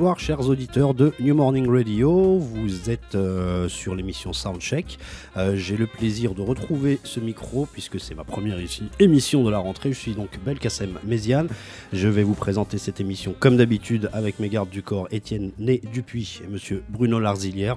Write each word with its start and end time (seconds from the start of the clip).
Bonsoir 0.00 0.18
chers 0.18 0.48
auditeurs 0.48 0.94
de 0.94 1.12
New 1.20 1.34
Morning 1.34 1.68
Radio, 1.70 2.38
vous 2.38 2.88
êtes 2.88 3.14
euh, 3.16 3.68
sur 3.68 3.94
l'émission 3.94 4.32
Soundcheck. 4.32 4.98
Euh, 5.36 5.56
J'ai 5.56 5.76
le 5.76 5.86
plaisir 5.86 6.32
de 6.32 6.40
retrouver 6.40 6.98
ce 7.04 7.20
micro 7.20 7.66
puisque 7.70 8.00
c'est 8.00 8.14
ma 8.14 8.24
première 8.24 8.56
émission 8.98 9.44
de 9.44 9.50
la 9.50 9.58
rentrée. 9.58 9.92
Je 9.92 9.98
suis 9.98 10.14
donc 10.14 10.30
Belkacem 10.42 10.98
Méziane. 11.04 11.48
Je 11.92 12.08
vais 12.08 12.22
vous 12.22 12.32
présenter 12.32 12.78
cette 12.78 12.98
émission 12.98 13.34
comme 13.38 13.58
d'habitude 13.58 14.08
avec 14.14 14.38
mes 14.38 14.48
gardes 14.48 14.70
du 14.70 14.82
corps 14.82 15.06
Étienne 15.10 15.50
Né 15.58 15.82
Dupuis 15.92 16.40
et 16.42 16.48
monsieur 16.48 16.82
Bruno 16.88 17.20
Larzilière. 17.20 17.76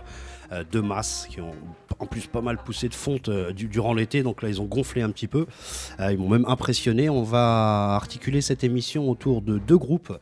Euh, 0.54 0.64
de 0.72 0.80
masse 0.80 1.28
qui 1.30 1.42
ont 1.42 1.54
en 2.00 2.06
plus 2.06 2.28
pas 2.28 2.42
mal 2.42 2.58
poussé 2.58 2.90
de 2.90 2.94
fonte 2.94 3.30
euh, 3.30 3.54
du, 3.54 3.68
durant 3.68 3.94
l'été. 3.94 4.24
Donc 4.24 4.42
là, 4.42 4.50
ils 4.50 4.62
ont 4.62 4.66
gonflé 4.66 5.02
un 5.02 5.10
petit 5.10 5.28
peu. 5.28 5.46
Euh, 6.00 6.12
ils 6.12 6.18
m'ont 6.18 6.30
même 6.30 6.46
impressionné. 6.48 7.10
On 7.10 7.24
va 7.24 7.96
articuler 7.96 8.42
cette 8.42 8.64
émission 8.64 9.10
autour 9.10 9.42
de 9.42 9.58
deux 9.58 9.78
groupes, 9.78 10.18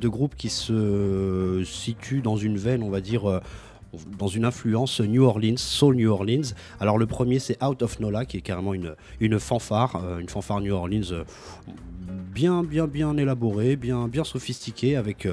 deux 0.00 0.10
groupes 0.10 0.34
qui 0.36 0.48
se 0.48 1.62
situent 1.64 2.20
dans 2.20 2.36
une 2.36 2.56
veine, 2.56 2.82
on 2.82 2.90
va 2.90 3.00
dire 3.00 3.40
dans 4.18 4.26
une 4.26 4.44
influence 4.44 5.00
New 5.00 5.24
Orleans, 5.24 5.56
Soul 5.56 5.96
New 5.96 6.10
Orleans. 6.10 6.54
Alors 6.80 6.98
le 6.98 7.06
premier 7.06 7.38
c'est 7.38 7.62
Out 7.62 7.82
of 7.82 8.00
Nola 8.00 8.24
qui 8.24 8.38
est 8.38 8.42
carrément 8.42 8.74
une, 8.74 8.94
une 9.20 9.38
fanfare, 9.38 10.02
une 10.18 10.28
fanfare 10.28 10.60
New 10.60 10.74
Orleans 10.74 11.24
bien 12.34 12.62
bien 12.62 12.86
bien 12.86 13.16
élaborée, 13.16 13.76
bien 13.76 14.08
bien 14.08 14.24
sophistiquée 14.24 14.96
avec 14.96 15.26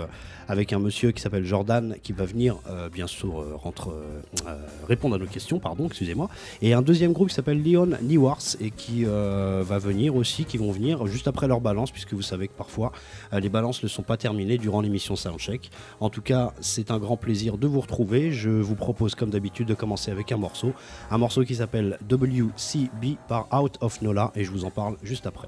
avec 0.52 0.74
un 0.74 0.80
monsieur 0.80 1.12
qui 1.12 1.22
s'appelle 1.22 1.46
Jordan 1.46 1.96
qui 2.04 2.12
va 2.12 2.26
venir 2.26 2.58
euh, 2.70 2.90
bien 2.90 3.08
sûr 3.08 3.40
euh, 3.40 3.58
euh, 3.88 4.56
répondre 4.86 5.16
à 5.16 5.18
nos 5.18 5.26
questions, 5.26 5.60
pardon, 5.60 5.88
excusez-moi. 5.88 6.30
Et 6.62 6.74
un 6.74 6.82
deuxième 6.82 7.14
groupe 7.14 7.30
qui 7.30 7.36
s'appelle 7.36 7.64
Leon 7.64 7.92
Newars 8.02 8.58
et 8.60 8.70
qui 8.70 9.06
va 9.06 9.80
venir 9.80 10.16
aussi, 10.16 10.44
qui 10.44 10.58
vont 10.58 10.72
venir 10.72 11.08
juste 11.08 11.28
après 11.30 11.48
leur 11.48 11.62
balance, 11.62 11.92
puisque 11.92 12.14
vous 12.14 12.22
savez 12.22 12.50
que 12.50 12.54
parfois 12.54 12.92
les 13.32 13.48
balances 13.48 13.82
ne 13.82 13.88
sont 13.88 14.04
pas 14.04 14.18
terminées 14.18 14.58
durant 14.58 14.82
l'émission 14.82 15.16
Soundcheck. 15.16 15.72
En 16.02 16.10
tout 16.10 16.22
cas, 16.22 16.54
c'est 16.60 16.92
un 16.92 17.00
grand 17.00 17.18
plaisir 17.18 17.58
de 17.58 17.68
vous 17.68 17.80
retrouver. 17.80 18.34
Je 18.34 18.50
vous 18.50 18.76
propose 18.76 19.16
comme 19.16 19.30
d'habitude 19.30 19.68
de 19.68 19.74
commencer 19.74 20.12
avec 20.12 20.34
un 20.34 20.38
morceau, 20.38 20.74
un 21.10 21.18
morceau 21.18 21.46
qui 21.46 21.56
s'appelle 21.56 21.98
WCB 22.10 23.18
par 23.30 23.48
Out 23.54 23.78
of 23.80 24.02
Nola 24.02 24.32
et 24.36 24.44
je 24.44 24.52
vous 24.52 24.66
en 24.66 24.72
parle 24.72 24.98
juste 25.04 25.26
après. 25.28 25.48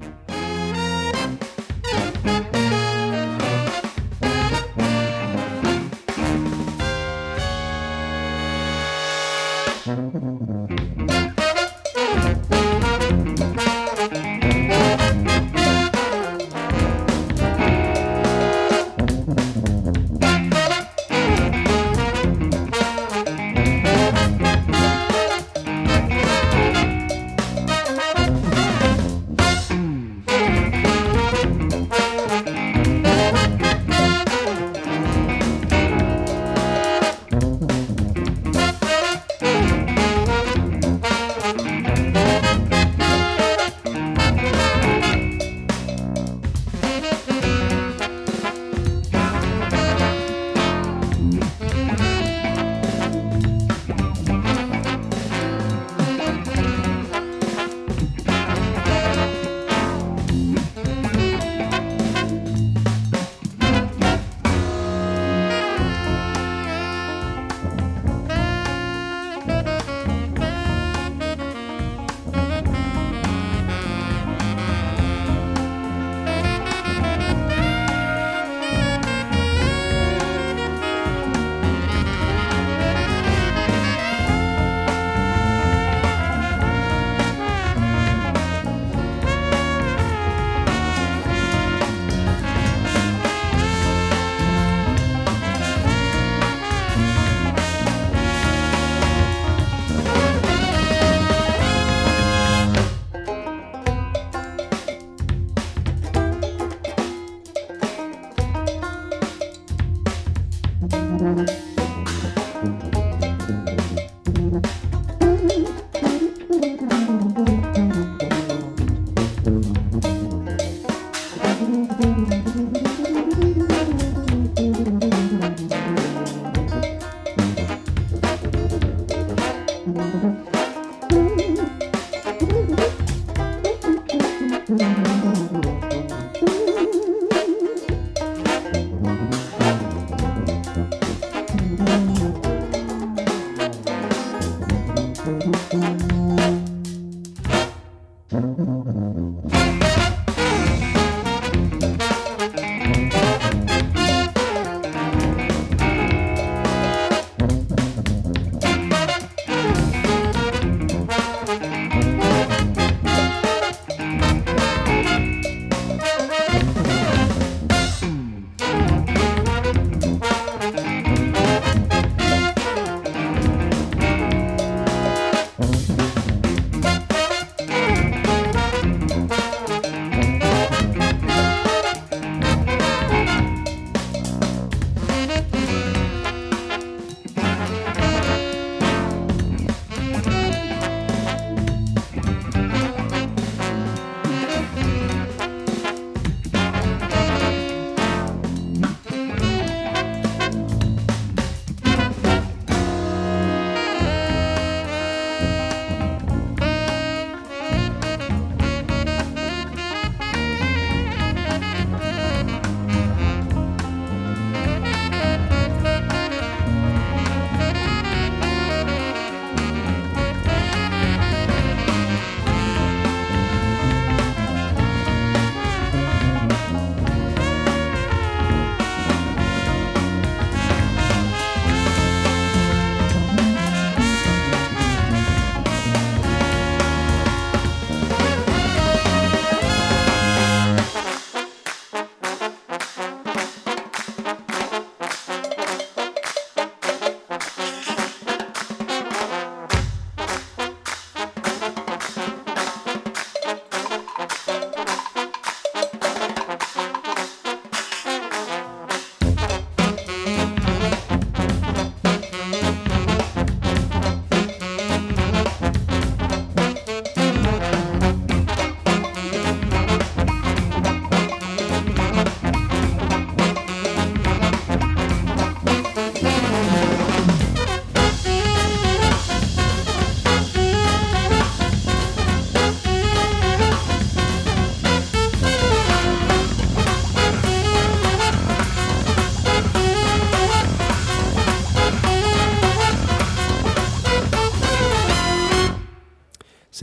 Thank 0.00 0.30
you. 0.30 0.31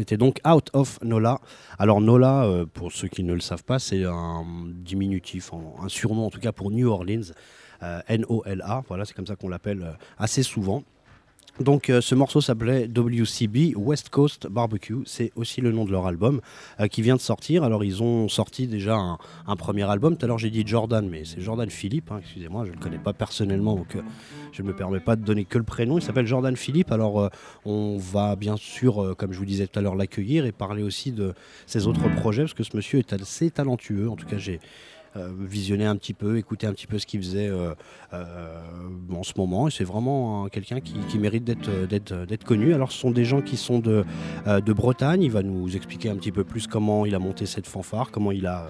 C'était 0.09 0.17
donc 0.17 0.41
Out 0.44 0.71
of 0.73 1.00
Nola. 1.03 1.39
Alors 1.77 2.01
Nola, 2.01 2.44
euh, 2.45 2.65
pour 2.65 2.91
ceux 2.91 3.07
qui 3.07 3.21
ne 3.21 3.31
le 3.31 3.41
savent 3.41 3.63
pas, 3.63 3.77
c'est 3.77 4.06
un 4.06 4.44
diminutif, 4.67 5.51
un 5.53 5.88
surnom 5.88 6.25
en 6.25 6.29
tout 6.31 6.39
cas 6.39 6.51
pour 6.51 6.71
New 6.71 6.89
Orleans. 6.89 7.31
Euh, 7.83 8.01
N-O-L-A, 8.07 8.83
voilà, 8.88 9.06
c'est 9.06 9.13
comme 9.13 9.27
ça 9.27 9.35
qu'on 9.35 9.50
l'appelle 9.50 9.83
euh, 9.83 9.91
assez 10.17 10.41
souvent. 10.41 10.83
Donc 11.59 11.91
ce 12.00 12.15
morceau 12.15 12.41
s'appelait 12.41 12.88
WCB 12.88 13.75
West 13.75 14.09
Coast 14.09 14.47
Barbecue, 14.47 15.03
c'est 15.06 15.31
aussi 15.35 15.61
le 15.61 15.71
nom 15.71 15.85
de 15.85 15.91
leur 15.91 16.07
album 16.07 16.39
qui 16.89 17.01
vient 17.01 17.15
de 17.15 17.21
sortir. 17.21 17.63
Alors 17.63 17.83
ils 17.83 18.01
ont 18.01 18.29
sorti 18.29 18.67
déjà 18.67 18.97
un, 19.45 19.56
premier 19.56 19.83
album, 19.83 20.15
tout 20.15 20.25
à 20.25 20.27
l'heure 20.27 20.38
j'ai 20.38 20.50
dit 20.50 20.63
Jordan, 20.65 21.07
mais 21.07 21.25
c'est 21.25 21.41
Jordan 21.41 21.69
Philippe, 21.69 22.11
hein, 22.11 22.19
excusez-moi, 22.21 22.63
je 22.65 22.71
ne 22.71 22.75
le 22.75 22.81
connais 22.81 22.97
pas 22.97 23.13
personnellement, 23.13 23.75
donc 23.75 23.97
je 24.51 24.61
ne 24.61 24.67
me 24.67 24.75
permets 24.75 25.00
pas 25.00 25.15
de 25.15 25.23
donner 25.23 25.45
que 25.45 25.57
le 25.57 25.63
prénom. 25.63 25.97
Il 25.97 26.01
s'appelle 26.01 26.27
Jordan 26.27 26.56
Philippe. 26.56 26.91
Alors, 26.91 27.21
euh, 27.21 27.29
on 27.65 27.97
va 27.97 28.35
bien 28.35 28.57
sûr, 28.57 29.03
euh, 29.03 29.15
comme 29.15 29.33
je 29.33 29.39
vous 29.39 29.45
disais 29.45 29.67
tout 29.67 29.79
à 29.79 29.81
l'heure, 29.81 29.95
l'accueillir 29.95 30.45
et 30.45 30.51
parler 30.51 30.83
aussi 30.83 31.11
de 31.11 31.33
ses 31.65 31.88
autres 31.88 32.07
projets, 32.15 32.44
parce 32.44 32.53
que 32.53 32.63
ce 32.63 32.75
monsieur 32.75 33.00
est 33.00 33.13
assez 33.13 33.51
talentueux. 33.51 34.09
En 34.09 34.15
tout 34.15 34.25
cas, 34.25 34.38
j'ai 34.38 34.59
euh, 35.15 35.31
visionné 35.39 35.85
un 35.85 35.95
petit 35.95 36.13
peu, 36.13 36.38
écouté 36.38 36.67
un 36.67 36.73
petit 36.73 36.88
peu 36.88 37.00
ce 37.00 37.06
qu'il 37.06 37.21
faisait 37.21 37.51
en 38.11 39.23
ce 39.23 39.33
moment. 39.38 39.67
Et 39.67 39.71
c'est 39.71 39.83
vraiment 39.83 40.47
quelqu'un 40.47 40.79
qui, 40.79 41.19
mérite 41.19 41.44
d'être 41.44 42.44
connu. 42.44 42.73
Alors, 42.73 42.91
ce 42.91 43.00
sont 43.00 43.11
des 43.11 43.25
gens 43.25 43.41
qui 43.41 43.57
sont 43.57 43.79
de, 43.79 44.06
Bretagne. 44.73 45.23
Il 45.23 45.31
va 45.31 45.44
nous 45.44 45.75
expliquer 45.75 46.09
un 46.09 46.15
petit 46.15 46.31
peu 46.31 46.44
plus 46.44 46.67
comment 46.67 47.06
il 47.06 47.15
a 47.15 47.19
monté 47.19 47.45
cette 47.45 47.67
fanfare, 47.67 48.11
comment 48.11 48.31
il 48.31 48.47
a 48.47 48.67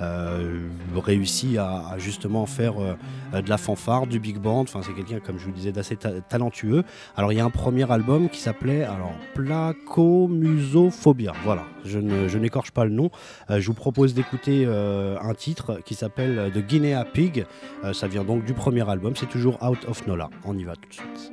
euh, 0.00 0.68
réussi 0.96 1.58
à, 1.58 1.96
justement 1.98 2.46
faire 2.46 2.74
euh, 2.78 2.94
de 3.42 3.50
la 3.50 3.58
fanfare, 3.58 4.06
du 4.06 4.18
big 4.18 4.38
band. 4.38 4.60
Enfin, 4.60 4.80
c'est 4.84 4.94
quelqu'un, 4.94 5.20
comme 5.20 5.38
je 5.38 5.44
vous 5.44 5.52
disais, 5.52 5.72
d'assez 5.72 5.96
talentueux. 6.28 6.84
Alors, 7.16 7.32
il 7.32 7.36
y 7.36 7.40
a 7.40 7.44
un 7.44 7.50
premier 7.50 7.90
album 7.90 8.28
qui 8.28 8.40
s'appelait 8.40 8.84
alors 8.84 9.12
Placomusophobia. 9.34 11.32
Voilà, 11.44 11.64
je, 11.84 11.98
n'écorche 11.98 12.70
pas 12.70 12.84
le 12.84 12.92
nom. 12.92 13.10
Euh, 13.50 13.60
je 13.60 13.66
vous 13.66 13.74
propose 13.74 14.14
d'écouter 14.14 14.66
un 14.66 15.34
titre 15.34 15.73
qui 15.84 15.94
s'appelle 15.94 16.50
The 16.54 16.58
Guinea 16.58 17.04
Pig. 17.04 17.46
ça 17.92 18.08
vient 18.08 18.24
donc 18.24 18.44
du 18.44 18.54
premier 18.54 18.88
album. 18.88 19.14
C'est 19.16 19.28
toujours 19.28 19.62
Out 19.62 19.84
of 19.86 20.06
Nola. 20.06 20.30
On 20.44 20.56
y 20.56 20.64
va 20.64 20.76
tout 20.76 20.88
de 20.88 20.94
suite. 20.94 21.32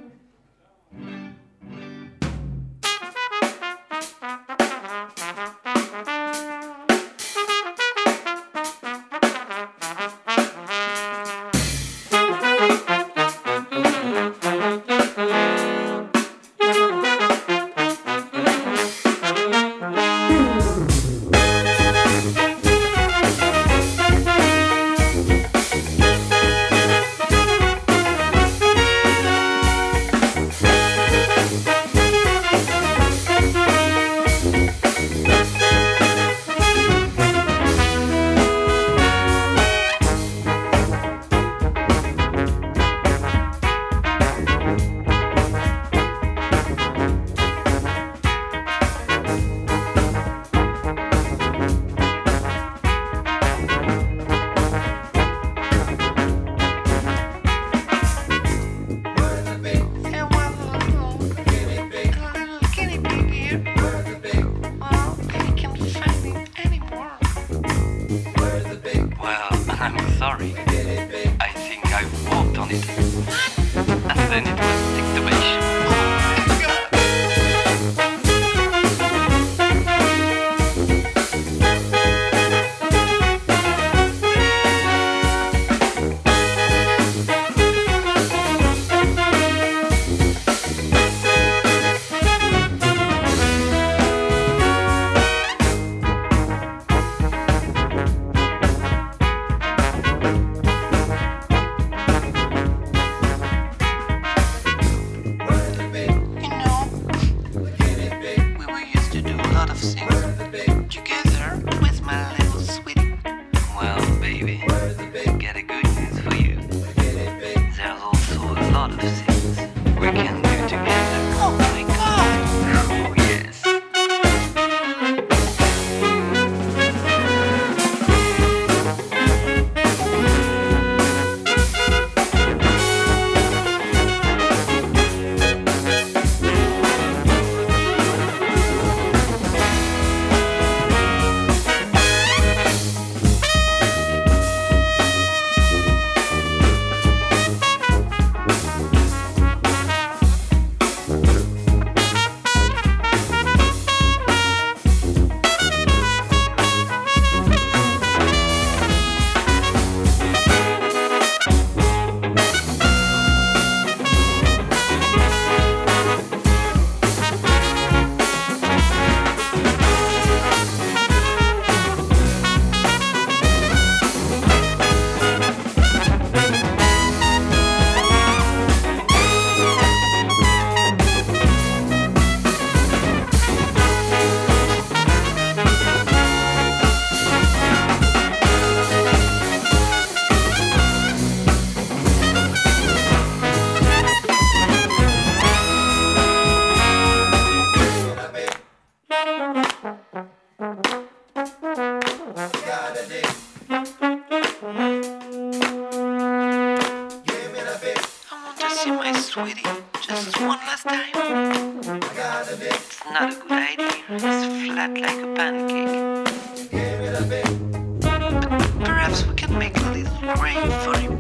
praying 220.38 220.72
for 220.84 220.98
him. 220.98 221.18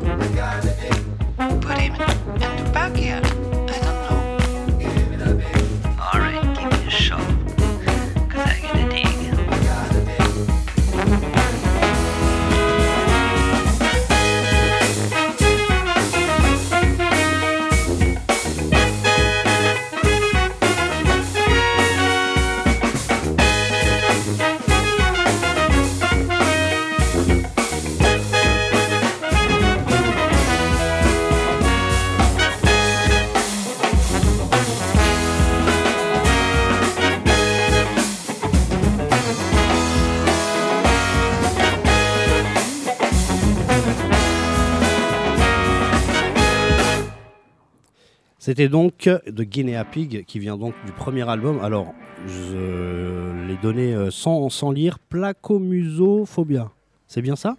Put 1.61 1.77
him 1.77 1.93
in 1.93 1.99
the 1.99 2.71
backyard. 2.73 3.20
C'était 48.51 48.67
donc 48.67 49.07
de 49.07 49.43
Guinea 49.45 49.85
Pig 49.85 50.25
qui 50.25 50.37
vient 50.37 50.57
donc 50.57 50.73
du 50.85 50.91
premier 50.91 51.29
album. 51.29 51.61
Alors, 51.63 51.93
je 52.27 53.47
l'ai 53.47 53.55
donné 53.55 53.93
euh, 53.93 54.11
sans, 54.11 54.49
sans 54.49 54.71
lire 54.71 54.99
Placomusophobia. 54.99 56.69
C'est 57.07 57.21
bien 57.21 57.37
ça? 57.37 57.55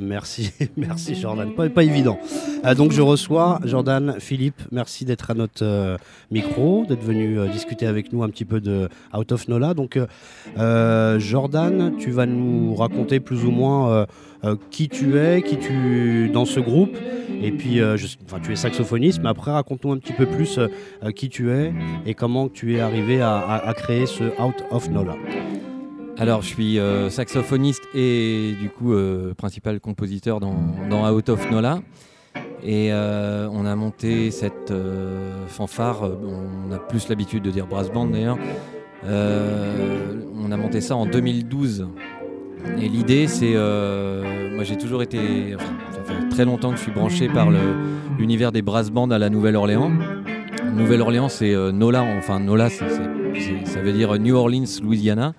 Merci, 0.00 0.50
merci 0.76 1.14
Jordan. 1.14 1.52
Pas, 1.54 1.68
pas 1.68 1.84
évident. 1.84 2.18
Euh, 2.64 2.74
donc 2.74 2.92
je 2.92 3.02
reçois 3.02 3.60
Jordan, 3.64 4.16
Philippe, 4.18 4.60
merci 4.72 5.04
d'être 5.04 5.30
à 5.30 5.34
notre 5.34 5.64
euh, 5.64 5.96
micro, 6.30 6.84
d'être 6.88 7.02
venu 7.04 7.38
euh, 7.38 7.46
discuter 7.48 7.86
avec 7.86 8.12
nous 8.12 8.22
un 8.22 8.28
petit 8.30 8.44
peu 8.44 8.60
de 8.60 8.88
Out 9.16 9.32
of 9.32 9.46
Nola. 9.48 9.74
Donc 9.74 9.98
Jordan, 11.18 11.92
tu 11.98 12.10
vas 12.10 12.26
nous 12.26 12.74
raconter 12.74 13.20
plus 13.20 13.44
ou 13.44 13.50
moins 13.50 14.06
qui 14.70 14.88
tu 14.88 15.18
es, 15.18 15.42
qui 15.42 15.58
tu 15.58 16.30
dans 16.32 16.44
ce 16.44 16.60
groupe. 16.60 16.96
Et 17.42 17.52
puis, 17.52 17.76
je- 17.76 18.16
enfin, 18.26 18.38
tu 18.42 18.52
es 18.52 18.56
saxophoniste, 18.56 19.20
mais 19.22 19.28
après 19.28 19.50
raconte-nous 19.50 19.92
un 19.92 19.98
petit 19.98 20.12
peu 20.12 20.26
plus 20.26 20.58
qui 21.14 21.28
tu 21.28 21.50
es 21.50 21.72
et 22.06 22.14
comment 22.14 22.48
tu 22.48 22.76
es 22.76 22.80
arrivé 22.80 23.20
à, 23.20 23.36
à- 23.38 23.68
à 23.68 23.74
créer 23.74 24.06
ce 24.06 24.24
Out 24.42 24.56
of 24.70 24.88
Nola. 24.90 25.14
Alors, 26.20 26.42
je 26.42 26.48
suis 26.48 26.78
euh, 26.78 27.08
saxophoniste 27.08 27.82
et 27.94 28.52
du 28.60 28.68
coup 28.68 28.92
euh, 28.92 29.32
principal 29.32 29.80
compositeur 29.80 30.38
dans, 30.38 30.52
Out 31.10 31.30
of 31.30 31.50
Nola. 31.50 31.80
Et 32.62 32.92
euh, 32.92 33.48
on 33.50 33.64
a 33.64 33.74
monté 33.74 34.30
cette 34.30 34.70
fanfare, 35.48 36.02
on 36.02 36.72
a 36.72 36.78
plus 36.78 37.08
l'habitude 37.08 37.42
de 37.42 37.50
dire 37.50 37.66
brass 37.66 37.90
band 37.90 38.08
d'ailleurs. 38.08 38.36
On 39.02 40.52
a 40.52 40.56
monté 40.58 40.82
ça 40.82 40.94
en 40.94 41.06
2012. 41.06 41.88
Et 42.78 42.88
l'idée, 42.90 43.26
c'est. 43.26 43.54
moi, 43.54 44.64
j'ai 44.64 44.76
toujours 44.76 45.02
été. 45.02 45.56
ça 45.90 46.02
fait 46.04 46.28
très 46.28 46.44
longtemps 46.44 46.72
que 46.72 46.76
je 46.76 46.82
suis 46.82 46.92
branché 46.92 47.30
par 47.30 47.48
l'univers 48.18 48.52
des 48.52 48.60
brass 48.60 48.90
bands 48.90 49.10
à 49.10 49.18
la 49.18 49.30
Nouvelle-Orléans. 49.30 49.90
Nouvelle-Orléans, 50.76 51.30
c'est 51.30 51.54
Nola, 51.72 52.04
enfin 52.18 52.40
Nola, 52.40 52.68
ça 52.68 53.80
veut 53.80 53.92
dire 53.94 54.18
New 54.18 54.36
Orleans, 54.36 54.66
Louisiana. 54.82 55.32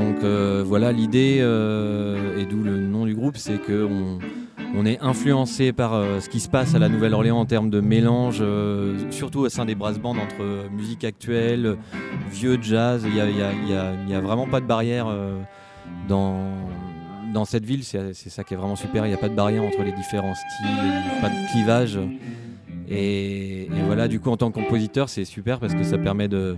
Donc 0.00 0.24
euh, 0.24 0.64
voilà, 0.66 0.92
l'idée, 0.92 1.38
euh, 1.40 2.40
et 2.40 2.46
d'où 2.46 2.62
le 2.62 2.78
nom 2.80 3.04
du 3.04 3.14
groupe, 3.14 3.36
c'est 3.36 3.58
qu'on 3.58 4.18
on 4.74 4.86
est 4.86 4.98
influencé 5.00 5.72
par 5.72 5.92
euh, 5.92 6.20
ce 6.20 6.30
qui 6.30 6.40
se 6.40 6.48
passe 6.48 6.74
à 6.74 6.78
la 6.78 6.88
Nouvelle-Orléans 6.88 7.38
en 7.38 7.44
termes 7.44 7.68
de 7.68 7.80
mélange, 7.80 8.42
surtout 9.10 9.40
au 9.40 9.48
sein 9.50 9.66
des 9.66 9.74
brass 9.74 9.98
bands 9.98 10.16
entre 10.16 10.70
musique 10.70 11.04
actuelle, 11.04 11.76
vieux 12.30 12.58
jazz. 12.62 13.04
Il 13.04 13.12
n'y 13.12 14.14
a, 14.14 14.20
vraiment 14.20 14.46
pas 14.46 14.60
de 14.60 14.66
barrière 14.66 15.14
dans, 16.08 17.44
cette 17.44 17.66
ville. 17.66 17.84
C'est 17.84 18.14
ça 18.14 18.42
qui 18.42 18.54
est 18.54 18.56
vraiment 18.56 18.76
super. 18.76 19.04
Il 19.04 19.08
n'y 19.08 19.14
a 19.14 19.18
pas 19.18 19.28
de 19.28 19.36
barrière 19.36 19.62
entre 19.62 19.82
les 19.82 19.92
différents 19.92 20.34
styles, 20.34 21.20
pas 21.20 21.28
de 21.28 21.52
clivage. 21.52 21.98
Et 22.88 23.68
voilà, 23.84 24.08
du 24.08 24.18
coup, 24.18 24.30
en 24.30 24.38
tant 24.38 24.50
que 24.50 24.60
compositeur, 24.60 25.10
c'est 25.10 25.26
super 25.26 25.60
parce 25.60 25.74
que 25.74 25.82
ça 25.82 25.98
permet 25.98 26.28
de, 26.28 26.56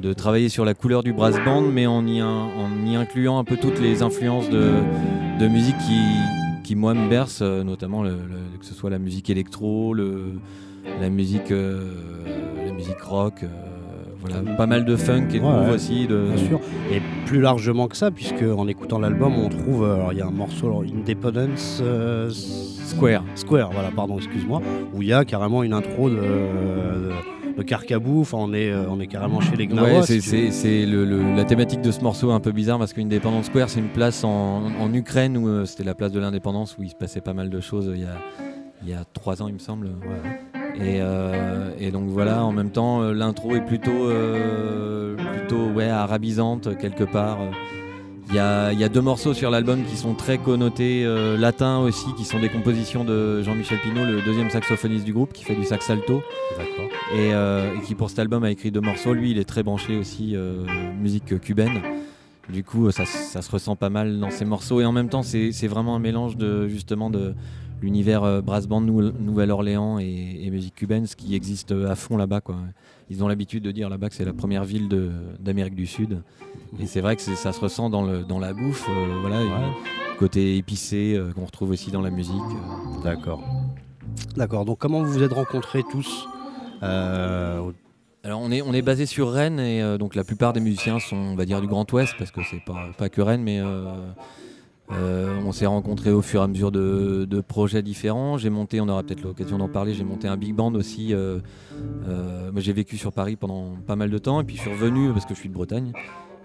de 0.00 0.12
travailler 0.12 0.48
sur 0.48 0.64
la 0.64 0.74
couleur 0.74 1.02
du 1.02 1.12
brass 1.12 1.36
band, 1.44 1.62
mais 1.62 1.86
en 1.86 2.06
y, 2.06 2.20
in- 2.20 2.26
en 2.26 2.86
y 2.86 2.96
incluant 2.96 3.38
un 3.38 3.44
peu 3.44 3.56
toutes 3.56 3.80
les 3.80 4.02
influences 4.02 4.48
de, 4.50 4.70
de 5.38 5.48
musique 5.48 5.76
qui, 5.78 6.00
qui, 6.64 6.74
moi, 6.74 6.94
me 6.94 7.08
bercent, 7.08 7.42
euh, 7.42 7.62
notamment 7.62 8.02
le- 8.02 8.10
le- 8.10 8.58
que 8.58 8.64
ce 8.64 8.74
soit 8.74 8.90
la 8.90 8.98
musique 8.98 9.30
électro, 9.30 9.94
le, 9.94 10.32
la, 11.00 11.08
musique, 11.08 11.50
euh, 11.50 11.80
la 12.66 12.72
musique 12.72 13.00
rock, 13.00 13.42
euh, 13.44 13.48
voilà, 14.20 14.36
pas 14.56 14.66
mal 14.66 14.84
de 14.84 14.94
funk 14.96 15.28
et 15.34 15.38
de 15.40 15.44
Ouais, 15.44 15.74
aussi. 15.74 16.06
De, 16.06 16.28
Bien 16.34 16.46
sûr. 16.46 16.60
Et 16.92 17.00
plus 17.26 17.40
largement 17.40 17.88
que 17.88 17.96
ça, 17.96 18.10
puisque 18.10 18.42
en 18.42 18.66
écoutant 18.68 18.98
l'album, 18.98 19.34
on 19.36 19.48
trouve, 19.48 19.84
alors 19.84 20.12
il 20.12 20.18
y 20.18 20.22
a 20.22 20.26
un 20.26 20.30
morceau, 20.30 20.66
alors, 20.66 20.82
Independence 20.82 21.80
euh, 21.82 22.30
Square. 22.30 23.24
Square, 23.36 23.70
voilà, 23.72 23.90
pardon, 23.94 24.16
excuse-moi, 24.18 24.60
où 24.94 25.02
il 25.02 25.08
y 25.08 25.12
a 25.12 25.24
carrément 25.24 25.62
une 25.62 25.72
intro 25.72 26.08
de, 26.10 26.16
de, 26.16 27.10
de 27.56 27.62
Carcabou, 27.62 28.20
enfin 28.22 28.38
on 28.40 28.52
est, 28.52 28.70
euh, 28.70 28.84
on 28.88 28.98
est 29.00 29.06
carrément 29.06 29.40
chez 29.40 29.56
les 29.56 29.66
Gnawa. 29.66 30.00
Ouais, 30.00 30.02
c'est 30.02 30.86
le- 30.86 31.04
le- 31.04 31.34
la 31.36 31.44
thématique 31.44 31.80
de 31.82 31.90
ce 31.90 32.00
morceau 32.00 32.30
un 32.30 32.40
peu 32.40 32.52
bizarre 32.52 32.78
parce 32.78 32.92
qu'Independence 32.92 33.46
Square, 33.46 33.68
c'est 33.68 33.80
une 33.80 33.88
place 33.88 34.24
en, 34.24 34.64
en 34.80 34.94
Ukraine 34.94 35.36
où 35.36 35.48
euh, 35.48 35.64
c'était 35.64 35.84
la 35.84 35.94
place 35.94 36.12
de 36.12 36.20
l'indépendance 36.20 36.76
où 36.78 36.82
il 36.82 36.90
se 36.90 36.94
passait 36.96 37.20
pas 37.20 37.34
mal 37.34 37.50
de 37.50 37.60
choses 37.60 37.88
euh, 37.88 37.94
il 37.96 38.02
y 38.02 38.04
a, 38.04 38.16
il 38.82 38.88
y 38.88 38.94
a 38.94 39.04
trois 39.12 39.42
ans, 39.42 39.48
il 39.48 39.54
me 39.54 39.58
semble. 39.58 39.88
Et, 40.76 41.00
euh, 41.02 41.70
et 41.78 41.90
donc 41.90 42.08
voilà, 42.08 42.44
en 42.44 42.52
même 42.52 42.70
temps, 42.70 43.02
l'intro 43.12 43.54
est 43.54 43.60
plutôt, 43.60 43.90
euh, 44.08 45.14
plutôt 45.16 45.66
ouais, 45.68 45.88
arabisante 45.88 46.76
quelque 46.78 47.04
part. 47.04 47.38
Il 48.32 48.36
y 48.36 48.38
a, 48.38 48.72
il 48.72 48.80
y 48.80 48.84
a 48.84 48.88
deux 48.88 49.02
morceaux 49.02 49.34
sur 49.34 49.50
l'album 49.50 49.84
qui 49.84 49.94
sont 49.96 50.14
très 50.14 50.38
connotés 50.38 51.04
euh, 51.04 51.36
latins 51.36 51.80
aussi, 51.80 52.06
qui 52.16 52.24
sont 52.24 52.40
des 52.40 52.48
compositions 52.48 53.04
de 53.04 53.42
Jean-Michel 53.42 53.78
Pinault, 53.80 54.06
le 54.06 54.22
deuxième 54.22 54.48
saxophoniste 54.48 55.04
du 55.04 55.12
groupe, 55.12 55.34
qui 55.34 55.44
fait 55.44 55.54
du 55.54 55.64
sax 55.64 55.90
alto 55.90 56.22
D'accord. 56.56 56.86
et, 57.14 57.34
euh, 57.34 57.74
et 57.76 57.80
qui 57.82 57.94
pour 57.94 58.08
cet 58.08 58.20
album 58.20 58.42
a 58.44 58.50
écrit 58.50 58.70
deux 58.70 58.80
morceaux. 58.80 59.12
Lui, 59.12 59.32
il 59.32 59.38
est 59.38 59.44
très 59.44 59.62
branché 59.62 59.96
aussi 59.98 60.34
euh, 60.34 60.64
musique 60.98 61.38
cubaine. 61.40 61.82
Du 62.48 62.64
coup, 62.64 62.90
ça, 62.90 63.04
ça 63.04 63.42
se 63.42 63.50
ressent 63.50 63.76
pas 63.76 63.90
mal 63.90 64.18
dans 64.18 64.30
ces 64.30 64.46
morceaux. 64.46 64.80
Et 64.80 64.86
en 64.86 64.92
même 64.92 65.10
temps, 65.10 65.22
c'est 65.22 65.50
vraiment 65.68 65.94
un 65.94 66.00
mélange 66.00 66.38
de 66.38 66.68
justement 66.68 67.10
de 67.10 67.34
l'univers 67.82 68.42
brass 68.42 68.66
band 68.66 68.80
Nou- 68.80 69.12
Nouvelle-Orléans 69.20 69.98
et, 69.98 70.40
et 70.42 70.50
musique 70.50 70.74
cubaine, 70.74 71.06
ce 71.06 71.16
qui 71.16 71.34
existe 71.34 71.72
à 71.72 71.94
fond 71.96 72.16
là-bas. 72.16 72.40
quoi. 72.40 72.56
Ils 73.10 73.22
ont 73.22 73.28
l'habitude 73.28 73.62
de 73.62 73.70
dire 73.72 73.88
là-bas 73.90 74.08
que 74.08 74.14
c'est 74.14 74.24
la 74.24 74.32
première 74.32 74.64
ville 74.64 74.88
d'Amérique 75.40 75.74
du 75.74 75.86
Sud. 75.86 76.22
Et 76.80 76.86
c'est 76.86 77.00
vrai 77.00 77.16
que 77.16 77.22
ça 77.22 77.52
se 77.52 77.60
ressent 77.60 77.90
dans, 77.90 78.02
le, 78.02 78.22
dans 78.22 78.38
la 78.38 78.52
bouffe, 78.54 78.86
euh, 78.88 79.18
voilà, 79.20 79.42
et 79.42 79.46
Ouais. 79.48 79.72
côté 80.18 80.56
épicé 80.56 81.14
euh, 81.16 81.32
qu'on 81.32 81.44
retrouve 81.44 81.70
aussi 81.70 81.90
dans 81.90 82.00
la 82.00 82.10
musique. 82.10 82.34
euh. 82.34 83.02
D'accord. 83.02 83.42
D'accord. 84.36 84.64
Donc 84.64 84.78
comment 84.78 85.02
vous 85.02 85.12
vous 85.12 85.22
êtes 85.22 85.32
rencontrés 85.32 85.82
tous 85.90 86.26
Alors 86.80 88.40
on 88.40 88.50
est, 88.52 88.62
on 88.62 88.72
est 88.72 88.82
basé 88.82 89.04
sur 89.06 89.30
Rennes 89.32 89.58
et 89.60 89.98
donc 89.98 90.14
la 90.14 90.24
plupart 90.24 90.52
des 90.52 90.60
musiciens 90.60 90.98
sont 91.00 91.16
on 91.16 91.34
va 91.34 91.44
dire 91.44 91.60
du 91.60 91.66
Grand 91.66 91.90
Ouest 91.92 92.14
parce 92.18 92.30
que 92.30 92.40
c'est 92.48 92.62
pas, 92.64 92.86
pas 92.96 93.08
que 93.08 93.20
Rennes 93.20 93.42
mais 93.42 93.60
euh, 94.92 95.40
on 95.44 95.52
s'est 95.52 95.66
rencontrés 95.66 96.10
au 96.10 96.22
fur 96.22 96.40
et 96.40 96.44
à 96.44 96.46
mesure 96.46 96.70
de, 96.70 97.40
projets 97.46 97.82
différents. 97.82 98.38
J'ai 98.38 98.50
monté, 98.50 98.80
on 98.80 98.88
aura 98.88 99.02
peut-être 99.02 99.22
l'occasion 99.22 99.58
d'en 99.58 99.68
parler, 99.68 99.94
j'ai 99.94 100.04
monté 100.04 100.28
un 100.28 100.36
big 100.36 100.54
band 100.54 100.74
aussi. 100.74 101.12
euh, 101.12 101.38
euh, 102.08 102.50
j'ai 102.56 102.72
vécu 102.72 102.96
sur 102.96 103.12
Paris 103.12 103.36
pendant 103.36 103.74
pas 103.86 103.96
mal 103.96 104.10
de 104.10 104.18
temps 104.18 104.40
et 104.40 104.44
puis 104.44 104.56
je 104.56 104.62
suis 104.62 104.70
revenu 104.70 105.12
parce 105.12 105.26
que 105.26 105.34
je 105.34 105.40
suis 105.40 105.48
de 105.48 105.54
Bretagne 105.54 105.92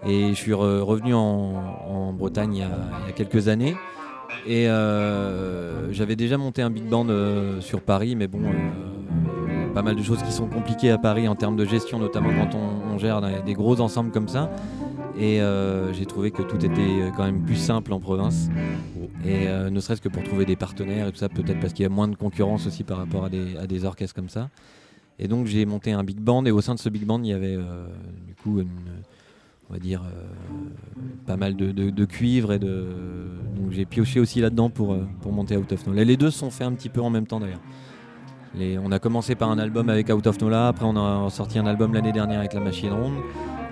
et 0.06 0.30
je 0.30 0.34
suis 0.34 0.52
re- 0.52 0.80
revenu 0.80 1.14
en, 1.14 2.12
Bretagne 2.12 2.56
il 2.56 2.60
y, 2.60 2.62
a, 2.62 3.12
quelques 3.14 3.48
années. 3.48 3.76
Et 4.46 4.66
j'avais 5.92 6.16
déjà 6.16 6.36
monté 6.36 6.62
un 6.62 6.70
big 6.70 6.88
band 6.88 7.06
sur 7.60 7.80
Paris, 7.80 8.16
mais 8.16 8.26
bon, 8.26 8.40
pas 9.74 9.82
mal 9.82 9.94
de 9.94 10.02
choses 10.02 10.22
qui 10.22 10.32
sont 10.32 10.46
compliquées 10.48 10.90
à 10.90 10.98
Paris 10.98 11.28
en 11.28 11.36
termes 11.36 11.56
de 11.56 11.64
gestion, 11.64 11.98
notamment 11.98 12.30
quand 12.30 12.56
on, 12.56 12.98
gère 12.98 13.20
des 13.44 13.54
gros 13.54 13.80
ensembles 13.80 14.10
comme 14.10 14.26
ça. 14.26 14.50
Et 15.18 15.40
euh, 15.40 15.92
j'ai 15.92 16.06
trouvé 16.06 16.30
que 16.30 16.42
tout 16.42 16.64
était 16.64 17.10
quand 17.16 17.24
même 17.24 17.42
plus 17.42 17.56
simple 17.56 17.92
en 17.92 17.98
province. 17.98 18.48
Et 19.24 19.48
euh, 19.48 19.68
ne 19.68 19.80
serait-ce 19.80 20.00
que 20.00 20.08
pour 20.08 20.22
trouver 20.22 20.44
des 20.44 20.54
partenaires 20.54 21.08
et 21.08 21.12
tout 21.12 21.18
ça, 21.18 21.28
peut-être 21.28 21.58
parce 21.60 21.72
qu'il 21.72 21.82
y 21.82 21.86
a 21.86 21.88
moins 21.88 22.06
de 22.08 22.14
concurrence 22.14 22.66
aussi 22.68 22.84
par 22.84 22.98
rapport 22.98 23.24
à 23.24 23.28
des, 23.28 23.56
à 23.56 23.66
des 23.66 23.84
orchestres 23.84 24.14
comme 24.14 24.28
ça. 24.28 24.48
Et 25.18 25.26
donc 25.26 25.46
j'ai 25.46 25.66
monté 25.66 25.90
un 25.92 26.04
big 26.04 26.18
band 26.20 26.44
et 26.44 26.52
au 26.52 26.60
sein 26.60 26.74
de 26.74 26.78
ce 26.78 26.88
big 26.88 27.04
band, 27.04 27.18
il 27.24 27.30
y 27.30 27.32
avait 27.32 27.56
euh, 27.56 27.86
du 28.28 28.34
coup 28.36 28.60
une, 28.60 28.68
on 29.68 29.72
va 29.72 29.80
dire 29.80 30.02
euh, 30.04 30.22
pas 31.26 31.36
mal 31.36 31.56
de, 31.56 31.72
de, 31.72 31.90
de 31.90 32.04
cuivre 32.04 32.52
et 32.52 32.60
de 32.60 32.86
donc 33.56 33.72
j'ai 33.72 33.84
pioché 33.86 34.20
aussi 34.20 34.40
là-dedans 34.40 34.70
pour, 34.70 34.92
euh, 34.92 35.04
pour 35.20 35.32
monter 35.32 35.56
Out 35.56 35.72
of 35.72 35.84
Nola. 35.88 36.04
Les 36.04 36.16
deux 36.16 36.30
sont 36.30 36.50
faits 36.50 36.68
un 36.68 36.72
petit 36.74 36.88
peu 36.90 37.00
en 37.00 37.10
même 37.10 37.26
temps 37.26 37.40
d'ailleurs. 37.40 37.60
Les- 38.54 38.78
on 38.78 38.92
a 38.92 39.00
commencé 39.00 39.34
par 39.34 39.50
un 39.50 39.58
album 39.58 39.88
avec 39.88 40.08
Out 40.10 40.28
of 40.28 40.40
Nola, 40.40 40.68
après 40.68 40.84
on 40.86 40.96
a 40.96 41.28
sorti 41.30 41.58
un 41.58 41.66
album 41.66 41.92
l'année 41.92 42.12
dernière 42.12 42.38
avec 42.38 42.52
La 42.52 42.60
Machine 42.60 42.92
Ronde. 42.92 43.14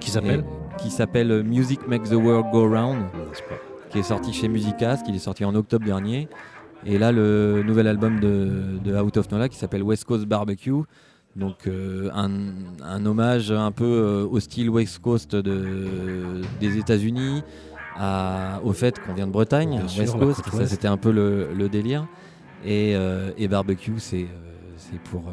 qui 0.00 0.10
s'appelle? 0.10 0.40
Et- 0.40 0.65
Qui 0.78 0.90
s'appelle 0.90 1.42
Music 1.42 1.86
Makes 1.88 2.10
the 2.10 2.14
World 2.14 2.46
Go 2.52 2.68
Round, 2.68 3.04
qui 3.90 3.98
est 3.98 4.02
sorti 4.02 4.32
chez 4.32 4.48
Musicast, 4.48 5.04
qui 5.04 5.14
est 5.14 5.18
sorti 5.18 5.44
en 5.44 5.54
octobre 5.54 5.84
dernier. 5.84 6.28
Et 6.84 6.98
là, 6.98 7.12
le 7.12 7.62
nouvel 7.66 7.86
album 7.86 8.20
de, 8.20 8.78
de 8.84 8.94
Out 8.96 9.16
of 9.16 9.30
Nola 9.30 9.48
qui 9.48 9.56
s'appelle 9.56 9.82
West 9.82 10.04
Coast 10.04 10.26
Barbecue. 10.26 10.82
Donc 11.34 11.66
euh, 11.66 12.08
un, 12.14 12.30
un 12.82 13.04
hommage 13.04 13.50
un 13.52 13.72
peu 13.72 13.84
euh, 13.84 14.26
au 14.26 14.40
style 14.40 14.70
West 14.70 15.00
Coast 15.00 15.34
de, 15.34 16.40
des 16.60 16.78
États-Unis, 16.78 17.42
au 18.64 18.72
fait 18.72 18.98
qu'on 19.00 19.14
vient 19.14 19.26
de 19.26 19.32
Bretagne, 19.32 19.82
Bien 19.86 20.02
West 20.02 20.18
Coast, 20.18 20.42
ça 20.50 20.66
c'était 20.66 20.88
un 20.88 20.96
peu 20.96 21.10
le, 21.10 21.48
le 21.54 21.68
délire. 21.68 22.06
Et, 22.64 22.94
euh, 22.96 23.30
et 23.36 23.48
barbecue, 23.48 23.98
c'est 23.98 24.26
pour, 25.10 25.24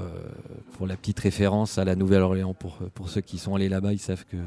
pour 0.74 0.88
la 0.88 0.98
petite 0.98 1.20
référence 1.20 1.78
à 1.78 1.86
la 1.86 1.96
Nouvelle-Orléans. 1.96 2.54
Pour, 2.54 2.78
pour 2.94 3.10
ceux 3.10 3.22
qui 3.22 3.38
sont 3.38 3.56
allés 3.56 3.70
là-bas, 3.70 3.94
ils 3.94 4.00
savent 4.00 4.26
que 4.26 4.38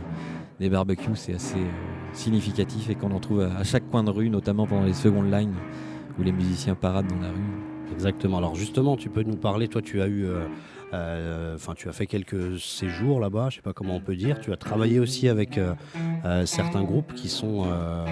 les 0.60 0.68
barbecues, 0.68 1.14
c'est 1.14 1.34
assez 1.34 1.58
euh, 1.58 2.12
significatif 2.12 2.90
et 2.90 2.94
qu'on 2.94 3.12
en 3.12 3.20
trouve 3.20 3.40
à, 3.40 3.64
chaque 3.64 3.88
coin 3.90 4.04
de 4.04 4.10
rue, 4.10 4.28
notamment 4.28 4.66
pendant 4.66 4.84
les 4.84 4.92
secondes 4.92 5.30
lines 5.30 5.54
où 6.18 6.22
les 6.22 6.32
musiciens 6.32 6.74
paradent 6.74 7.08
dans 7.08 7.20
la 7.20 7.30
rue. 7.30 7.92
Exactement. 7.92 8.38
Alors 8.38 8.54
justement, 8.54 8.96
tu 8.96 9.08
peux 9.08 9.22
nous 9.22 9.36
parler. 9.36 9.68
Toi, 9.68 9.82
tu 9.82 10.02
as 10.02 10.06
eu, 10.06 10.26
euh, 10.26 10.46
enfin, 10.92 11.74
tu 11.74 11.88
as 11.88 11.92
fait 11.92 12.06
quelques 12.06 12.58
séjours 12.60 13.20
là-bas. 13.20 13.48
Je 13.50 13.56
sais 13.56 13.62
pas 13.62 13.72
comment 13.72 13.96
on 13.96 14.00
peut 14.00 14.16
dire. 14.16 14.40
Tu 14.40 14.52
as 14.52 14.56
travaillé 14.56 14.98
aussi 14.98 15.28
avec 15.28 15.58
euh, 15.58 15.74
euh, 16.24 16.46
certains 16.46 16.82
groupes 16.82 17.12
qui 17.14 17.28
sont, 17.28 17.64
euh, 17.66 18.04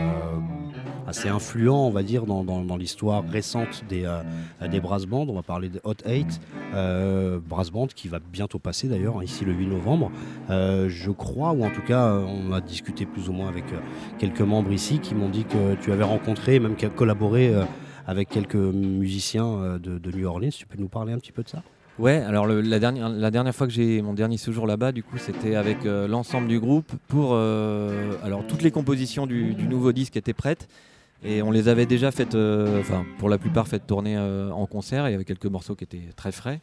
assez 1.07 1.29
influents, 1.29 1.87
on 1.87 1.91
va 1.91 2.03
dire, 2.03 2.25
dans, 2.25 2.77
l'histoire 2.77 3.25
récente 3.29 3.85
des, 3.89 4.11
des 4.71 4.81
brass 4.81 5.05
bands. 5.05 5.27
On 5.29 5.35
va 5.35 5.43
parler 5.43 5.69
de 5.69 5.81
Hot 5.85 5.97
8, 6.07 6.41
brass 7.47 7.71
band 7.71 7.89
qui 7.89 8.09
va 8.09 8.19
bientôt 8.21 8.59
passer 8.59 8.89
d'ailleurs, 8.89 9.19
hein, 9.19 9.25
ici 9.25 9.45
le 9.45 9.53
8 9.53 9.67
novembre. 9.67 10.11
je 10.49 11.11
crois, 11.11 11.53
ou 11.53 11.63
en 11.63 11.71
tout 11.71 11.83
cas, 11.83 12.11
on 12.11 12.53
a 12.53 12.61
discuté 12.63 13.05
plus 13.05 13.29
ou 13.29 13.33
moins 13.33 13.49
avec 13.49 13.65
quelques 14.19 14.41
membres 14.41 14.73
ici 14.73 14.99
qui 14.99 15.15
m'ont 15.15 15.29
dit 15.29 15.45
que 15.45 15.75
tu 15.75 15.93
avais 15.93 16.05
rencontré, 16.05 16.59
même 16.59 16.77
collaboré 16.97 17.53
avec 18.07 18.31
quelques 18.31 18.55
musiciens 18.55 19.79
de, 19.79 19.99
de 19.99 20.11
New 20.11 20.27
Orleans. 20.27 20.51
Tu 20.57 20.67
peux 20.67 20.79
nous 20.79 20.89
parler 20.89 21.13
un 21.13 21.19
petit 21.19 21.33
peu 21.33 21.43
de 21.43 21.51
ça? 21.51 21.63
Ouais, 21.99 22.17
alors 22.17 22.49
la, 22.49 22.81
dernière, 22.81 23.09
la 23.09 23.31
dernière 23.31 23.55
fois 23.55 23.69
que 23.69 23.73
j'ai 23.73 24.03
mon 24.03 24.15
dernier 24.15 24.37
séjour 24.37 24.67
là-bas, 24.67 24.91
du 24.91 25.05
coup, 25.05 25.17
c'était 25.17 25.55
avec 25.55 25.87
euh, 25.87 26.09
l'ensemble 26.09 26.49
du 26.49 26.59
groupe 26.59 26.91
pour. 27.07 27.31
Euh, 27.35 28.15
alors, 28.25 28.45
toutes 28.47 28.63
les 28.63 28.73
compositions 28.73 29.27
du, 29.29 29.55
nouveau 29.55 29.93
disque 29.93 30.17
étaient 30.17 30.33
prêtes 30.33 30.69
et 31.23 31.41
on 31.41 31.53
les 31.53 31.69
avait 31.69 31.87
déjà 31.87 32.11
faites, 32.11 32.35
euh, 32.35 32.81
enfin, 32.81 33.07
pour 33.19 33.29
la 33.29 33.39
plupart, 33.39 33.69
faites 33.69 33.87
tourner 33.87 34.19
en 34.19 34.67
concert. 34.67 35.09
Il 35.09 35.13
y 35.13 35.15
avait 35.15 35.25
quelques 35.25 35.47
morceaux 35.47 35.77
qui 35.77 35.85
étaient 35.85 36.09
très 36.17 36.33
frais. 36.33 36.61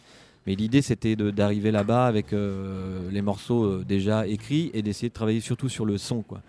Mais 0.47 0.55
l'idée, 0.55 0.81
c'était 0.81 1.15
d'arriver 1.15 1.71
là-bas 1.71 2.07
avec 2.07 2.31
les 2.31 3.21
morceaux 3.21 3.83
déjà 3.83 4.27
écrits 4.27 4.69
et 4.73 4.81
d'essayer 4.81 5.09
de 5.09 5.13
travailler 5.13 5.39
surtout 5.39 5.69
sur 5.69 5.85
le 5.85 5.97
son, 5.97 6.23
quoi. 6.23 6.41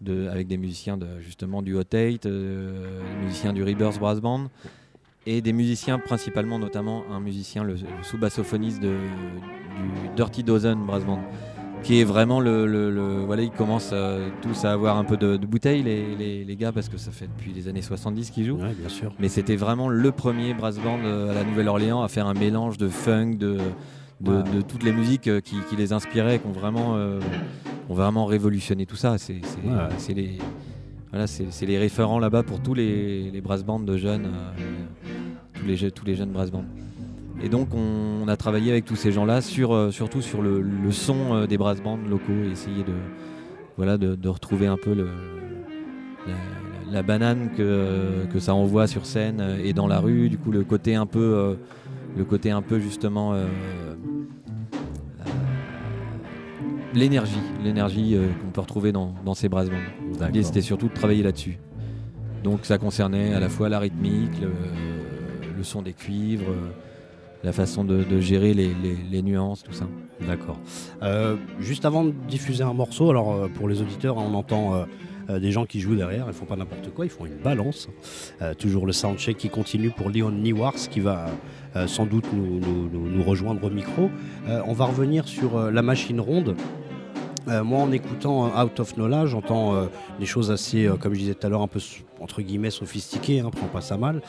De, 0.00 0.28
avec 0.28 0.46
des 0.46 0.56
musiciens 0.56 0.96
de, 0.96 1.06
justement 1.20 1.60
du 1.60 1.76
Hot 1.76 1.82
Eight, 1.92 2.26
des 2.26 2.72
musiciens 3.22 3.52
du 3.52 3.62
Rebirth 3.62 3.98
Brass 3.98 4.20
Band 4.20 4.48
et 5.26 5.40
des 5.40 5.52
musiciens 5.52 5.98
principalement, 5.98 6.58
notamment 6.58 7.04
un 7.10 7.20
musicien, 7.20 7.64
le, 7.64 7.76
sous-bassophoniste 8.02 8.80
du 8.80 8.96
Dirty 10.16 10.42
Dozen 10.42 10.78
Brass 10.86 11.04
Band, 11.04 11.20
qui 11.82 12.00
est 12.00 12.04
vraiment 12.04 12.40
le, 12.40 13.24
voilà, 13.26 13.42
ils 13.42 13.50
commencent 13.50 13.90
euh, 13.92 14.28
tous 14.42 14.64
à 14.64 14.72
avoir 14.72 14.96
un 14.96 15.04
peu 15.04 15.16
de, 15.16 15.36
bouteille 15.36 15.82
les, 15.82 16.44
les, 16.44 16.56
gars 16.56 16.72
parce 16.72 16.88
que 16.88 16.98
ça 16.98 17.10
fait 17.10 17.26
depuis 17.26 17.52
les 17.52 17.68
années 17.68 17.82
70 17.82 18.30
qu'ils 18.30 18.46
jouent. 18.46 18.56
bien 18.56 18.88
sûr. 18.88 19.12
Mais 19.18 19.28
c'était 19.28 19.56
vraiment 19.56 19.88
le 19.88 20.12
premier 20.12 20.54
brass 20.54 20.78
band 20.78 20.98
euh, 21.04 21.30
à 21.30 21.34
la 21.34 21.44
Nouvelle-Orléans 21.44 22.02
à 22.02 22.08
faire 22.08 22.26
un 22.26 22.34
mélange 22.34 22.76
de 22.76 22.88
funk, 22.88 23.36
de, 23.38 23.58
de, 24.20 24.60
toutes 24.62 24.82
les 24.82 24.92
musiques 24.92 25.28
euh, 25.28 25.40
qui, 25.40 25.56
les 25.76 25.92
inspiraient, 25.92 26.38
qui 26.38 26.46
ont 26.46 26.52
vraiment, 26.52 26.96
ont 27.88 27.94
vraiment 27.94 28.26
révolutionné 28.26 28.86
tout 28.86 28.96
ça. 28.96 29.16
C'est 29.18 30.14
les 30.14 30.38
voilà, 31.10 31.26
c'est 31.26 31.66
les 31.66 31.78
référents 31.78 32.20
là-bas 32.20 32.44
pour 32.44 32.60
tous 32.60 32.74
les, 32.74 33.30
les 33.32 33.40
brass 33.40 33.64
bands 33.64 33.80
de 33.80 33.96
jeunes, 33.96 34.26
euh, 34.26 35.90
tous, 35.90 36.04
les, 36.04 36.14
jeunes 36.14 36.30
brass 36.30 36.52
bands. 36.52 36.64
Et 37.42 37.48
donc 37.48 37.74
on, 37.74 38.28
a 38.28 38.36
travaillé 38.36 38.70
avec 38.70 38.84
tous 38.84 38.94
ces 38.94 39.10
gens-là, 39.10 39.40
euh, 39.58 39.90
surtout 39.90 40.22
sur 40.22 40.40
le, 40.40 40.62
son 40.92 41.34
euh, 41.34 41.46
des 41.48 41.58
brass 41.58 41.82
bands 41.82 41.96
locaux, 41.96 42.44
et 42.44 42.52
essayer 42.52 42.84
de, 42.84 44.28
retrouver 44.28 44.68
un 44.68 44.76
peu 44.76 44.94
la, 46.92 47.02
banane 47.02 47.50
que, 47.56 48.26
que, 48.32 48.38
ça 48.38 48.54
envoie 48.54 48.86
sur 48.86 49.04
scène 49.04 49.58
et 49.64 49.72
dans 49.72 49.88
la 49.88 49.98
rue, 49.98 50.28
du 50.28 50.38
coup 50.38 50.52
le 50.52 50.62
côté 50.62 50.94
un 50.94 51.06
peu, 51.06 51.56
le 52.16 52.24
côté 52.24 52.52
un 52.52 52.62
peu 52.62 52.78
justement 52.78 53.34
l'énergie, 56.94 57.40
l'énergie 57.62 58.14
euh, 58.14 58.28
qu'on 58.40 58.50
peut 58.50 58.60
retrouver 58.60 58.92
dans, 58.92 59.34
ces 59.34 59.48
brass 59.48 59.68
bands. 59.68 60.26
L'idée 60.26 60.42
c'était 60.42 60.60
surtout 60.60 60.88
de 60.88 60.94
travailler 60.94 61.22
là-dessus. 61.22 61.58
Donc 62.42 62.64
ça 62.64 62.78
concernait 62.78 63.34
à 63.34 63.40
la 63.40 63.48
fois 63.48 63.68
la 63.68 63.78
rythmique, 63.78 64.40
le, 64.40 65.62
son 65.62 65.82
des 65.82 65.92
cuivres, 65.92 66.48
euh, 66.48 66.70
la 67.44 67.52
façon 67.52 67.84
de, 67.84 68.20
gérer 68.20 68.54
les, 68.54 69.22
nuances, 69.22 69.62
tout 69.62 69.72
ça. 69.72 69.86
D'accord. 70.26 70.58
Euh, 71.02 71.36
juste 71.58 71.84
avant 71.84 72.04
de 72.04 72.12
diffuser 72.28 72.62
un 72.62 72.72
morceau, 72.72 73.10
alors 73.10 73.48
pour 73.50 73.68
les 73.68 73.80
auditeurs, 73.82 74.16
on 74.16 74.34
entend 74.34 74.84
des 75.38 75.52
gens 75.52 75.66
qui 75.66 75.80
jouent 75.80 75.96
derrière, 75.96 76.26
ils 76.28 76.32
font 76.32 76.46
pas 76.46 76.56
n'importe 76.56 76.90
quoi, 76.90 77.04
ils 77.04 77.10
font 77.10 77.26
une 77.26 77.36
balance. 77.36 77.88
toujours 78.58 78.86
le 78.86 78.92
soundcheck 78.92 79.36
qui 79.36 79.48
continue 79.48 79.90
pour 79.90 80.10
Leon 80.10 80.30
Niwars 80.30 80.74
qui 80.74 81.00
va 81.00 81.26
sans 81.86 82.06
doute 82.06 82.24
nous, 82.32 83.22
rejoindre 83.22 83.64
au 83.64 83.70
micro. 83.70 84.10
on 84.48 84.72
va 84.72 84.86
revenir 84.86 85.28
sur 85.28 85.70
la 85.70 85.82
machine 85.82 86.20
ronde. 86.20 86.56
Euh, 87.48 87.64
moi, 87.64 87.80
en 87.80 87.90
écoutant 87.90 88.46
euh, 88.46 88.64
Out 88.64 88.80
of 88.80 88.94
Knowledge, 88.94 89.30
j'entends 89.30 89.74
euh, 89.74 89.86
des 90.18 90.26
choses 90.26 90.50
assez, 90.50 90.88
comme 91.00 91.14
je 91.14 91.20
disais 91.20 91.34
tout 91.34 91.46
à 91.46 91.50
l'heure, 91.50 91.62
un 91.62 91.68
peu 91.68 91.80
entre 92.20 92.42
guillemets 92.42 92.70
sophistiquées, 92.70 93.40
hein, 93.40 93.50
prends 93.50 93.66
pas 93.66 93.80
ça 93.80 93.96
mal. 93.96 94.20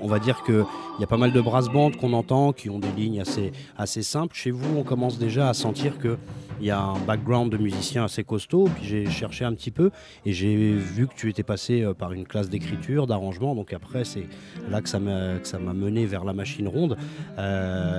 On 0.00 0.06
va 0.06 0.18
dire 0.18 0.42
qu'il 0.44 0.64
y 1.00 1.04
a 1.04 1.06
pas 1.06 1.16
mal 1.16 1.32
de 1.32 1.40
brass 1.40 1.68
bands 1.68 1.90
qu'on 1.90 2.12
entend 2.12 2.52
qui 2.52 2.70
ont 2.70 2.78
des 2.78 2.90
lignes 2.96 3.20
assez, 3.20 3.52
assez 3.76 4.02
simples. 4.02 4.34
Chez 4.34 4.50
vous, 4.50 4.78
on 4.78 4.82
commence 4.82 5.18
déjà 5.18 5.48
à 5.48 5.54
sentir 5.54 5.98
que 5.98 6.16
il 6.60 6.66
y 6.66 6.70
a 6.72 6.80
un 6.80 6.98
background 6.98 7.52
de 7.52 7.56
musicien 7.56 8.04
assez 8.04 8.24
costaud. 8.24 8.68
Puis 8.74 8.84
j'ai 8.84 9.06
cherché 9.08 9.44
un 9.44 9.54
petit 9.54 9.70
peu 9.70 9.90
et 10.26 10.32
j'ai 10.32 10.74
vu 10.74 11.06
que 11.06 11.14
tu 11.14 11.30
étais 11.30 11.44
passé 11.44 11.86
par 11.96 12.12
une 12.12 12.26
classe 12.26 12.48
d'écriture, 12.48 13.06
d'arrangement. 13.06 13.54
Donc 13.54 13.72
après, 13.72 14.04
c'est 14.04 14.26
là 14.68 14.80
que 14.80 14.88
ça 14.88 14.98
m'a 14.98 15.72
mené 15.72 16.04
vers 16.06 16.24
la 16.24 16.32
machine 16.32 16.66
ronde. 16.66 16.96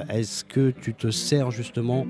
Est-ce 0.09 0.43
que 0.43 0.71
tu 0.71 0.93
te 0.93 1.09
sers 1.09 1.51
justement 1.51 2.05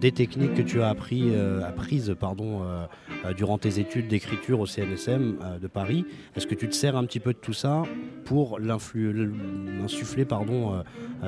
des 0.00 0.12
techniques 0.12 0.54
que 0.54 0.62
tu 0.62 0.80
as 0.82 0.88
appris, 0.88 1.30
euh, 1.34 1.62
apprises 1.66 2.16
pardon, 2.18 2.62
euh, 2.62 2.86
euh, 3.26 3.34
durant 3.34 3.58
tes 3.58 3.78
études 3.78 4.08
d'écriture 4.08 4.60
au 4.60 4.66
CNSM 4.66 5.36
de 5.60 5.66
Paris. 5.68 6.06
Est-ce 6.34 6.46
que 6.46 6.54
tu 6.54 6.68
te 6.68 6.74
sers 6.74 6.96
un 6.96 7.04
petit 7.04 7.20
peu 7.20 7.32
de 7.32 7.38
tout 7.38 7.52
ça 7.52 7.82
pour 8.24 8.58
l'insuffler 8.58 10.24
pardon, 10.24 10.82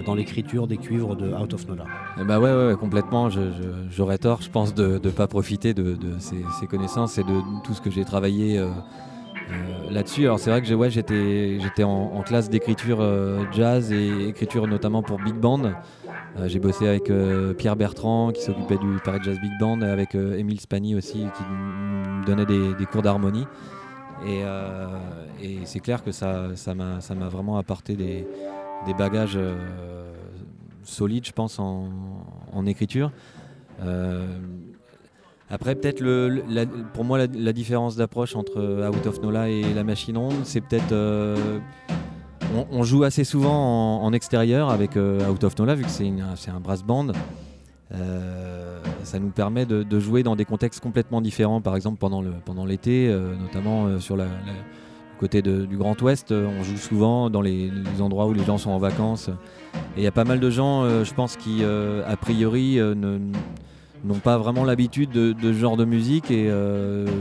dans 0.06 0.14
l'écriture 0.14 0.66
des 0.66 0.78
cuivres 0.78 1.16
de 1.16 1.32
Out 1.32 1.54
of 1.54 1.66
Nola 1.66 1.84
eh 2.20 2.24
bah 2.24 2.38
ouais, 2.38 2.52
ouais, 2.52 2.76
complètement. 2.76 3.28
J'aurais 3.90 4.18
tort, 4.18 4.40
je 4.40 4.50
pense, 4.50 4.74
de 4.74 5.00
ne 5.02 5.10
pas 5.10 5.26
profiter 5.26 5.74
de, 5.74 5.96
ces, 6.18 6.66
connaissances 6.66 7.18
et 7.18 7.24
de 7.24 7.62
tout 7.64 7.74
ce 7.74 7.80
que 7.80 7.90
j'ai 7.90 8.04
travaillé. 8.04 8.64
là-dessus. 9.90 10.24
Alors 10.24 10.38
c'est 10.38 10.50
vrai 10.50 10.62
que 10.62 10.88
j'étais 10.88 11.58
ouais, 11.58 11.84
en, 11.84 12.12
en, 12.14 12.22
classe 12.22 12.48
d'écriture 12.48 13.02
jazz 13.52 13.92
et 13.92 14.28
écriture 14.28 14.66
notamment 14.66 15.02
pour 15.02 15.18
big 15.18 15.34
band. 15.34 15.72
Euh, 16.38 16.48
j'ai 16.48 16.58
bossé 16.58 16.88
avec 16.88 17.10
euh, 17.10 17.52
Pierre 17.52 17.76
Bertrand 17.76 18.32
qui 18.32 18.42
s'occupait 18.42 18.78
du 18.78 18.98
Paris 19.04 19.18
Jazz 19.22 19.38
Big 19.40 19.52
Band, 19.60 19.82
avec 19.82 20.14
euh, 20.14 20.38
Émile 20.38 20.60
Spani 20.60 20.94
aussi 20.94 21.18
qui 21.18 21.42
me 21.44 22.24
donnait 22.24 22.46
des, 22.46 22.86
cours 22.86 23.02
d'harmonie. 23.02 23.46
Et, 24.26 24.42
c'est 25.64 25.80
clair 25.80 26.02
que 26.02 26.12
ça 26.12 26.74
m'a 26.74 27.28
vraiment 27.28 27.58
apporté 27.58 27.96
des, 27.96 28.26
bagages 28.96 29.38
solides, 30.84 31.26
je 31.26 31.32
pense, 31.32 31.58
en, 31.58 32.66
écriture. 32.66 33.10
Après, 35.50 35.74
peut-être 35.74 36.02
pour 36.94 37.04
moi, 37.04 37.18
la, 37.26 37.52
différence 37.52 37.96
d'approche 37.96 38.36
entre 38.36 38.88
Out 38.88 39.06
of 39.06 39.20
Nola 39.22 39.48
et 39.50 39.74
la 39.74 39.84
machine 39.84 40.16
ronde, 40.16 40.44
c'est 40.44 40.60
peut-être 40.60 40.94
on, 42.70 42.82
joue 42.82 43.04
assez 43.04 43.24
souvent 43.24 44.02
en, 44.02 44.12
extérieur 44.12 44.70
avec 44.70 44.96
euh, 44.96 45.28
Out 45.28 45.44
of 45.44 45.58
Nola, 45.58 45.74
vu 45.74 45.84
que 45.84 45.90
c'est 45.90 46.50
un 46.50 46.60
brass 46.60 46.82
band. 46.82 47.08
Euh, 47.94 48.80
ça 49.04 49.18
nous 49.18 49.30
permet 49.30 49.66
de, 49.66 50.00
jouer 50.00 50.22
dans 50.22 50.36
des 50.36 50.44
contextes 50.44 50.80
complètement 50.80 51.20
différents, 51.20 51.60
par 51.60 51.76
exemple 51.76 51.98
pendant 51.98 52.64
l'été, 52.64 53.08
euh, 53.08 53.34
notamment 53.36 53.98
sur 54.00 54.16
le 54.16 54.24
côté 55.18 55.40
du 55.42 55.76
Grand 55.76 56.00
Ouest, 56.02 56.32
on 56.32 56.62
joue 56.64 56.76
souvent 56.76 57.30
dans 57.30 57.42
les, 57.42 57.70
endroits 58.00 58.26
où 58.26 58.32
les 58.32 58.44
gens 58.44 58.58
sont 58.58 58.70
en 58.70 58.78
vacances. 58.78 59.30
Et 59.96 59.98
il 59.98 60.02
y 60.02 60.08
a 60.08 60.12
pas 60.12 60.24
mal 60.24 60.40
de 60.40 60.50
gens, 60.50 61.04
je 61.04 61.14
pense, 61.14 61.36
qui 61.36 61.62
a 61.64 62.16
priori 62.16 62.78
n'ont 64.04 64.18
pas 64.18 64.36
vraiment 64.36 64.64
l'habitude 64.64 65.10
de, 65.10 65.34
ce 65.40 65.52
genre 65.52 65.76
de 65.76 65.84
musique 65.84 66.30
et 66.30 66.50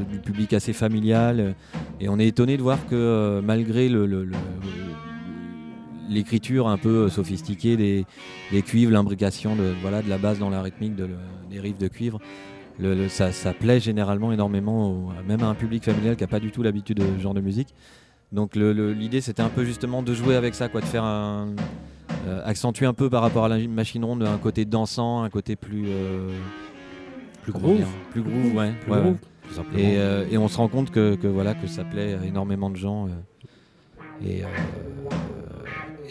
du 0.09 0.19
public 0.19 0.53
assez 0.53 0.73
familial. 0.73 1.55
Et 1.99 2.09
on 2.09 2.17
est 2.17 2.27
étonné 2.27 2.57
de 2.57 2.63
voir 2.63 2.79
que 2.87 3.39
malgré 3.43 3.87
le 3.87 4.25
l'écriture 6.12 6.67
un 6.67 6.78
peu 6.78 7.10
sophistiquée 7.10 7.78
des, 7.78 8.06
cuivres, 8.62 8.91
l'imbrication 8.91 9.56
de, 9.56 9.74
voilà, 9.82 10.02
de 10.02 10.10
la 10.10 10.17
basse 10.17 10.39
dans 10.39 10.50
la 10.50 10.62
rythmique 10.62 10.95
des 10.95 11.60
riffs 11.60 11.78
de 11.78 11.88
cuivre. 11.88 12.19
ça, 13.10 13.54
plaît 13.54 13.80
généralement 13.80 14.32
énormément, 14.32 15.10
même 15.28 15.41
à 15.41 15.47
un 15.47 15.56
public 15.56 15.84
familial 15.84 16.15
qui 16.15 16.24
n'a 16.24 16.28
pas 16.28 16.39
du 16.39 16.52
tout 16.52 16.63
l'habitude 16.63 16.97
de 16.97 17.06
ce 17.17 17.21
genre 17.21 17.34
de 17.34 17.41
musique. 17.41 17.74
Donc 18.32 18.56
l'idée 18.56 19.21
c'était 19.21 19.41
un 19.41 19.50
peu 19.50 19.65
justement 19.65 20.04
de 20.04 20.13
jouer 20.13 20.36
avec 20.36 20.56
ça, 20.56 20.69
quoi, 20.69 20.82
de 20.82 20.86
faire 20.86 21.04
un, 21.04 21.47
euh, 22.28 22.41
accentuer 22.45 22.86
un 22.86 22.93
peu 22.93 23.10
par 23.10 23.21
rapport 23.21 23.45
à 23.45 23.50
la 23.50 23.58
machine 23.67 24.06
ronde 24.06 24.24
un 24.24 24.38
côté 24.38 24.65
dansant, 24.65 25.24
un 25.24 25.30
côté 25.30 25.56
plus 25.56 25.86
euh, 25.88 26.30
plus 27.41 27.52
groove, 27.52 27.84
plus 28.12 28.21
groove, 28.21 28.56
ouais, 28.56 28.71
euh, 29.76 30.26
Et, 30.30 30.38
on 30.38 30.47
se 30.47 30.58
rend 30.58 30.67
compte 30.67 30.91
que, 30.91 31.17
voilà 31.28 31.56
que 31.56 31.65
ça 31.65 31.84
plaît 31.84 32.13
à 32.13 32.26
énormément 32.26 32.69
de 32.69 32.76
gens. 32.76 33.08
et 34.24 34.43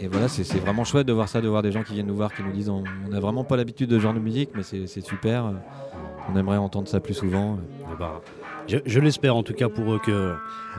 et 0.02 0.08
voilà, 0.08 0.28
c'est 0.28 0.58
vraiment 0.58 0.84
chouette 0.84 1.06
de 1.06 1.12
voir 1.12 1.28
ça, 1.28 1.42
de 1.42 1.48
voir 1.48 1.60
des 1.60 1.72
gens 1.72 1.82
qui 1.82 1.92
viennent 1.92 2.06
nous 2.06 2.16
voir, 2.16 2.32
qui 2.32 2.42
nous 2.42 2.52
disent 2.52 2.70
on 2.70 2.82
n'a 3.10 3.20
vraiment 3.20 3.44
pas 3.44 3.56
l'habitude 3.58 3.90
de 3.90 3.96
ce 3.96 4.02
genre 4.02 4.14
de 4.14 4.18
musique, 4.18 4.50
mais 4.54 4.62
c'est 4.62 5.00
super. 5.02 5.52
On 6.32 6.36
aimerait 6.36 6.56
entendre 6.56 6.88
ça 6.88 7.00
plus 7.00 7.14
souvent. 7.14 7.58
Bah, 8.00 8.22
je, 8.66 8.78
je 8.86 8.98
l'espère 8.98 9.36
en 9.36 9.42
tout 9.42 9.52
cas 9.52 9.68
pour 9.68 9.92
eux 9.92 10.00
que 10.02 10.34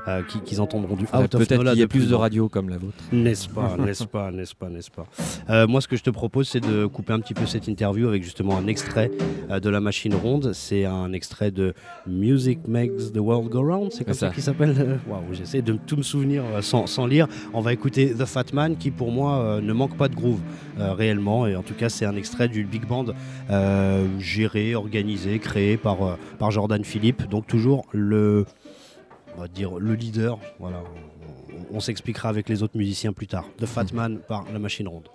euh, 0.07 0.21
qu'ils 0.45 0.61
entendront 0.61 0.95
du 0.95 1.03
Out 1.03 1.35
of 1.35 1.45
Peut-être 1.45 1.63
qu'il 1.63 1.79
y 1.79 1.83
a 1.83 1.87
plus 1.87 2.05
de 2.05 2.11
loin. 2.11 2.21
radios 2.21 2.49
comme 2.49 2.69
la 2.69 2.77
vôtre. 2.77 2.95
N'est-ce 3.11 3.47
pas, 3.49 3.75
n'est-ce 3.79 4.05
pas, 4.05 4.31
n'est-ce 4.31 4.55
pas, 4.55 4.69
n'est-ce 4.69 4.89
pas. 4.89 5.05
Euh, 5.49 5.67
moi, 5.67 5.81
ce 5.81 5.87
que 5.87 5.95
je 5.97 6.03
te 6.03 6.09
propose, 6.09 6.47
c'est 6.47 6.61
de 6.61 6.85
couper 6.87 7.13
un 7.13 7.19
petit 7.19 7.33
peu 7.33 7.45
cette 7.45 7.67
interview 7.67 8.07
avec 8.07 8.23
justement 8.23 8.57
un 8.57 8.65
extrait 8.67 9.11
euh, 9.51 9.59
de 9.59 9.69
la 9.69 9.79
machine 9.81 10.15
ronde. 10.15 10.53
C'est 10.53 10.85
un 10.85 11.11
extrait 11.13 11.51
de 11.51 11.73
Music 12.07 12.67
Makes 12.67 13.11
the 13.13 13.17
World 13.19 13.49
Go 13.49 13.61
Round. 13.61 13.91
C'est 13.91 14.05
comme 14.05 14.13
ça, 14.13 14.29
ça. 14.29 14.33
qu'il 14.33 14.41
s'appelle. 14.41 14.99
Waouh, 15.07 15.21
j'essaie 15.33 15.61
de 15.61 15.73
tout 15.73 15.97
me 15.97 16.03
souvenir 16.03 16.43
sans, 16.61 16.87
sans 16.87 17.05
lire. 17.05 17.27
On 17.53 17.61
va 17.61 17.73
écouter 17.73 18.13
The 18.13 18.25
Fat 18.25 18.45
Man, 18.53 18.77
qui 18.77 18.89
pour 18.89 19.11
moi 19.11 19.59
ne 19.61 19.73
manque 19.73 19.97
pas 19.97 20.07
de 20.07 20.15
groove 20.15 20.39
réellement. 20.79 21.45
Et 21.45 21.55
en 21.55 21.63
tout 21.63 21.75
cas, 21.75 21.89
c'est 21.89 22.05
un 22.05 22.15
extrait 22.15 22.47
du 22.47 22.63
big 22.63 22.87
band 22.87 23.05
géré, 24.19 24.73
organisé, 24.73 25.37
créé 25.39 25.77
par 25.77 26.17
par 26.39 26.49
Jordan 26.51 26.83
Philippe. 26.83 27.10
Donc 27.29 27.47
toujours 27.47 27.85
le 27.91 28.45
on 29.35 29.41
va 29.41 29.47
dire 29.47 29.75
le 29.77 29.93
leader. 29.93 30.39
Voilà, 30.59 30.83
on, 31.71 31.77
on 31.77 31.79
s'expliquera 31.79 32.29
avec 32.29 32.49
les 32.49 32.63
autres 32.63 32.77
musiciens 32.77 33.13
plus 33.13 33.27
tard. 33.27 33.45
The 33.57 33.65
Fat 33.65 33.93
Man 33.93 34.19
par 34.27 34.45
la 34.51 34.59
machine 34.59 34.87
ronde. 34.87 35.07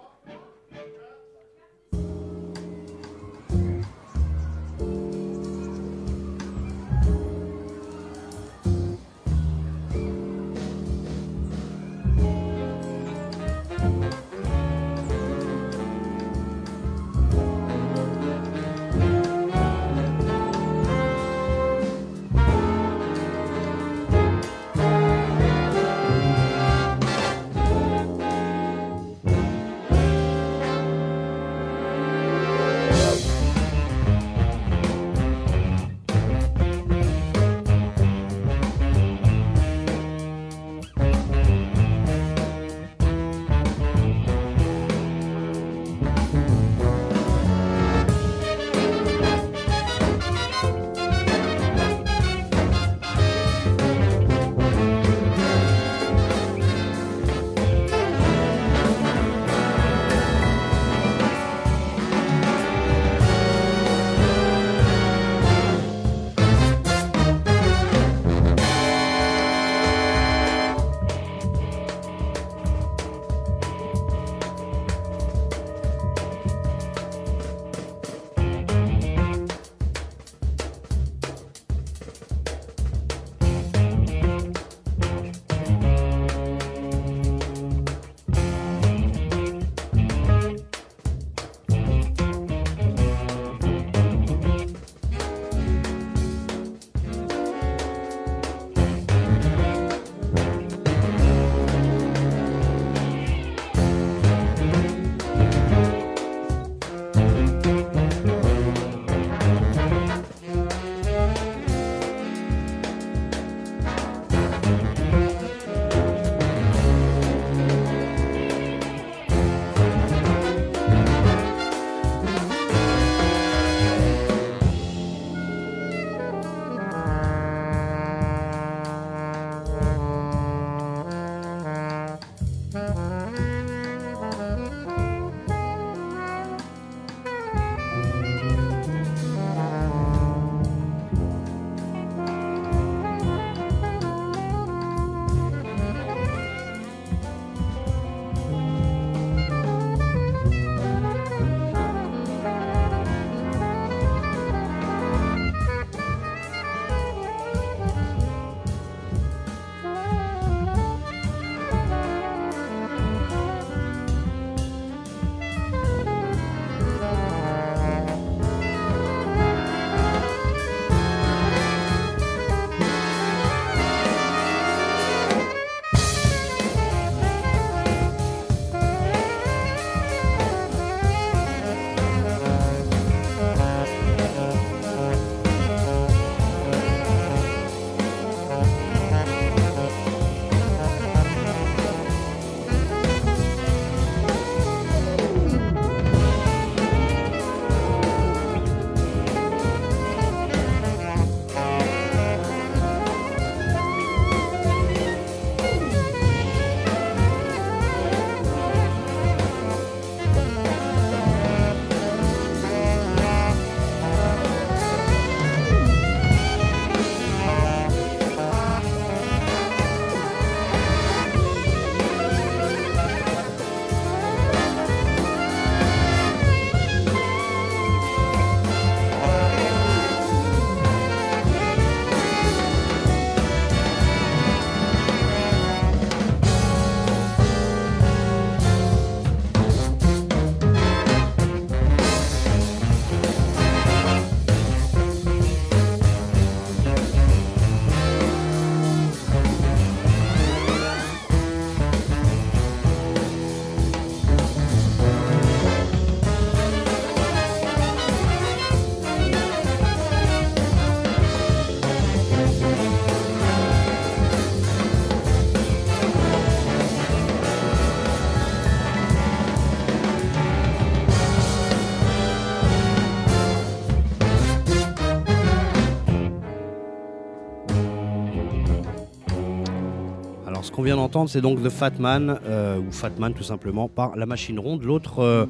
Qu'on 280.77 280.83
vient 280.83 280.97
d'entendre, 280.97 281.31
c'est 281.31 281.41
donc 281.41 281.63
The 281.63 281.71
Fat 281.71 281.93
Man, 281.99 282.39
euh, 282.47 282.79
ou 282.79 282.93
Fat 282.93 283.13
Man 283.19 283.33
tout 283.33 283.43
simplement, 283.43 283.89
par 283.89 284.15
La 284.15 284.27
Machine 284.27 284.59
Ronde. 284.59 284.83
L'autre 284.83 285.21
euh, 285.21 285.47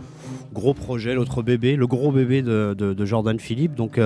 gros 0.52 0.72
projet, 0.72 1.14
l'autre 1.14 1.42
bébé, 1.42 1.74
le 1.74 1.88
gros 1.88 2.12
bébé 2.12 2.42
de, 2.42 2.74
de- 2.78 3.04
Jordan 3.04 3.38
Philippe. 3.40 3.74
Donc, 3.74 3.98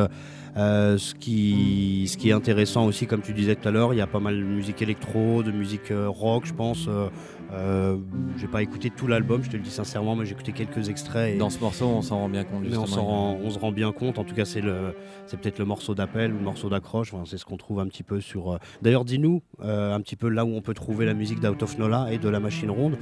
euh, 0.60 0.98
ce, 0.98 1.14
qui, 1.14 2.06
ce 2.08 2.16
qui 2.16 2.28
est 2.28 2.32
intéressant 2.32 2.84
aussi, 2.86 3.06
comme 3.06 3.22
tu 3.22 3.32
disais 3.32 3.54
tout 3.56 3.66
à 3.68 3.70
l'heure, 3.70 3.94
il 3.94 3.96
y 3.96 4.00
a 4.00 4.06
pas 4.06 4.20
mal 4.20 4.36
de 4.36 4.42
musique 4.44 4.82
électro, 4.82 5.42
de 5.42 5.50
musique 5.52 5.90
euh, 5.90 6.08
rock, 6.08 6.44
je 6.46 6.52
pense. 6.54 6.86
Euh, 6.88 7.08
euh, 7.52 7.96
j'ai 8.38 8.46
pas 8.46 8.62
écouté 8.62 8.90
tout 8.90 9.06
l'album, 9.08 9.42
je 9.42 9.50
te 9.50 9.56
le 9.56 9.62
dis 9.62 9.70
sincèrement, 9.70 10.14
mais 10.14 10.24
j'ai 10.26 10.32
écouté 10.32 10.52
quelques 10.52 10.88
extraits. 10.88 11.34
Et... 11.34 11.38
Dans 11.38 11.50
ce 11.50 11.58
morceau, 11.60 11.86
on 11.86 12.02
s'en 12.02 12.18
rend 12.18 12.28
bien 12.28 12.44
compte. 12.44 12.62
Mais 12.68 12.76
on, 12.76 12.84
rend- 12.84 13.38
on 13.42 13.50
se 13.50 13.58
rend 13.58 13.72
bien 13.72 13.90
compte, 13.92 14.18
en 14.18 14.24
tout 14.24 14.34
cas 14.34 14.44
c'est 14.44 14.60
le, 14.60 14.94
c'est 15.26 15.40
peut-être 15.40 15.58
le 15.58 15.64
morceau 15.64 15.94
d'appel 15.94 16.32
ou 16.32 16.36
le 16.36 16.44
morceau 16.44 16.68
d'accroche, 16.68 17.12
Enfin, 17.14 17.24
c'est 17.26 17.38
ce 17.38 17.44
qu'on 17.44 17.56
trouve 17.56 17.80
un 17.80 17.86
petit 17.86 18.02
peu 18.04 18.20
sur... 18.20 18.58
D'ailleurs 18.82 19.04
dis-nous 19.04 19.42
euh, 19.64 19.94
un 19.94 20.00
petit 20.00 20.16
peu 20.16 20.28
là 20.28 20.44
où 20.44 20.54
on 20.54 20.60
peut 20.62 20.74
trouver 20.74 21.06
la 21.06 21.14
musique 21.14 21.40
d'Out 21.40 21.62
of 21.62 21.76
Nola 21.78 22.12
et 22.12 22.18
de 22.18 22.28
la 22.28 22.38
machine 22.38 22.70
ronde, 22.70 22.96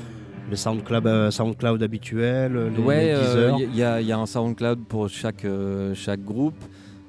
les 0.51 0.57
SoundCloud, 0.57 1.07
euh, 1.07 1.31
SoundCloud 1.31 1.83
habituels, 1.83 2.71
les, 2.75 2.83
Ouais, 2.83 3.15
il 3.71 3.77
y, 3.77 3.83
a- 3.83 4.01
y 4.01 4.13
a 4.13 4.19
un 4.19 4.25
SoundCloud 4.27 4.85
pour 4.89 5.09
chaque, 5.11 5.45
chaque 5.95 6.25
groupe. 6.25 6.55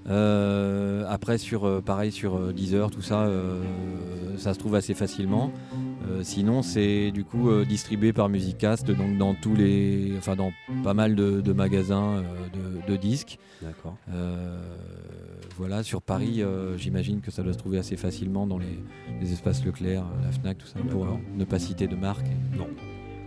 Euh, 0.10 1.06
après, 1.08 1.38
sur, 1.38 1.66
euh, 1.66 1.82
pareil, 1.82 2.12
sur 2.12 2.36
euh, 2.38 2.54
Deezer, 2.54 2.90
tout 2.90 3.02
ça, 3.02 3.30
ça 4.38 4.54
se 4.54 4.60
trouve 4.60 4.76
assez 4.76 4.94
facilement. 4.94 5.52
Sinon, 6.24 6.64
c'est 6.64 7.12
du 7.12 7.24
coup 7.24 7.52
distribué 7.66 8.14
par 8.14 8.30
Musicast, 8.30 8.90
donc 8.90 9.18
dans 9.18 9.36
tous 9.36 9.56
les, 9.56 10.14
enfin 10.18 10.36
dans 10.36 10.52
pas 10.84 10.96
mal 10.96 11.16
de, 11.16 11.40
de 11.40 11.54
magasins 11.54 12.24
de, 12.54 12.92
de 12.92 12.98
disques. 12.98 13.38
D'accord. 13.62 13.96
Voilà, 15.60 15.84
sur 15.84 16.02
Paris, 16.02 16.42
euh, 16.42 16.78
j'imagine 16.78 17.20
que 17.20 17.32
ça 17.32 17.44
doit 17.44 17.52
se 17.52 17.58
trouver 17.58 17.80
assez 17.80 17.98
facilement 17.98 18.48
dans 18.48 18.58
les, 18.58 18.80
les 19.20 19.34
espaces 19.34 19.66
Leclerc, 19.66 20.06
la 20.24 20.32
Fnac, 20.32 20.58
tout 20.58 20.66
ça, 20.66 20.80
pour 20.90 21.04
euh, 21.04 21.10
ne 21.36 21.44
pas 21.44 21.60
citer 21.60 21.86
de 21.88 21.98
marque. 21.98 22.28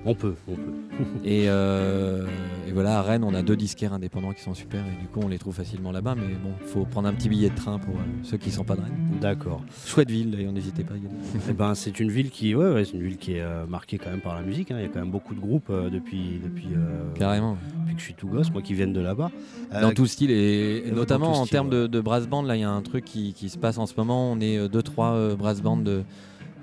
On 0.04 0.14
peut, 0.14 0.34
on 0.48 0.54
peut. 0.56 0.62
Et, 1.24 1.44
euh, 1.48 2.26
et 2.68 2.72
voilà, 2.72 2.98
à 2.98 3.02
Rennes, 3.02 3.22
on 3.24 3.34
a 3.34 3.42
deux 3.42 3.56
disquaires 3.56 3.92
indépendants 3.92 4.32
qui 4.32 4.42
sont 4.42 4.52
super 4.54 4.80
et 4.80 5.00
du 5.00 5.06
coup, 5.08 5.20
on 5.22 5.28
les 5.28 5.38
trouve 5.38 5.54
facilement 5.54 5.90
là-bas. 5.92 6.14
Mais 6.16 6.34
bon, 6.34 6.50
faut 6.66 6.84
prendre 6.84 7.08
un 7.08 7.12
petit 7.14 7.28
billet 7.28 7.48
de 7.50 7.54
train 7.54 7.78
pour 7.78 7.94
euh, 7.94 8.02
ceux 8.22 8.36
qui 8.36 8.50
sont 8.50 8.64
pas 8.64 8.74
de 8.76 8.82
Rennes. 8.82 9.16
D'accord. 9.20 9.62
Chouette 9.86 10.10
ville, 10.10 10.30
d'ailleurs, 10.30 10.52
n'hésitez 10.52 10.82
pas 10.84 10.94
à 10.94 10.96
y 10.96 11.00
aller. 11.00 11.08
Eh 11.48 11.52
ben, 11.52 11.74
c'est 11.74 11.98
une 12.00 12.10
ville 12.10 12.30
qui, 12.30 12.54
ouais, 12.54 12.72
ouais, 12.72 12.84
c'est 12.84 12.92
une 12.94 13.02
ville 13.02 13.16
qui 13.16 13.34
est 13.34 13.40
euh, 13.40 13.64
marquée 13.66 13.98
quand 13.98 14.10
même 14.10 14.20
par 14.20 14.34
la 14.34 14.42
musique. 14.42 14.70
hein. 14.70 14.76
Il 14.78 14.82
y 14.82 14.86
a 14.86 14.88
quand 14.88 15.00
même 15.00 15.10
beaucoup 15.10 15.34
de 15.34 15.40
groupes 15.40 15.70
euh, 15.70 15.88
depuis, 15.88 16.40
depuis, 16.42 16.68
euh, 16.76 17.12
Carrément. 17.14 17.56
depuis 17.80 17.94
que 17.94 18.00
je 18.00 18.04
suis 18.06 18.14
tout 18.14 18.28
gosse, 18.28 18.50
moi 18.52 18.60
qui 18.62 18.74
viennent 18.74 18.92
de 18.92 19.00
là-bas. 19.00 19.30
Euh, 19.72 19.80
Dans 19.80 19.92
tout 19.92 20.06
style 20.06 20.30
et, 20.30 20.84
notamment 20.92 21.32
en 21.40 21.46
termes 21.46 21.68
ouais. 21.68 21.82
de, 21.82 21.86
de 21.86 22.00
brass 22.00 22.26
band, 22.26 22.42
là, 22.42 22.56
il 22.56 22.60
y 22.60 22.64
a 22.64 22.70
un 22.70 22.82
truc 22.82 23.04
qui, 23.04 23.32
qui 23.32 23.48
se 23.48 23.56
passe 23.58 23.78
en 23.78 23.86
ce 23.86 23.94
moment. 23.96 24.32
On 24.32 24.40
est 24.40 24.68
deux, 24.68 24.82
trois 24.82 25.12
euh, 25.12 25.36
brass 25.36 25.62
bands 25.62 25.76
de, 25.76 26.02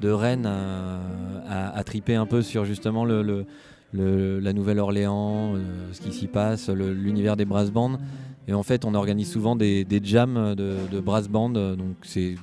de 0.02 0.10
Rennes 0.10 0.46
à, 0.46 1.00
à- 1.48 1.78
à 1.78 1.84
triper 1.84 2.16
un 2.16 2.26
peu 2.26 2.42
sur 2.42 2.66
justement 2.66 3.06
le, 3.06 3.22
le- 3.22 3.46
le- 3.92 4.40
la 4.40 4.54
Nouvelle-Orléans, 4.54 5.56
euh, 5.56 5.60
ce 5.94 6.02
qui 6.02 6.14
s'y 6.14 6.28
passe, 6.28 6.70
l'univers 6.70 7.36
des 7.36 7.46
brass 7.46 7.72
bands. 7.72 7.98
Et 8.48 8.54
en 8.54 8.64
fait, 8.64 8.86
on 8.86 8.96
organise 8.96 9.32
souvent 9.32 9.56
des, 9.56 9.84
des 9.86 10.00
jams 10.04 10.56
de, 10.56 10.76
de 10.92 11.00
brass 11.00 11.28
band. 11.28 11.50
Donc, 11.50 11.96
c'est, 12.04 12.36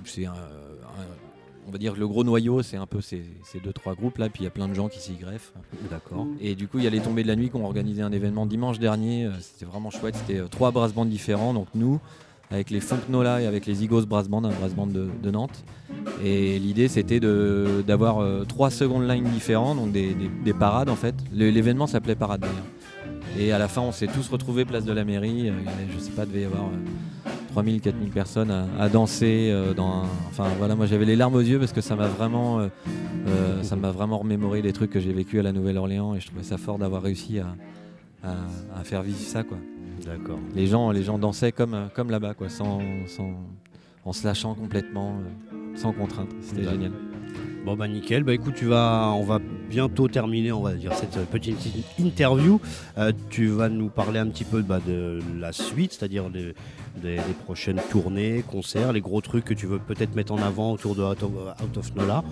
on 1.69 1.71
va 1.73 1.79
dire 1.79 1.95
que 1.95 1.99
le 1.99 2.07
gros 2.07 2.23
noyau, 2.23 2.63
c'est 2.63 2.77
un 2.77 2.87
peu 2.87 3.01
ces, 3.01 3.25
ces 3.45 3.59
deux, 3.59 3.73
trois 3.73 3.95
groupes 3.95 4.19
là. 4.19 4.29
Puis 4.29 4.43
il 4.43 4.45
y 4.45 4.47
a 4.47 4.51
plein 4.51 4.69
de 4.69 4.75
gens 4.75 4.89
qui 4.89 5.01
s'y 5.01 5.15
greffent. 5.15 5.53
D'accord. 5.91 6.27
Et 6.41 6.55
du 6.55 6.69
coup, 6.69 6.79
il 6.79 6.85
y 6.85 6.87
a 6.87 6.91
les 6.91 7.01
tombées 7.01 7.23
de 7.25 7.29
la 7.29 7.35
nuit 7.37 7.51
qui 7.51 7.57
ont 7.57 7.65
organisé 7.65 8.03
un 8.03 8.13
événement 8.13 8.47
dimanche 8.47 8.79
dernier. 8.79 9.25
Euh, 9.25 9.31
C'était 9.41 9.65
vraiment 9.67 9.91
chouette. 9.91 10.15
C'était 10.15 10.39
euh, 10.41 10.47
trois 10.49 10.71
brass 10.71 10.93
bands 10.93 11.05
différents. 11.07 11.53
Donc 11.55 11.67
nous, 11.75 11.99
avec 12.51 12.71
les 12.71 12.81
Funk 12.81 13.01
Nola 13.09 13.41
et 13.43 13.47
avec 13.47 13.67
les 13.67 13.83
Igos 13.85 14.07
Brass 14.07 14.29
Band, 14.29 14.45
un 14.45 14.51
de, 14.93 15.09
Nantes. 15.31 15.65
Et 16.25 16.59
l'idée, 16.59 16.89
c'était 16.89 17.21
d'avoir 17.21 18.21
euh, 18.21 18.45
trois 18.45 18.71
secondes 18.71 19.09
lines 19.09 19.25
différents, 19.25 19.75
donc 19.75 19.93
des, 19.93 20.15
des- 20.15 20.31
des 20.45 20.53
parades 20.55 20.89
en 20.89 20.97
fait. 20.97 21.15
L'événement 21.33 21.87
s'appelait 21.87 22.15
Parade 22.15 22.41
d'ailleurs. 22.43 22.55
Et 23.39 23.53
à 23.53 23.59
la 23.59 23.69
fin, 23.69 23.83
on 23.83 23.93
s'est 23.93 24.07
tous 24.07 24.29
retrouvés 24.29 24.65
place 24.65 24.85
de 24.85 24.93
la 24.93 25.05
mairie. 25.05 25.49
Euh, 25.51 25.53
je 25.95 25.99
sais 25.99 26.13
pas, 26.13 26.25
devait 26.25 26.43
y 26.43 26.45
avoir 26.45 26.65
euh, 26.65 27.31
3000, 27.53 27.81
4000 27.81 28.11
personnes 28.11 28.51
à, 28.51 28.89
danser. 28.89 29.49
euh, 29.51 29.75
Enfin 30.31 30.47
voilà, 30.59 30.75
moi 30.77 30.87
j'avais 30.87 31.05
les 31.05 31.17
larmes 31.17 31.35
aux 31.35 31.41
yeux 31.41 31.59
parce 31.59 31.73
que 31.73 31.81
ça 31.81 31.97
m'a 31.97 32.07
vraiment, 32.07 32.61
euh, 32.61 32.69
euh, 33.27 33.63
vraiment 33.91 34.19
remémoré 34.19 34.63
des 34.63 34.73
trucs 34.73 34.91
que 34.91 35.01
j'ai 35.01 35.13
vécu 35.13 35.39
à 35.41 35.43
la 35.43 35.53
Nouvelle-Orléans 35.53 36.15
et 36.15 36.21
je 36.21 36.27
trouvais 36.29 36.43
ça 36.45 36.57
fort 36.59 36.79
d'avoir 36.79 37.03
réussi 37.03 37.39
à, 37.41 37.47
à- 38.23 38.81
à 38.81 38.85
faire 38.85 39.03
vivre 39.03 39.19
ça 39.19 39.43
quoi. 39.43 39.59
D'accord. 40.05 40.39
Les 40.55 40.67
gens, 40.67 40.91
les 40.91 41.03
gens 41.03 41.19
dansaient 41.19 41.53
comme, 41.53 41.75
euh, 41.75 41.87
comme 41.95 42.11
là-bas 42.11 42.35
quoi, 42.35 42.49
sans, 42.49 42.81
sans- 43.07 43.35
en 44.05 44.13
se 44.13 44.25
lâchant 44.27 44.55
complètement, 44.55 45.15
euh, 45.55 45.57
sans 45.77 45.93
contrainte. 45.93 46.29
C'était 46.43 46.65
génial. 46.65 46.93
Bon 47.65 47.75
bah 47.77 47.89
nickel, 47.89 48.23
bah 48.23 48.33
écoute, 48.33 48.55
tu 48.55 48.67
vas, 48.67 49.11
on 49.17 49.25
va 49.25 49.41
bientôt 49.69 50.07
terminer, 50.07 50.53
on 50.53 50.63
va 50.63 50.75
dire 50.75 50.93
cette 50.95 51.19
petite 51.29 51.59
interview. 51.99 52.61
Euh, 52.97 53.11
tu 53.29 53.49
vas 53.49 53.69
nous 53.69 53.89
parler 53.89 54.21
un 54.21 54.29
petit 54.29 54.45
peu 54.45 54.63
bah, 54.63 54.79
de 54.87 55.19
la 55.41 55.51
suite, 55.51 55.93
c'est-à-dire 55.95 56.31
des, 56.31 56.55
des- 57.03 57.17
des 57.17 57.35
prochaines 57.45 57.81
tournées, 57.91 58.45
concerts, 58.49 58.93
les 58.93 59.01
gros 59.01 59.21
trucs 59.21 59.45
que 59.45 59.55
tu 59.55 59.67
veux 59.67 59.81
peut-être 59.81 60.15
mettre 60.15 60.33
en 60.33 60.39
avant 60.39 60.71
autour 60.73 60.95
de 60.95 61.03
Out 61.03 61.25
of, 61.25 61.31
Out 61.65 61.77
of 61.79 61.95
Nola, 61.97 62.23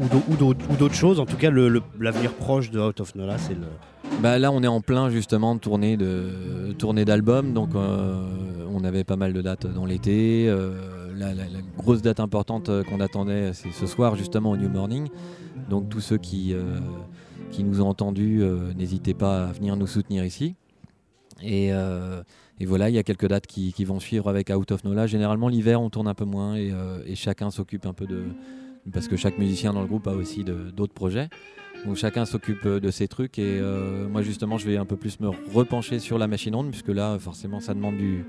ou 0.00 0.08
d'au- 0.36 0.54
ou 0.70 0.76
d'autres 0.76 0.94
choses. 0.94 1.20
En 1.20 1.26
tout 1.26 1.36
cas, 1.36 1.50
le- 1.50 1.68
le- 1.68 1.82
l'avenir 2.00 2.32
proche 2.32 2.70
de 2.72 2.80
Out 2.80 3.00
of 3.00 3.14
Nola, 3.14 3.38
c'est 3.38 3.54
le. 3.54 3.66
Bah 4.20 4.36
là, 4.40 4.50
on 4.50 4.64
est 4.64 4.68
en 4.68 4.80
plein 4.80 5.10
justement 5.10 5.54
de 5.54 5.60
tournée 5.60 5.96
de 5.96 6.72
tournée 6.76 7.04
d'albums, 7.04 7.52
donc 7.52 7.76
euh, 7.76 8.66
on 8.68 8.82
avait 8.82 9.04
pas 9.04 9.14
mal 9.14 9.32
de 9.32 9.40
dates 9.40 9.72
dans 9.72 9.86
l'été. 9.86 10.46
euh, 10.48 11.12
la, 11.16 11.32
grosse 11.76 12.02
date 12.02 12.18
importante 12.18 12.68
euh, 12.68 12.82
qu'on 12.82 12.98
attendait, 12.98 13.52
c'est 13.52 13.70
ce 13.70 13.86
soir 13.86 14.16
justement 14.16 14.50
au 14.50 14.56
New 14.56 14.68
Morning. 14.68 15.08
Donc 15.70 15.88
tous 15.88 16.00
ceux 16.00 16.18
qui 16.18 16.52
qui 17.52 17.62
nous 17.62 17.80
ont 17.80 17.88
entendus, 17.88 18.42
n'hésitez 18.76 19.14
pas 19.14 19.44
à 19.44 19.52
venir 19.52 19.76
nous 19.76 19.86
soutenir 19.86 20.24
ici. 20.24 20.56
Et, 21.40 21.70
voilà, 22.66 22.88
il 22.88 22.96
y 22.96 22.98
a 22.98 23.04
quelques 23.04 23.28
dates 23.28 23.46
qui, 23.46 23.84
vont 23.84 24.00
suivre 24.00 24.28
avec 24.28 24.50
Out 24.50 24.72
of 24.72 24.82
Nola. 24.82 25.06
Généralement, 25.06 25.48
l'hiver, 25.48 25.80
on 25.80 25.90
tourne 25.90 26.08
un 26.08 26.14
peu 26.14 26.24
moins 26.24 26.56
et, 26.56 27.14
chacun 27.14 27.50
s'occupe 27.50 27.86
un 27.86 27.92
peu 27.92 28.06
de. 28.06 28.24
Parce 28.92 29.06
que 29.06 29.16
chaque 29.16 29.38
musicien 29.38 29.72
dans 29.72 29.82
le 29.82 29.86
groupe 29.86 30.08
a 30.08 30.12
aussi 30.12 30.44
d'autres 30.44 30.94
projets. 30.94 31.28
Donc 31.86 31.96
chacun 31.96 32.24
s'occupe 32.24 32.66
euh, 32.66 32.80
de 32.80 32.90
ses 32.90 33.08
trucs. 33.08 33.38
Et 33.38 33.58
euh, 33.60 34.08
moi, 34.08 34.22
justement, 34.22 34.58
je 34.58 34.66
vais 34.66 34.76
un 34.76 34.84
peu 34.84 34.96
plus 34.96 35.20
me 35.20 35.28
repencher 35.54 35.98
sur 35.98 36.18
la 36.18 36.26
machine 36.26 36.54
ronde, 36.54 36.70
puisque 36.70 36.88
là, 36.88 37.18
forcément, 37.18 37.60
ça 37.60 37.72
demande 37.74 37.96
du, 37.96 38.24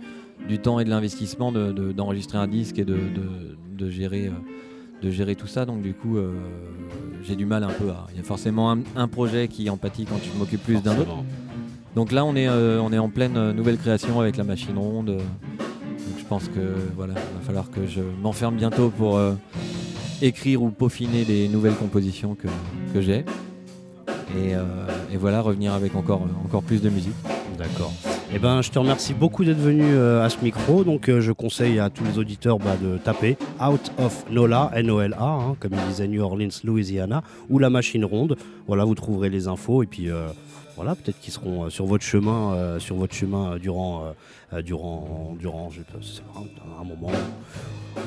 du 0.48 0.60
temps 0.60 0.80
et 0.80 0.86
de 0.86 0.90
l'investissement 0.90 1.52
de- 1.52 1.72
de- 1.72 1.92
d'enregistrer 1.92 2.38
un 2.38 2.48
disque 2.48 2.80
et 2.80 2.86
de, 2.86 2.94
de- 2.96 3.58
de 3.86 3.90
gérer. 3.90 4.28
euh, 4.28 4.32
de 5.02 5.10
gérer 5.12 5.34
tout 5.36 5.48
ça, 5.48 5.66
donc 5.66 5.82
du 5.82 5.94
coup 5.94 6.18
euh, 6.18 6.34
j'ai 7.24 7.38
du 7.38 7.46
mal 7.46 7.64
un 7.64 7.70
peu 7.70 7.90
à. 7.90 8.08
Il 8.12 8.18
y 8.18 8.20
a 8.20 8.24
forcément 8.24 8.70
un, 8.70 8.80
un 8.98 9.08
projet 9.08 9.48
qui 9.48 9.70
empathie 9.70 10.04
quand 10.04 10.20
tu 10.22 10.30
m'occupes 10.38 10.62
plus 10.62 10.84
d'un 10.84 10.92
autre. 11.00 11.16
Donc 11.96 12.12
là, 12.12 12.26
on 12.26 12.36
est, 12.36 12.50
euh, 12.50 12.82
on 12.82 12.92
est 12.92 12.98
en 12.98 13.08
pleine 13.08 13.54
nouvelle 13.54 13.78
création 13.78 14.20
avec 14.20 14.36
la 14.36 14.44
machine 14.44 14.78
ronde. 14.78 15.06
donc 15.06 16.18
je 16.18 16.26
pense 16.26 16.50
que 16.50 16.76
voilà, 16.98 17.14
il 17.14 17.38
va 17.40 17.46
falloir 17.46 17.72
que 17.72 17.88
je 17.88 18.02
m'enferme 18.22 18.58
bientôt 18.58 18.90
pour 18.90 19.18
écrire 20.22 20.62
ou 20.62 20.70
peaufiner 20.70 21.26
les 21.26 21.48
nouvelles 21.48 21.76
compositions 21.76 22.36
que, 22.36 22.48
que 22.94 23.02
j'ai. 23.02 23.26
Et, 24.38 24.56
euh, 24.56 24.64
et 25.12 25.18
voilà, 25.18 25.42
revenir 25.42 25.74
avec 25.74 25.96
encore, 25.96 26.22
encore 26.46 26.64
plus 26.64 26.82
de 26.82 26.90
musique. 26.90 27.16
D'accord. 27.58 27.92
Eh 28.32 28.38
ben, 28.38 28.62
je 28.62 28.70
te 28.70 28.78
remercie 28.78 29.14
beaucoup 29.14 29.44
d'être 29.44 29.58
venu 29.58 29.84
euh, 29.84 30.24
à 30.24 30.30
ce 30.30 30.38
micro. 30.44 30.84
Donc, 30.84 31.10
euh, 31.10 31.20
je 31.20 31.32
conseille 31.32 31.80
à 31.80 31.90
tous 31.90 32.04
les 32.04 32.20
auditeurs 32.20 32.60
bah, 32.60 32.78
de 32.82 32.98
taper 32.98 33.38
Out 33.60 33.92
of 33.98 34.26
Nola, 34.30 34.72
N-O-L-A, 34.76 35.24
hein, 35.24 35.56
comme 35.60 35.72
il 35.74 35.90
disait 35.90 36.08
New 36.08 36.22
Orleans, 36.22 36.50
Louisiana, 36.64 37.24
ou 37.50 37.58
la 37.58 37.70
machine 37.70 38.06
ronde. 38.06 38.38
Voilà, 38.68 38.86
vous 38.86 38.96
trouverez 38.96 39.30
les 39.30 39.48
infos 39.48 39.82
et 39.82 39.88
puis 39.88 40.10
voilà, 40.76 40.96
peut-être 40.96 41.20
qu'ils 41.20 41.34
seront 41.34 41.70
sur 41.70 41.86
votre 41.86 42.06
chemin, 42.06 42.78
sur 42.80 42.96
votre 42.96 43.16
chemin 43.16 43.58
durant, 43.58 44.14
durant, 44.66 45.36
durant, 45.40 45.70
je 45.70 45.78
sais 45.80 46.22
pas, 46.34 46.40
un 46.82 46.84
moment 46.84 47.12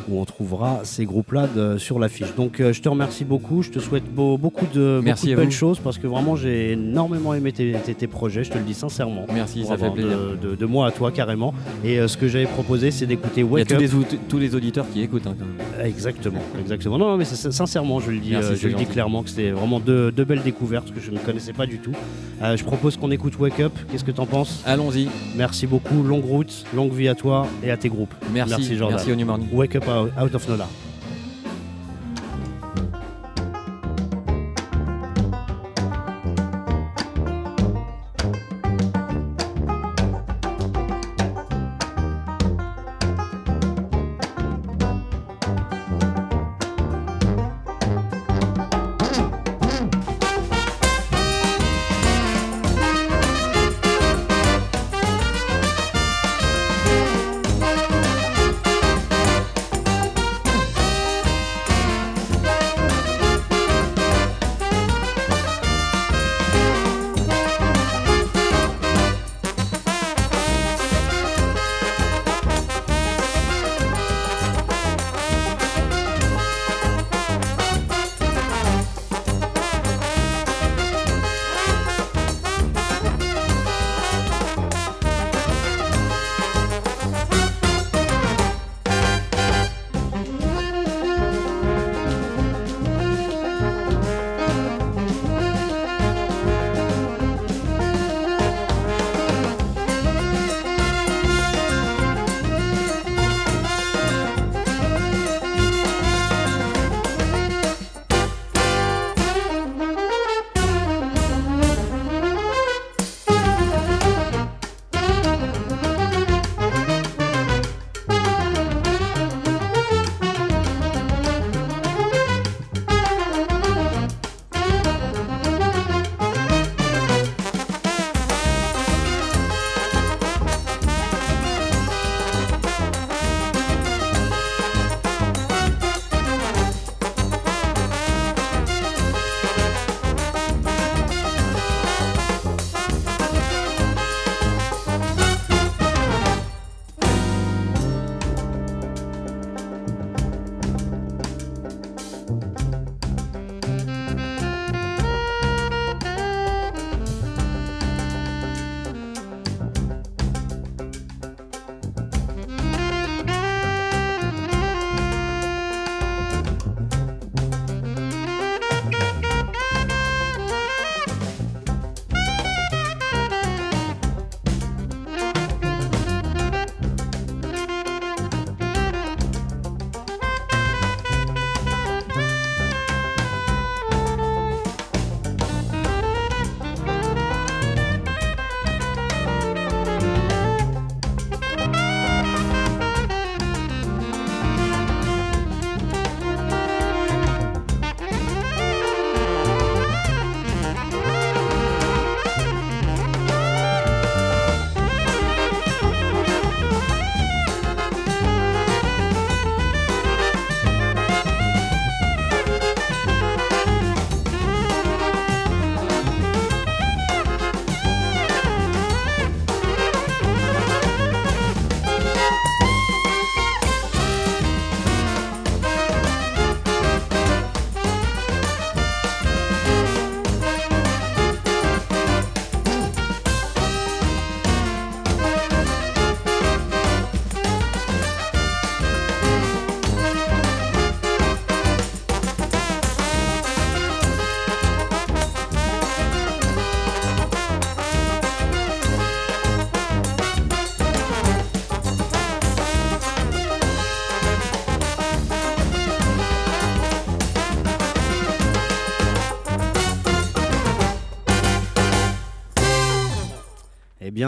où 0.09 0.21
on 0.21 0.25
trouvera 0.25 0.81
ces 0.85 1.05
groupes-là 1.05 1.47
de- 1.55 1.77
sur 1.77 1.99
l'affiche. 1.99 2.35
Donc, 2.37 2.61
euh, 2.61 2.73
je 2.73 2.81
te 2.81 2.89
remercie 2.89 3.25
beaucoup. 3.25 3.63
Je 3.63 3.71
te 3.71 3.79
souhaite 3.79 4.05
beau- 4.13 4.39
beaucoup 4.39 4.65
de, 4.73 5.01
Merci 5.05 5.27
beaucoup 5.27 5.41
de 5.41 5.45
belles 5.45 5.53
choses 5.53 5.79
parce 5.81 5.99
que 5.99 6.07
vraiment, 6.07 6.35
j'ai 6.35 6.73
énormément 6.73 7.35
aimé 7.35 7.53
tes, 7.53 7.73
tes- 7.85 7.95
tes 7.95 8.07
projets. 8.07 8.43
Je 8.45 8.51
te 8.53 8.59
le 8.59 8.65
dis 8.65 8.75
sincèrement. 8.75 9.27
Merci, 9.33 9.65
ça 9.65 9.77
fait 9.77 9.91
plaisir. 9.91 10.11
De, 10.41 10.49
de- 10.51 10.55
de 10.55 10.67
moi 10.67 10.87
à 10.87 10.93
toi 10.93 11.11
carrément. 11.13 11.53
Et 11.85 11.99
euh, 11.99 12.09
ce 12.09 12.17
que 12.17 12.27
j'avais 12.27 12.47
proposé, 12.47 12.91
c'est 12.91 13.07
d'écouter 13.07 13.41
Il 13.43 13.45
y 13.45 13.49
a 13.49 13.53
Wake 13.53 13.69
tous 13.69 13.75
Up. 13.75 13.81
les, 14.13 14.19
tous 14.29 14.39
les 14.39 14.55
auditeurs 14.55 14.87
qui 14.91 15.03
écoutent. 15.03 15.27
hein, 15.27 15.35
quand 15.39 15.45
même. 15.45 15.87
Exactement, 15.87 16.41
exactement. 16.61 16.97
Non, 16.99 17.11
non, 17.11 17.17
mais 17.19 17.25
sincèrement, 17.27 18.01
je 18.01 18.11
le 18.13 18.19
dis, 18.19 18.31
Merci, 18.31 18.53
euh, 18.53 18.57
je 18.57 18.69
le 18.69 18.75
dis 18.75 18.87
clairement 18.87 19.23
que 19.23 19.29
c'était 19.31 19.51
vraiment 19.51 19.79
deux, 19.81 20.11
deux 20.11 20.25
belles 20.25 20.43
découvertes 20.43 20.93
que 20.93 21.01
je 21.01 21.11
ne 21.11 21.19
connaissais 21.19 21.53
pas 21.53 21.67
du 21.67 21.79
tout. 21.79 21.93
Euh, 22.43 22.57
je 22.57 22.65
propose 22.65 22.97
qu'on 22.97 23.11
écoute 23.11 23.39
Wake 23.39 23.61
Up. 23.61 23.73
Qu'est-ce 23.91 24.05
que 24.05 24.11
t'en 24.11 24.27
penses? 24.27 24.63
Allons-y. 24.65 25.09
Merci 25.37 25.67
beaucoup. 25.67 26.03
Longue 26.03 26.25
route, 26.33 26.65
longue 26.75 26.93
vie 26.93 27.09
à 27.09 27.15
toi 27.15 27.47
et 27.63 27.71
à 27.71 27.77
tes 27.77 27.89
groupes. 27.89 28.15
Merci, 28.33 28.55
Merci, 28.57 28.77
Jordan. 28.77 28.97
merci 28.97 29.13
au 29.13 29.15
New 29.17 29.27
Morning. 29.27 29.49
Wake 29.53 29.77
Up 29.77 29.85
Out 29.89 30.35
of 30.35 30.49
Nola. 30.49 30.67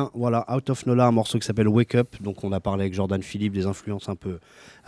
Bien, 0.04 0.10
voilà, 0.14 0.44
Out 0.54 0.70
of 0.70 0.86
Nola, 0.86 1.06
un 1.06 1.10
morceau 1.12 1.38
qui 1.38 1.46
s'appelle 1.46 1.68
Wake 1.68 1.94
Up. 1.94 2.14
Donc, 2.20 2.44
on 2.44 2.52
a 2.52 2.60
parlé 2.60 2.82
avec 2.82 2.94
Jordan 2.94 3.22
Philippe 3.22 3.52
des 3.52 3.66
influences 3.66 4.08
un 4.08 4.16
peu 4.16 4.38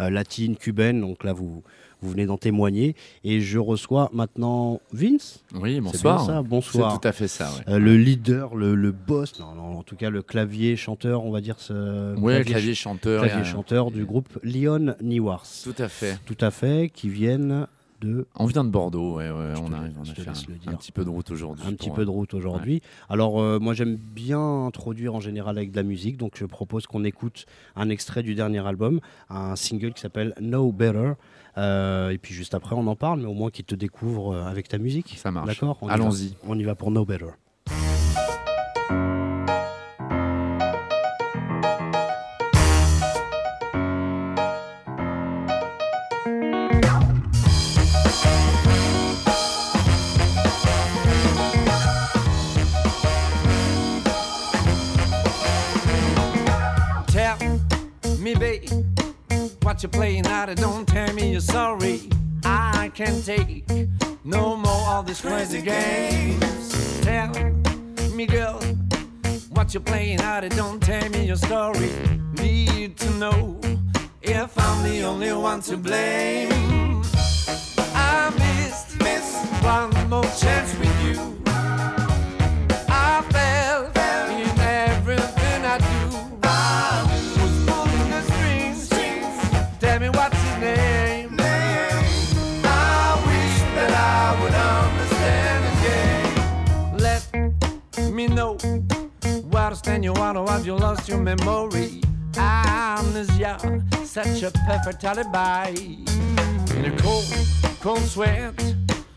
euh, 0.01 0.11
latines, 0.11 0.57
cubaines. 0.57 1.01
Donc 1.01 1.25
là, 1.25 1.33
vous, 1.33 1.63
vous 2.01 2.11
venez 2.11 2.27
d'en 2.27 2.37
témoigner. 2.37 2.95
Et 3.25 3.41
je 3.41 3.59
reçois 3.59 4.11
maintenant 4.13 4.81
Vince. 4.93 5.45
Oui, 5.55 5.75
C'est 5.75 5.81
bonsoir. 5.81 6.17
bien 6.19 6.27
ça, 6.27 6.41
C'est 6.43 6.49
bonsoir. 6.49 7.01
tout 7.01 7.09
à 7.09 7.13
fait 7.13 7.29
ça. 7.29 7.51
Ouais, 7.51 7.75
Euh, 7.75 7.79
le 7.79 7.97
leader, 7.97 8.55
le, 8.55 8.75
le 8.75 8.93
boss, 8.93 9.39
non, 9.41 9.55
non, 9.55 9.79
en 9.79 9.83
tout 9.83 9.97
cas 9.97 10.11
le 10.11 10.23
clavier 10.23 10.77
chanteur, 10.77 11.25
on 11.25 11.31
va 11.31 11.41
dire 11.41 11.59
ce 11.59 12.15
Ouais, 12.19 12.43
clavier 12.45 12.75
chanteur. 12.75 13.23
clavier 13.25 13.41
euh, 13.43 13.45
chanteur 13.45 13.91
du 13.91 14.05
groupe 14.05 14.29
Leon 14.43 14.95
Niwars. 15.03 15.47
Tout 15.65 15.75
à 15.79 15.89
fait. 15.89 16.19
Tout 16.27 16.39
à 16.41 16.51
fait, 16.51 16.91
qui 16.93 17.09
viennent 17.09 17.67
de 18.01 18.27
On 18.37 18.47
vient 18.47 18.65
de 18.65 18.71
Bordeaux, 18.71 19.17
ouais, 19.17 19.31
on 19.31 19.73
arrive, 19.73 19.95
on 19.99 20.03
a 20.03 20.15
fait 20.15 20.29
un, 20.29 20.75
petit 20.75 20.93
peu 20.93 21.05
de 21.05 21.11
route 21.11 21.31
aujourd'hui. 21.31 21.67
un 21.67 21.73
petit 21.73 21.91
peu 21.91 22.05
de 22.05 22.11
route 22.11 22.35
aujourd'hui. 22.35 22.83
Alors 23.09 23.41
euh, 23.41 23.59
moi 23.59 23.75
j'aime 23.75 23.97
bien 23.97 24.67
introduire 24.67 25.15
en 25.15 25.21
général 25.21 25.59
avec 25.59 25.71
de 25.71 25.77
la 25.77 25.83
musique, 25.83 26.17
donc 26.17 26.33
je 26.37 26.45
propose 26.45 26.87
qu'on 26.87 27.05
écoute 27.05 27.47
un 27.75 27.89
extrait 27.89 28.23
du 28.23 28.35
dernier 28.35 28.67
album, 28.67 29.01
un 29.31 29.57
single 29.57 29.93
qui 29.93 30.01
s'appelle 30.01 30.35
No 30.41 30.73
Better. 30.73 31.13
Euh, 31.59 32.11
et 32.11 32.19
puis 32.19 32.35
juste 32.35 32.55
après 32.55 32.77
on 32.77 32.87
en 32.87 32.97
parle, 32.97 33.21
mais 33.21 33.27
au 33.27 33.35
moins 33.35 33.51
qu'il 33.51 33.65
te 33.65 33.75
découvre 33.75 34.35
euh, 34.35 34.45
avec 34.45 34.69
ta 34.69 34.79
musique. 34.79 35.15
Ça 35.17 35.31
marche. 35.31 35.47
D'accord? 35.47 35.79
Allons-y. 35.89 36.35
On 36.47 36.59
y 36.59 36.65
va 36.65 36.75
pour 36.75 36.91
No 36.91 37.05
Better. 37.07 37.31
What 59.77 59.83
you're 59.83 59.91
playing 59.91 60.27
of? 60.27 60.57
Don't 60.57 60.89
tell 60.89 61.13
me 61.13 61.33
you're 61.33 61.41
sorry. 61.41 62.09
I 62.45 62.91
can't 62.95 63.23
take 63.23 63.69
no 64.25 64.57
more 64.57 64.89
of 64.89 65.07
these 65.07 65.21
crazy 65.21 65.61
games. 65.61 67.01
Tell 67.03 67.29
me, 68.15 68.25
girl, 68.25 68.59
what 69.51 69.75
you're 69.75 69.83
playing 69.83 70.23
of? 70.23 70.49
Don't 70.57 70.83
tell 70.83 71.07
me 71.11 71.27
your 71.27 71.37
story. 71.37 71.91
Need 72.41 72.97
to 72.97 73.11
know 73.19 73.61
if 74.23 74.59
I'm 74.59 74.83
the 74.83 75.03
only 75.03 75.35
one 75.35 75.61
to 75.69 75.77
blame. 75.77 77.03
I 77.95 78.33
missed, 78.39 78.99
missed 79.03 79.45
one 79.63 80.09
more 80.09 80.31
chance 80.41 80.75
with 80.79 81.05
you. 81.05 81.46
Stand 99.87 100.03
you 100.05 100.13
or 100.15 100.49
have 100.49 100.67
you 100.67 100.75
lost 100.75 101.09
your 101.09 101.21
memory? 101.21 102.01
Amnesia, 102.37 103.57
such 104.05 104.43
a 104.43 104.51
perfect 104.67 105.05
alibi. 105.05 105.69
In 106.75 106.85
a 106.87 106.97
cold, 106.99 107.25
cold 107.81 108.03
sweat. 108.03 108.53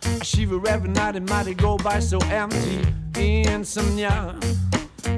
I 0.04 0.24
shiver 0.24 0.62
every 0.68 0.92
night 0.92 1.16
and 1.16 1.28
mighty 1.28 1.56
go 1.56 1.76
by 1.78 2.00
so 2.00 2.20
empty. 2.30 2.86
Insomnia 3.16 4.38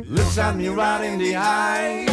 looks 0.06 0.38
at 0.38 0.56
me 0.56 0.70
right 0.70 1.04
in 1.04 1.20
the 1.20 1.36
eye. 1.36 2.08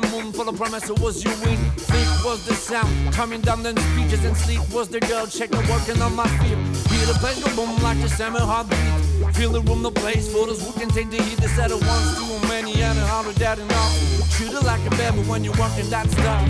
The 0.00 0.08
moon 0.08 0.32
full 0.32 0.48
of 0.48 0.56
promise? 0.56 0.88
Or 0.90 0.94
was 0.94 1.24
you 1.24 1.30
win? 1.44 1.58
Sleep 1.76 2.08
was 2.24 2.44
the 2.46 2.54
sound 2.54 3.12
coming 3.12 3.40
down 3.40 3.62
the 3.62 3.72
speeches, 3.80 4.24
and 4.24 4.36
sleep 4.36 4.60
was 4.72 4.88
the 4.88 5.00
girl 5.00 5.26
checking 5.26 5.66
working 5.68 6.00
on 6.02 6.14
my 6.14 6.26
feet. 6.38 6.58
Hear 6.90 7.06
the 7.06 7.16
place 7.20 7.42
go 7.42 7.54
boom 7.56 7.82
like 7.82 7.98
a 7.98 8.08
summer 8.08 8.40
heartbeat. 8.40 9.34
Feel 9.34 9.52
the 9.52 9.60
room, 9.62 9.82
the 9.82 9.90
place 9.90 10.30
for 10.32 10.46
those 10.46 10.64
who 10.64 10.72
can 10.78 10.88
take 10.88 11.10
the 11.10 11.22
heat. 11.22 11.38
They 11.38 11.48
said 11.48 11.70
it 11.70 11.80
once 11.80 12.18
too 12.18 12.48
many 12.48 12.80
and 12.82 12.98
a 12.98 13.06
hundred 13.06 13.36
that 13.36 13.58
enough. 13.58 13.92
Treat 14.36 14.52
it 14.52 14.64
like 14.64 14.84
a 14.86 14.90
baby 14.90 15.22
when 15.28 15.44
you're 15.44 15.58
working 15.58 15.88
that 15.90 16.10
stuff. 16.10 16.44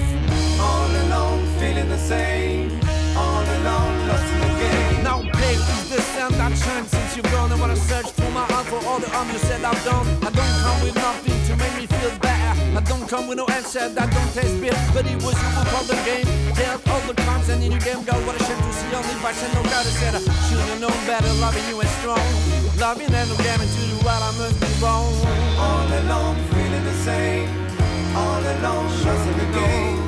All 0.61 0.91
alone, 1.03 1.47
feeling 1.59 1.89
the 1.89 1.99
same. 1.99 2.81
All 3.17 3.43
alone, 3.43 4.09
lost 4.09 4.48
the 5.99 6.05
sound 6.15 6.35
that 6.39 6.55
shines 6.55 6.91
since 6.95 7.17
you've 7.17 7.31
gone? 7.35 7.51
And 7.51 7.61
when 7.61 7.71
I 7.71 7.75
search 7.75 8.11
for 8.15 8.31
my 8.31 8.47
heart 8.55 8.67
for 8.71 8.79
all 8.87 9.01
the 9.03 9.11
harm 9.11 9.27
you 9.35 9.39
said 9.39 9.65
I've 9.65 9.83
done, 9.83 10.07
I 10.23 10.31
don't 10.31 10.57
come 10.63 10.79
with 10.85 10.95
nothing 10.95 11.39
to 11.49 11.53
make 11.59 11.75
me 11.75 11.87
feel 11.99 12.15
bad. 12.23 12.55
I 12.79 12.81
don't 12.87 13.07
come 13.11 13.27
with 13.27 13.39
no 13.43 13.47
answer 13.59 13.89
that 13.91 14.07
don't 14.15 14.31
taste 14.31 14.61
bitter. 14.63 14.79
But 14.95 15.11
it 15.11 15.19
was 15.27 15.35
you 15.35 15.49
who 15.59 15.63
called 15.75 15.89
the 15.91 15.99
game. 16.07 16.27
Dealt 16.55 16.87
all 16.87 17.03
the 17.11 17.15
crimes 17.23 17.49
and 17.51 17.63
in 17.65 17.73
your 17.75 17.83
game, 17.83 18.01
God, 18.07 18.21
what 18.27 18.39
a 18.39 18.43
shame 18.47 18.63
to 18.63 18.73
see 18.79 18.95
only 18.95 19.17
by 19.19 19.35
and 19.35 19.53
no 19.59 19.63
God 19.67 19.87
said 19.99 20.15
I 20.15 20.23
should've 20.47 20.79
known 20.79 20.99
better, 21.11 21.33
loving 21.43 21.67
you 21.67 21.77
and 21.83 21.91
strong. 21.99 22.27
Loving 22.79 23.11
and 23.11 23.29
no 23.31 23.37
gaming 23.43 23.67
to 23.67 23.81
do 23.91 23.97
what 24.07 24.23
I 24.23 24.31
must 24.39 24.57
be 24.63 24.71
wrong. 24.79 25.11
All 25.59 25.89
alone, 25.99 26.39
feeling 26.55 26.85
the 26.87 26.97
same. 27.03 27.51
All 28.15 28.39
alone, 28.55 28.87
trusting 29.03 29.39
the 29.43 29.49
game. 29.51 29.99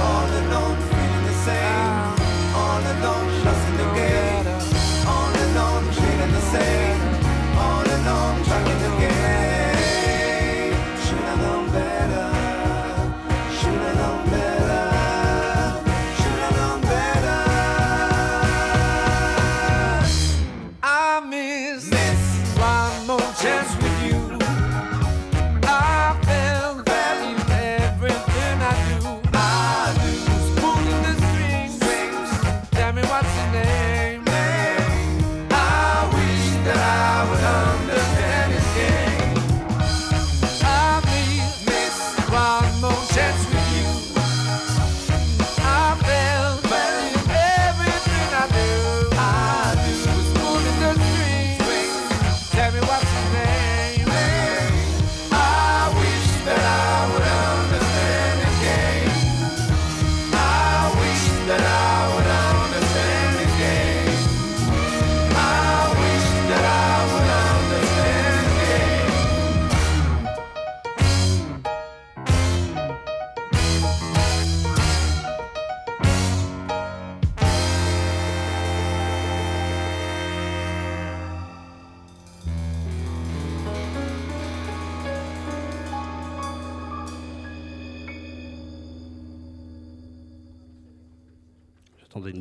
All 0.00 0.30
alone, 0.40 0.76
feeling 0.88 1.24
the 1.28 1.36
same. 1.44 2.16
All 2.56 2.80
alone, 2.80 3.45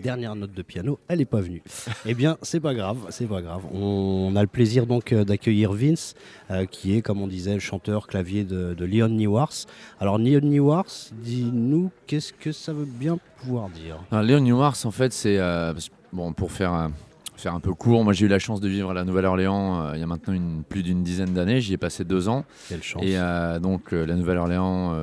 dernière 0.05 0.35
note 0.35 0.53
de 0.53 0.61
piano, 0.61 0.99
elle 1.07 1.17
n'est 1.17 1.25
pas 1.25 1.41
venue. 1.41 1.63
eh 2.05 2.13
bien, 2.13 2.37
c'est 2.43 2.59
pas 2.59 2.75
grave, 2.75 2.97
c'est 3.09 3.25
pas 3.25 3.41
grave. 3.41 3.63
On 3.73 4.35
a 4.35 4.41
le 4.41 4.47
plaisir 4.47 4.85
donc 4.85 5.11
euh, 5.11 5.25
d'accueillir 5.25 5.73
Vince, 5.73 6.13
euh, 6.51 6.65
qui 6.67 6.95
est, 6.95 7.01
comme 7.01 7.21
on 7.23 7.27
disait, 7.27 7.55
le 7.55 7.59
chanteur 7.59 8.05
clavier 8.05 8.43
de, 8.43 8.75
de 8.75 8.85
Leon 8.85 9.09
Newars. 9.09 9.65
Alors, 9.99 10.19
Leon 10.19 10.41
Newars, 10.43 10.93
dis-nous, 11.23 11.89
qu'est-ce 12.05 12.33
que 12.33 12.51
ça 12.51 12.71
veut 12.71 12.85
bien 12.85 13.17
pouvoir 13.41 13.69
dire? 13.69 13.97
Alors, 14.11 14.23
Léon 14.23 14.41
Newars, 14.41 14.77
en 14.85 14.91
fait, 14.91 15.11
c'est. 15.11 15.39
euh, 15.39 15.73
bon, 16.13 16.33
pour 16.33 16.51
faire, 16.51 16.73
euh, 16.75 16.87
faire 17.35 17.55
un 17.55 17.59
peu 17.59 17.73
court, 17.73 18.03
moi 18.03 18.13
j'ai 18.13 18.27
eu 18.27 18.29
la 18.29 18.39
chance 18.39 18.61
de 18.61 18.69
vivre 18.69 18.91
à 18.91 18.93
la 18.93 19.03
Nouvelle-Orléans 19.05 19.87
euh, 19.87 19.91
il 19.95 19.99
y 19.99 20.03
a 20.03 20.07
maintenant 20.07 20.33
une, 20.33 20.63
plus 20.63 20.83
d'une 20.83 21.01
dizaine 21.03 21.33
d'années. 21.33 21.59
J'y 21.61 21.73
ai 21.73 21.77
passé 21.77 22.03
deux 22.05 22.29
ans. 22.29 22.45
Quelle 22.69 22.83
chance. 22.83 23.03
Et 23.03 23.17
euh, 23.17 23.59
donc, 23.59 23.91
euh, 23.91 24.05
la 24.05 24.15
Nouvelle-Orléans, 24.15 24.93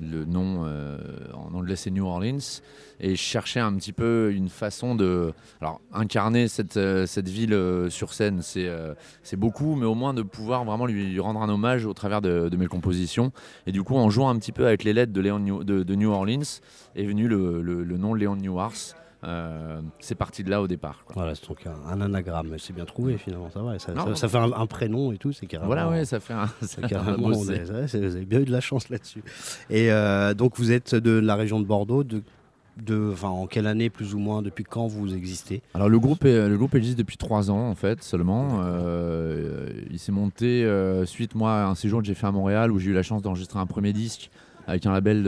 le 0.00 0.24
nom 0.24 0.64
euh, 0.64 0.98
en 1.34 1.54
anglais 1.54 1.76
c'est 1.76 1.90
New 1.90 2.06
Orleans. 2.06 2.60
Et 3.00 3.10
je 3.10 3.20
cherchais 3.20 3.60
un 3.60 3.72
petit 3.74 3.92
peu 3.92 4.32
une 4.32 4.48
façon 4.48 4.94
de. 4.94 5.32
Alors, 5.60 5.80
incarner 5.92 6.48
cette, 6.48 6.76
euh, 6.76 7.06
ville 7.24 7.52
euh, 7.52 7.90
sur 7.90 8.12
scène, 8.12 8.40
c'est 8.42 9.36
beaucoup, 9.36 9.76
mais 9.76 9.86
au 9.86 9.94
moins 9.94 10.14
de 10.14 10.22
pouvoir 10.22 10.64
vraiment 10.64 10.86
lui, 10.86 11.18
rendre 11.20 11.40
un 11.40 11.48
hommage 11.48 11.86
au 11.86 11.94
travers 11.94 12.20
de, 12.20 12.50
mes 12.56 12.66
compositions. 12.66 13.32
Et 13.66 13.72
du 13.72 13.82
coup, 13.84 13.96
en 13.96 14.10
jouant 14.10 14.30
un 14.30 14.38
petit 14.38 14.52
peu 14.52 14.66
avec 14.66 14.82
les 14.82 14.92
lettres 14.92 15.12
de 15.12 15.94
New 15.94 16.10
Orleans, 16.10 16.60
est 16.96 17.04
venu 17.04 17.28
le, 17.28 17.62
le, 17.62 17.84
le 17.84 17.98
nom 17.98 18.14
Léon 18.14 18.36
Newars. 18.36 18.97
Euh, 19.24 19.80
c'est 19.98 20.14
parti 20.14 20.44
de 20.44 20.50
là 20.50 20.62
au 20.62 20.68
départ. 20.68 21.02
quoi. 21.04 21.14
Voilà, 21.16 21.34
c'est 21.34 21.48
donc 21.48 21.66
un, 21.66 21.90
un 21.90 22.00
anagramme, 22.00 22.54
c'est 22.58 22.72
bien 22.72 22.84
trouvé 22.84 23.18
finalement, 23.18 23.50
ça 23.50 23.60
va. 23.62 23.76
Ça, 23.78 23.92
Non, 23.92 24.02
ça- 24.04 24.08
non. 24.10 24.14
ça 24.14 24.28
fait 24.28 24.38
un, 24.38 24.52
un 24.52 24.66
prénom 24.66 25.10
et 25.12 25.18
tout, 25.18 25.32
c'est 25.32 25.46
carrément. 25.46 25.66
Voilà, 25.66 25.88
ouais, 25.88 26.04
ça 26.04 26.20
fait 26.20 26.34
un. 26.34 26.46
ça 26.62 26.82
carrément 26.82 27.30
vous 27.30 27.50
avez 27.50 28.24
bien 28.24 28.40
eu 28.40 28.44
de 28.44 28.52
la 28.52 28.60
chance 28.60 28.88
là-dessus. 28.90 29.24
Et 29.70 29.90
euh, 29.90 30.34
donc 30.34 30.56
vous 30.56 30.70
êtes 30.70 30.94
de 30.94 31.10
la 31.18 31.34
région 31.34 31.58
de 31.60 31.64
Bordeaux, 31.66 32.04
de, 32.04 32.22
de, 32.76 33.12
en 33.24 33.48
quelle 33.48 33.66
année 33.66 33.90
plus 33.90 34.14
ou 34.14 34.20
moins, 34.20 34.40
depuis 34.40 34.62
quand 34.62 34.86
vous 34.86 35.12
existez? 35.12 35.62
Alors 35.74 35.88
le 35.88 35.98
groupe, 35.98 36.24
est- 36.24 36.48
le 36.48 36.56
groupe 36.56 36.76
existe 36.76 36.96
depuis 36.96 37.16
trois 37.16 37.50
ans 37.50 37.68
en 37.68 37.74
fait 37.74 38.04
seulement. 38.04 38.60
Euh, 38.62 39.68
il 39.90 39.98
s'est 39.98 40.12
monté 40.12 40.64
euh, 40.64 41.04
suite 41.06 41.34
moi 41.34 41.54
à 41.54 41.66
un 41.66 41.74
séjour 41.74 42.00
que 42.00 42.06
j'ai 42.06 42.14
fait 42.14 42.26
à 42.28 42.32
Montréal 42.32 42.70
où 42.70 42.78
j'ai 42.78 42.90
eu 42.90 42.94
la 42.94 43.02
chance 43.02 43.20
d'enregistrer 43.22 43.58
un 43.58 43.66
premier 43.66 43.92
disque 43.92 44.30
avec 44.68 44.84
un 44.84 44.92
label, 44.92 45.26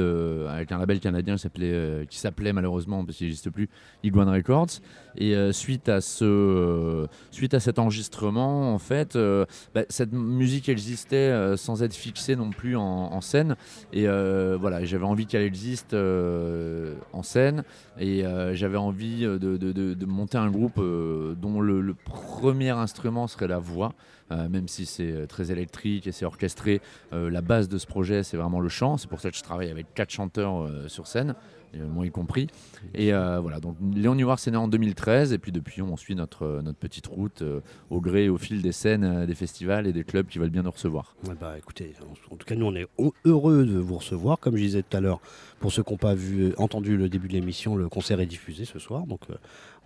avec 0.48 0.70
un 0.70 0.78
label 0.78 1.00
canadien 1.00 1.34
qui 1.34 1.40
s'appelait, 1.40 1.72
euh, 1.72 2.04
qui 2.04 2.18
s'appelait 2.18 2.52
malheureusement 2.52 3.04
parce 3.04 3.16
qu'il 3.16 3.26
n'existe 3.26 3.50
plus, 3.50 3.68
Iguane 4.04 4.28
Records. 4.28 4.80
Et 5.16 5.34
euh, 5.34 5.52
suite 5.52 5.88
à 5.88 6.00
ce, 6.00 6.24
euh, 6.24 7.06
suite 7.30 7.54
à 7.54 7.60
cet 7.60 7.78
enregistrement 7.78 8.72
en 8.72 8.78
fait, 8.78 9.16
euh, 9.16 9.44
bah, 9.74 9.82
cette 9.88 10.12
musique 10.12 10.68
existait 10.68 11.56
sans 11.56 11.82
être 11.82 11.94
fixée 11.94 12.36
non 12.36 12.50
plus 12.50 12.76
en, 12.76 13.20
scène. 13.20 13.56
Et 13.92 14.06
voilà, 14.06 14.84
j'avais 14.84 15.04
envie 15.04 15.26
qu'elle 15.26 15.42
existe 15.42 15.94
en 15.94 17.22
scène. 17.22 17.64
Et 17.98 18.24
j'avais 18.54 18.76
envie 18.76 19.22
de, 19.22 20.06
monter 20.06 20.38
un 20.38 20.50
groupe 20.50 20.76
dont 20.78 21.60
le, 21.60 21.94
premier 21.94 22.70
instrument 22.70 23.26
serait 23.26 23.48
la 23.48 23.58
voix, 23.58 23.92
même 24.30 24.68
si 24.68 24.86
c'est 24.86 25.26
très 25.26 25.50
électrique 25.52 26.06
et 26.06 26.12
c'est 26.12 26.24
orchestré. 26.24 26.80
la 27.12 27.40
base 27.40 27.68
de 27.68 27.78
ce 27.78 27.86
projet, 27.86 28.22
c'est 28.22 28.36
vraiment 28.36 28.60
le 28.60 28.68
chant. 28.68 28.96
C'est 28.96 29.08
pour 29.08 29.20
ça 29.20 29.30
que 29.30 29.36
je 29.36 29.42
travaille 29.42 29.70
avec 29.70 29.92
quatre 29.94 30.10
chanteurs 30.10 30.68
sur 30.88 31.06
scène, 31.06 31.34
moi 31.78 32.06
y 32.06 32.10
compris. 32.10 32.48
Et 32.94 33.12
euh, 33.12 33.38
voilà, 33.40 33.60
donc 33.60 33.76
Léon 33.94 34.14
Nuard, 34.14 34.38
c'est 34.38 34.50
né 34.50 34.56
en 34.56 34.68
2013. 34.68 35.32
Et 35.32 35.38
puis 35.38 35.52
depuis, 35.52 35.82
on 35.82 35.96
suit 35.96 36.14
notre, 36.14 36.44
euh, 36.44 36.62
notre 36.62 36.78
petite 36.78 37.06
route 37.06 37.42
euh, 37.42 37.60
au 37.90 38.00
gré 38.00 38.28
au 38.28 38.38
fil 38.38 38.62
des 38.62 38.72
scènes, 38.72 39.04
euh, 39.04 39.26
des 39.26 39.34
festivals 39.34 39.86
et 39.86 39.92
des 39.92 40.04
clubs 40.04 40.26
qui 40.26 40.38
veulent 40.38 40.50
bien 40.50 40.62
nous 40.62 40.70
recevoir. 40.70 41.14
Ouais, 41.28 41.34
bah, 41.40 41.54
écoutez, 41.58 41.94
en 42.30 42.36
tout 42.36 42.46
cas, 42.46 42.54
nous, 42.54 42.66
on 42.66 42.74
est 42.74 42.86
heu- 42.98 43.10
heureux 43.24 43.64
de 43.64 43.78
vous 43.78 43.96
recevoir. 43.98 44.38
Comme 44.38 44.56
je 44.56 44.62
disais 44.62 44.82
tout 44.82 44.96
à 44.96 45.00
l'heure, 45.00 45.20
pour 45.60 45.72
ceux 45.72 45.82
qui 45.82 45.92
n'ont 45.92 45.98
pas 45.98 46.14
vu, 46.14 46.52
entendu 46.56 46.96
le 46.96 47.08
début 47.08 47.28
de 47.28 47.34
l'émission, 47.34 47.76
le 47.76 47.88
concert 47.88 48.20
est 48.20 48.26
diffusé 48.26 48.64
ce 48.64 48.78
soir. 48.78 49.06
Donc, 49.06 49.20
euh, 49.30 49.34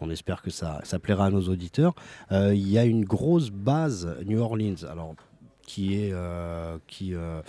on 0.00 0.10
espère 0.10 0.42
que 0.42 0.50
ça, 0.50 0.80
ça 0.84 0.98
plaira 0.98 1.26
à 1.26 1.30
nos 1.30 1.42
auditeurs. 1.48 1.94
Euh, 2.32 2.54
Il 2.54 2.68
y 2.68 2.78
a 2.78 2.84
une 2.84 3.04
grosse 3.04 3.50
base 3.50 4.16
New 4.26 4.38
Orleans, 4.40 4.84
alors, 4.90 5.14
qui 5.66 5.94
est. 5.94 6.10
euh, 6.12 6.76
qui, 6.86 7.14
euh, 7.14 7.40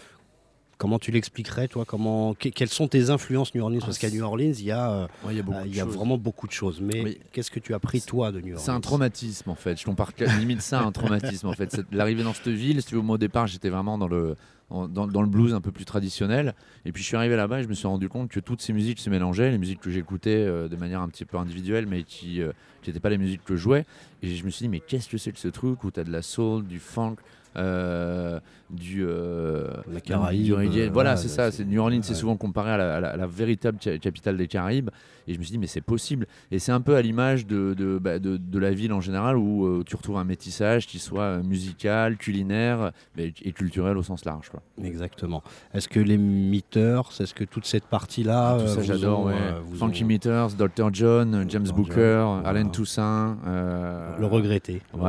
comment 0.77 0.99
tu 0.99 1.11
l'expliquerais, 1.11 1.67
toi 1.67 1.85
comment, 1.85 2.33
que- 2.33 2.49
Quelles 2.49 2.69
sont 2.69 2.87
tes 2.87 3.09
influences 3.09 3.53
New 3.55 3.61
Orleans? 3.63 3.79
Parce 3.79 3.97
Ah, 3.97 4.01
qu'à 4.01 4.09
c'est- 4.09 4.15
New 4.17 4.23
Orleans, 4.23 4.53
il 4.57 4.63
y 4.65 4.71
a, 4.71 4.91
euh, 4.91 5.07
Ouais, 5.25 5.33
il 5.33 5.37
y 5.37 5.39
a 5.39 5.43
beaucoup 5.43 5.57
euh, 5.59 5.67
y 5.67 5.79
a 5.79 5.85
vraiment 5.85 6.17
beaucoup 6.17 6.47
de 6.47 6.51
choses. 6.51 6.81
Mais 6.81 7.03
Oui. 7.03 7.19
qu'est-ce 7.31 7.51
que 7.51 7.59
tu 7.59 7.73
as 7.73 7.79
pris, 7.79 8.01
toi, 8.01 8.31
de 8.31 8.39
New 8.41 8.53
Orleans? 8.53 8.59
C'est 8.63 8.71
un 8.71 8.81
traumatisme 8.81 9.49
en 9.49 9.55
fait. 9.55 9.79
Je 9.79 9.85
compare 9.85 10.11
limite 10.39 10.61
ça 10.61 10.79
à 10.81 10.83
un 10.83 10.91
traumatisme 10.91 11.47
en 11.47 11.53
fait. 11.53 11.81
L'arrivée 11.91 12.23
dans 12.23 12.33
cette 12.33 12.47
ville, 12.49 12.81
si 12.81 12.87
tu 12.87 12.95
veux, 12.95 13.01
moi 13.01 13.15
au 13.15 13.17
départ 13.19 13.47
j'étais 13.47 13.69
vraiment 13.69 13.97
dans 13.97 14.07
le, 14.07 14.35
en- 14.69 14.87
dans, 14.87 15.07
dans 15.07 15.21
le 15.21 15.27
blues 15.29 15.53
un 15.53 15.61
peu 15.61 15.71
plus 15.71 15.85
traditionnel. 15.85 16.55
Et 16.85 16.91
puis 16.91 17.01
je 17.03 17.07
suis 17.07 17.15
arrivé 17.17 17.35
là-bas 17.35 17.59
et 17.59 17.63
je 17.63 17.67
me 17.67 17.73
suis 17.73 17.87
rendu 17.87 18.09
compte 18.09 18.29
que 18.29 18.39
toutes 18.39 18.61
ces 18.61 18.73
musiques 18.73 18.99
se 18.99 19.09
mélangeaient, 19.09 19.51
les 19.51 19.57
musiques 19.57 19.79
que 19.79 19.91
j'écoutais 19.91 20.31
euh, 20.35 20.67
de 20.67 20.75
manière 20.75 21.01
un 21.01 21.07
petit 21.09 21.25
peu 21.25 21.37
individuelle 21.37 21.85
mais 21.87 22.03
qui 22.03 22.41
n'étaient 22.85 22.99
pas 22.99 23.09
les 23.09 23.17
musiques 23.17 23.43
que 23.45 23.55
je 23.55 23.61
jouais. 23.61 23.85
Et 24.23 24.35
je 24.35 24.43
me 24.43 24.49
suis 24.49 24.63
dit 24.63 24.69
mais 24.69 24.79
qu'est-ce 24.79 25.07
que 25.07 25.17
c'est 25.17 25.31
que 25.31 25.39
ce 25.39 25.47
truc 25.47 25.83
où 25.83 25.91
tu 25.91 25.99
as 25.99 26.03
de 26.03 26.11
la 26.11 26.21
soul, 26.21 26.65
du 26.65 26.79
funk 26.79 27.15
euh, 27.57 28.39
du, 28.69 29.05
euh, 29.05 29.67
La 29.93 30.01
Caraïbe, 30.01 30.43
du 30.43 30.53
euh, 30.81 30.89
voilà, 30.91 31.11
ouais, 31.11 31.17
c'est 31.17 31.27
ça. 31.27 31.51
C'est 31.51 31.65
New 31.65 31.79
Orleans, 31.79 32.01
c'est 32.01 32.15
souvent 32.15 32.35
comparé 32.35 32.71
à 32.71 32.77
la, 32.77 32.95
à 32.95 32.99
la- 32.99 33.09
à 33.11 33.17
la 33.17 33.27
véritable 33.27 33.77
ca- 33.81 33.97
capitale 33.99 34.37
des 34.37 34.47
Caraïbes. 34.47 34.89
Et 35.27 35.33
je 35.33 35.39
me 35.39 35.43
suis 35.43 35.53
dit, 35.53 35.57
mais 35.57 35.65
c'est 35.67 35.81
possible. 35.81 36.27
Et 36.51 36.59
c'est 36.59 36.71
un 36.71 36.81
peu 36.81 36.95
à 36.95 37.01
l'image 37.01 37.47
de, 37.47 37.73
de, 37.73 37.97
bah, 37.99 38.19
de- 38.19 38.37
de 38.37 38.59
la 38.59 38.71
ville 38.71 38.93
en 38.93 39.01
général 39.01 39.37
où 39.37 39.65
euh, 39.65 39.83
tu 39.85 39.95
retrouves 39.95 40.17
un 40.17 40.23
métissage 40.23 40.85
qui 40.85 40.99
soit 40.99 41.21
euh, 41.23 41.43
musical, 41.43 42.17
culinaire 42.17 42.91
mais- 43.17 43.33
et 43.43 43.51
culturel 43.51 43.97
au 43.97 44.03
sens 44.03 44.25
large. 44.25 44.49
Quoi. 44.49 44.61
Exactement. 44.83 45.41
Est-ce 45.73 45.87
que 45.89 45.99
les 45.99 46.17
Meters, 46.17 47.09
est-ce 47.19 47.33
que 47.33 47.43
toute 47.43 47.65
cette 47.65 47.85
partie-là. 47.85 48.55
Ah, 48.55 48.57
tout 48.59 48.65
euh, 48.65 48.67
ça, 48.75 48.81
j'adore. 48.83 49.25
ouais. 49.25 49.33
euh, 49.33 49.83
ont- 49.85 50.05
Meters, 50.05 50.49
Dr. 50.53 50.89
John, 50.93 51.45
James 51.49 51.63
Dr. 51.63 51.73
Booker, 51.73 52.17
John, 52.23 52.45
Alain. 52.45 52.65
Toussaint. 52.65 53.37
euh, 53.47 54.17
Le 54.19 54.25
regretter. 54.27 54.81
Le 54.93 54.99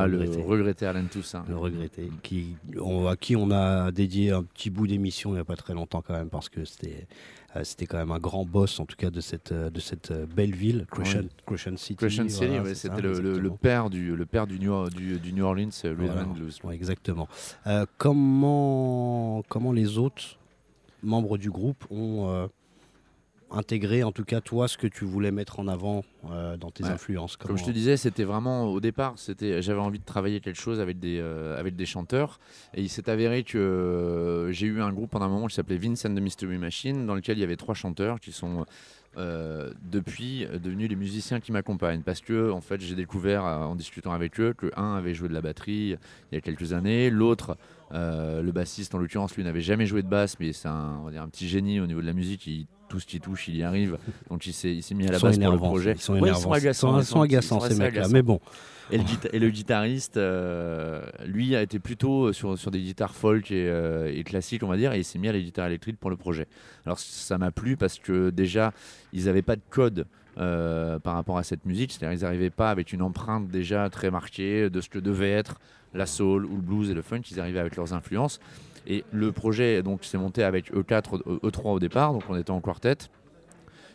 regretté 0.45 0.85
Alain 0.87 1.03
Toussaint. 1.05 1.43
Le 1.47 1.57
regretter. 1.57 2.09
Qui, 2.23 2.36
on- 2.79 3.07
à 3.07 3.15
qui 3.15 3.35
on 3.35 3.51
a 3.51 3.91
dédié 3.91 4.31
un 4.31 4.43
petit 4.43 4.69
bout 4.69 4.87
d'émission 4.87 5.31
il 5.31 5.33
n'y 5.35 5.39
a 5.39 5.45
pas 5.45 5.55
très 5.55 5.73
longtemps 5.73 6.01
quand 6.01 6.13
même, 6.13 6.29
parce 6.29 6.49
que 6.49 6.65
c'était. 6.65 7.07
euh, 7.55 7.63
C'était 7.63 7.85
quand 7.87 7.97
même 7.97 8.11
un 8.11 8.19
grand 8.19 8.45
boss, 8.45 8.79
en 8.79 8.85
tout 8.85 8.95
cas, 8.97 9.09
de 9.09 9.19
cette, 9.21 9.51
euh, 9.51 9.69
de 9.71 9.79
cette 9.79 10.11
euh, 10.11 10.25
belle 10.27 10.53
ville, 10.53 10.85
Crescent, 10.91 11.21
Crescent 11.45 11.77
City. 11.77 11.95
Crescent 11.95 12.29
City, 12.29 12.45
voilà, 12.47 12.63
ouais, 12.63 12.75
c'était 12.75 13.01
le, 13.01 13.49
père 13.49 13.89
du, 13.89 14.15
le 14.15 14.25
père 14.25 14.45
du 14.45 14.59
New, 14.59 14.89
du, 14.89 15.17
du 15.19 15.33
New 15.33 15.43
Orleans 15.43 15.69
Voilà. 15.83 16.23
Blues. 16.25 16.59
Ouais, 16.63 16.75
exactement. 16.75 17.27
Euh, 17.65 17.85
comment, 17.97 19.43
comment 19.49 19.71
les 19.71 19.97
autres 19.97 20.37
membres 21.03 21.37
du 21.37 21.49
groupe 21.49 21.83
ont 21.89 22.49
intégré, 23.49 24.03
en 24.03 24.11
tout 24.11 24.25
cas 24.25 24.41
toi, 24.41 24.67
ce 24.67 24.77
que 24.77 24.87
tu 24.87 25.05
voulais 25.05 25.31
mettre 25.31 25.59
en 25.59 25.67
avant 25.67 26.03
euh, 26.29 26.57
dans 26.57 26.69
tes 26.69 26.83
Ouais. 26.83 26.89
influences 26.91 27.37
Comme 27.37 27.57
je 27.57 27.63
te 27.63 27.71
disais, 27.71 27.95
c'était 27.95 28.23
vraiment 28.25 28.65
au 28.65 28.79
départ, 28.81 29.13
c'était, 29.15 29.61
j'avais 29.61 29.79
envie 29.79 29.99
de 29.99 30.05
travailler 30.05 30.41
quelque 30.41 30.59
chose 30.59 30.79
avec 30.79 30.99
des, 30.99 31.19
euh, 31.19 31.57
avec 31.59 31.75
des 31.75 31.85
chanteurs. 31.85 32.39
Et 32.73 32.81
il 32.81 32.89
s'est 32.89 33.09
avéré 33.09 33.43
que 33.43 33.57
euh, 33.57 34.51
j'ai 34.51 34.67
eu 34.67 34.81
un 34.81 34.91
groupe 34.91 35.11
pendant 35.11 35.25
un 35.25 35.29
moment 35.29 35.47
qui 35.47 35.55
s'appelait 35.55 35.77
Vince 35.77 36.05
and 36.05 36.15
the 36.15 36.19
Mystery 36.19 36.57
Machine, 36.57 37.05
dans 37.05 37.15
lequel 37.15 37.37
il 37.37 37.41
y 37.41 37.43
avait 37.43 37.55
trois 37.55 37.75
chanteurs 37.75 38.19
qui 38.19 38.31
sont 38.31 38.65
depuis 39.81 40.45
devenus 40.61 40.87
les 40.89 40.95
musiciens 40.95 41.39
qui 41.39 41.51
m'accompagnent. 41.51 42.03
Parce 42.03 42.21
que 42.21 42.51
en 42.51 42.61
fait, 42.61 42.79
j'ai 42.81 42.93
découvert 42.93 43.45
en 43.45 43.75
discutant 43.75 44.11
avec 44.11 44.39
eux 44.39 44.53
que 44.55 44.71
un 44.77 44.93
avait 44.95 45.15
joué 45.15 45.27
de 45.27 45.33
la 45.33 45.41
batterie 45.41 45.95
il 46.31 46.35
y 46.35 46.37
a 46.37 46.41
quelques 46.41 46.73
années, 46.73 47.09
l'autre, 47.09 47.57
le 47.91 48.51
bassiste 48.51 48.93
en 48.93 48.99
l'occurrence, 48.99 49.35
lui 49.35 49.43
n'avait 49.43 49.61
jamais 49.61 49.87
joué 49.87 50.03
de 50.03 50.07
basse, 50.07 50.39
mais 50.39 50.53
c'est 50.53 50.67
un, 50.67 50.99
on 51.01 51.05
va 51.05 51.11
dire 51.11 51.23
un 51.23 51.29
petit 51.29 51.47
génie 51.47 51.79
au 51.79 51.87
niveau 51.87 51.99
de 52.01 52.05
la 52.05 52.13
musique. 52.13 52.45
Il, 52.45 52.67
tout 52.89 52.99
ce 52.99 53.05
qui 53.05 53.19
touche, 53.19 53.47
il 53.47 53.57
y 53.57 53.63
arrive. 53.63 53.97
Donc 54.29 54.45
il 54.47 54.53
s'est, 54.53 54.73
il 54.73 54.81
s'est 54.83 54.95
mis 54.95 55.07
à 55.07 55.11
la 55.11 55.19
base 55.19 55.37
pour 55.39 55.51
le 55.51 55.57
projet. 55.57 55.91
Ils 55.93 56.01
sont 56.01 56.13
Ouais, 56.13 56.19
énervants. 56.19 56.39
ils 56.39 56.41
sont 56.43 56.51
agaçants. 56.53 56.99
Ils 56.99 57.05
sont, 57.05 57.21
agaçants, 57.21 57.59
ces 57.61 57.75
mecs-là. 57.75 58.07
Mais 58.09 58.21
bon, 58.21 58.39
Et 58.91 58.97
le, 58.97 59.03
guita- 59.03 59.29
et 59.33 59.39
le 59.39 59.49
guitariste, 59.49 60.17
euh, 60.17 61.01
lui, 61.25 61.55
a 61.55 61.61
été 61.61 61.79
plutôt 61.79 62.31
sur, 62.33 62.57
sur 62.57 62.71
des 62.71 62.79
guitares 62.81 63.13
folk 63.15 63.51
et, 63.51 63.67
euh, 63.67 64.11
et 64.13 64.23
classiques, 64.23 64.63
on 64.63 64.67
va 64.67 64.77
dire, 64.77 64.93
et 64.93 64.99
il 64.99 65.03
s'est 65.03 65.19
mis 65.19 65.27
à 65.27 65.33
la 65.33 65.39
guitare 65.39 65.67
électrique 65.67 65.97
pour 65.99 66.09
le 66.09 66.15
projet. 66.17 66.47
Alors 66.85 66.97
ça 66.99 67.37
m'a 67.37 67.51
plu 67.51 67.75
parce 67.77 67.99
que 67.99 68.29
déjà, 68.29 68.73
ils 69.13 69.25
n'avaient 69.25 69.41
pas 69.41 69.55
de 69.57 69.61
code 69.69 70.05
euh, 70.37 70.99
par 70.99 71.15
rapport 71.15 71.37
à 71.37 71.43
cette 71.43 71.65
musique, 71.65 71.91
c'est-à-dire 71.91 72.17
ils 72.17 72.23
n'arrivaient 72.23 72.49
pas 72.51 72.69
avec 72.71 72.93
une 72.93 73.01
empreinte 73.01 73.47
déjà 73.49 73.89
très 73.89 74.09
marquée 74.11 74.69
de 74.69 74.79
ce 74.81 74.87
que 74.89 74.99
devait 74.99 75.31
être 75.31 75.59
la 75.93 76.05
soul 76.05 76.45
ou 76.45 76.55
le 76.57 76.61
blues 76.61 76.91
et 76.91 76.93
le 76.93 77.01
funk, 77.01 77.21
ils 77.31 77.39
arrivaient 77.39 77.59
avec 77.59 77.75
leurs 77.75 77.93
influences. 77.93 78.39
Et 78.87 79.03
le 79.11 79.33
projet 79.33 79.83
donc 79.83 80.05
s'est 80.05 80.17
monté 80.17 80.43
avec 80.43 80.71
E 80.73 80.81
E4, 80.81 81.21
E3 81.43 81.73
au 81.73 81.79
départ, 81.79 82.13
donc 82.13 82.23
on 82.29 82.37
était 82.37 82.51
en 82.51 82.61
quartet. 82.61 82.97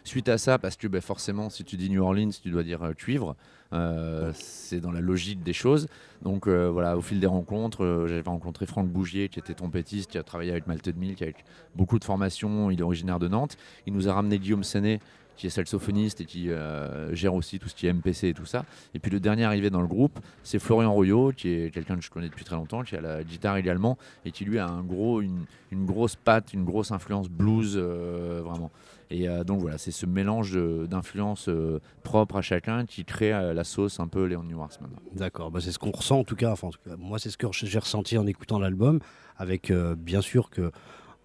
Suite 0.04 0.28
à 0.28 0.36
ça, 0.36 0.58
parce 0.58 0.76
que 0.76 0.88
ben, 0.88 1.00
forcément, 1.00 1.48
si 1.48 1.64
tu 1.64 1.76
dis 1.76 1.88
New 1.88 2.02
Orleans, 2.02 2.30
tu 2.42 2.50
dois 2.50 2.62
dire 2.62 2.82
euh, 2.82 2.92
cuivre. 2.92 3.36
Euh, 3.72 4.32
C'est 4.34 4.80
dans 4.80 4.90
la 4.90 5.00
logique 5.00 5.42
des 5.42 5.52
choses. 5.52 5.86
Donc 6.22 6.46
euh, 6.46 6.68
voilà, 6.68 6.96
au 6.96 7.00
fil 7.00 7.20
des 7.20 7.26
rencontres, 7.26 8.06
j'avais 8.08 8.28
rencontré 8.28 8.66
Franck 8.66 8.88
Bougier, 8.88 9.28
qui 9.28 9.38
était 9.38 9.54
trompettiste, 9.54 10.10
qui 10.10 10.18
a 10.18 10.22
travaillé 10.22 10.50
avec 10.50 10.66
Malted 10.66 10.96
Milk, 10.98 11.22
avec 11.22 11.44
beaucoup 11.74 11.98
de 11.98 12.04
formations. 12.04 12.70
Il 12.70 12.80
est 12.80 12.82
originaire 12.82 13.18
de 13.18 13.28
Nantes. 13.28 13.56
Il 13.86 13.94
nous 13.94 14.08
a 14.08 14.12
ramené 14.12 14.38
Guillaume 14.38 14.64
Séné, 14.64 15.00
qui 15.42 15.48
est 15.48 15.50
saxophoniste 15.50 16.20
et 16.20 16.24
qui 16.24 16.50
euh, 16.50 17.12
gère 17.16 17.34
aussi 17.34 17.58
tout 17.58 17.68
ce 17.68 17.74
qui 17.74 17.88
est 17.88 17.92
MPC 17.92 18.28
et 18.28 18.32
tout 18.32 18.46
ça. 18.46 18.64
Et 18.94 19.00
puis 19.00 19.10
le 19.10 19.18
dernier 19.18 19.42
arrivé 19.42 19.70
dans 19.70 19.80
le 19.80 19.88
groupe, 19.88 20.20
c'est 20.44 20.60
Florian 20.60 20.92
Royot, 20.92 21.32
qui 21.32 21.48
est 21.48 21.74
quelqu'un 21.74 21.96
que 21.96 22.04
je 22.04 22.10
connais 22.10 22.28
depuis 22.28 22.44
très 22.44 22.54
longtemps, 22.54 22.84
qui 22.84 22.94
a 22.94 23.00
la 23.00 23.24
guitare 23.24 23.56
également 23.56 23.98
et 24.24 24.30
qui 24.30 24.44
lui 24.44 24.60
a 24.60 24.68
un 24.68 24.84
gros, 24.84 25.20
une, 25.20 25.46
une 25.72 25.84
grosse 25.84 26.14
patte, 26.14 26.52
une 26.54 26.64
grosse 26.64 26.92
influence 26.92 27.28
blues 27.28 27.74
euh, 27.74 28.40
vraiment. 28.44 28.70
Et 29.10 29.28
euh, 29.28 29.42
donc 29.42 29.62
voilà, 29.62 29.78
c'est 29.78 29.90
ce 29.90 30.06
mélange 30.06 30.56
d'influences 30.88 31.50
propres 32.04 32.36
à 32.36 32.42
chacun 32.42 32.86
qui 32.86 33.04
crée 33.04 33.30
la 33.30 33.64
sauce 33.64 33.98
un 33.98 34.06
peu 34.06 34.26
Léon 34.26 34.44
Newars 34.44 34.70
maintenant. 34.80 35.02
D'accord, 35.12 35.50
bah, 35.50 35.58
c'est 35.60 35.72
ce 35.72 35.80
qu'on 35.80 35.90
ressent 35.90 36.20
en 36.20 36.24
tout 36.24 36.36
cas. 36.36 36.52
Enfin, 36.52 36.68
en 36.68 36.70
tout 36.70 36.78
cas, 36.88 36.94
moi, 36.96 37.18
c'est 37.18 37.30
ce 37.30 37.36
que 37.36 37.48
j'ai 37.50 37.80
ressenti 37.80 38.16
en 38.16 38.28
écoutant 38.28 38.60
l'album, 38.60 39.00
avec 39.36 39.72
bien 39.72 40.20
sûr 40.20 40.50
que 40.50 40.70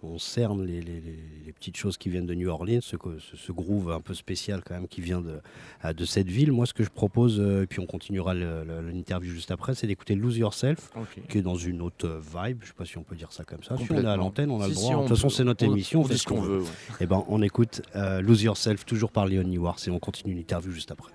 on 0.03 0.19
cerne 0.19 0.63
les, 0.63 0.79
les- 0.81 1.01
les- 1.01 1.19
les 1.45 1.51
petites 1.53 1.75
choses 1.75 1.97
qui 1.97 2.09
viennent 2.09 2.27
de 2.27 2.33
New 2.35 2.49
Orleans, 2.49 2.81
ce, 2.81 2.95
co- 2.95 3.17
ce- 3.19 3.35
ce 3.35 3.51
groove 3.51 3.91
un 3.91 3.99
peu 3.99 4.13
spécial 4.13 4.61
quand 4.63 4.75
même 4.75 4.87
qui 4.87 5.01
vient 5.01 5.21
de, 5.21 5.39
de 5.91 6.05
cette 6.05 6.27
ville. 6.27 6.51
Moi, 6.51 6.65
ce 6.67 6.73
que 6.73 6.83
je 6.83 6.89
propose, 6.89 7.39
euh, 7.39 7.63
et 7.63 7.67
puis 7.67 7.79
on 7.79 7.85
continuera 7.87 8.33
l'interview 8.33 9.31
juste 9.33 9.49
après, 9.51 9.73
c'est 9.75 9.87
d'écouter 9.87 10.15
Lose 10.15 10.37
Yourself, 10.37 10.91
qui 11.29 11.39
est 11.39 11.41
dans 11.41 11.55
une 11.55 11.81
autre 11.81 12.07
euh, 12.07 12.19
vibe. 12.19 12.59
Je 12.61 12.67
sais 12.67 12.73
pas 12.73 12.85
si 12.85 12.97
on 12.97 13.03
peut 13.03 13.15
dire 13.15 13.31
ça 13.31 13.43
comme 13.43 13.63
ça. 13.63 13.75
Si 13.77 13.91
on 13.91 13.95
est 14.01 14.05
à 14.05 14.15
l'antenne, 14.15 14.51
on 14.51 14.61
a 14.61 14.65
Si, 14.65 14.69
le 14.69 14.75
droit. 14.75 14.95
on 14.95 15.03
de 15.03 15.07
toute 15.07 15.17
façon, 15.17 15.29
c'est 15.29 15.43
notre 15.43 15.65
on- 15.65 15.71
émission. 15.71 16.01
On 16.01 16.03
fait 16.03 16.17
ce 16.17 16.27
qu'on 16.27 16.41
veut. 16.41 16.59
ouais. 16.61 16.67
Eh 17.01 17.05
ben, 17.07 17.23
on 17.27 17.41
écoute 17.41 17.81
euh, 17.95 18.21
Lose 18.21 18.43
Yourself, 18.43 18.85
toujours 18.85 19.11
par 19.11 19.25
Leon 19.25 19.43
Newars, 19.43 19.79
et 19.87 19.89
on 19.89 19.99
continue 19.99 20.35
l'interview 20.35 20.71
juste 20.71 20.91
après. 20.91 21.11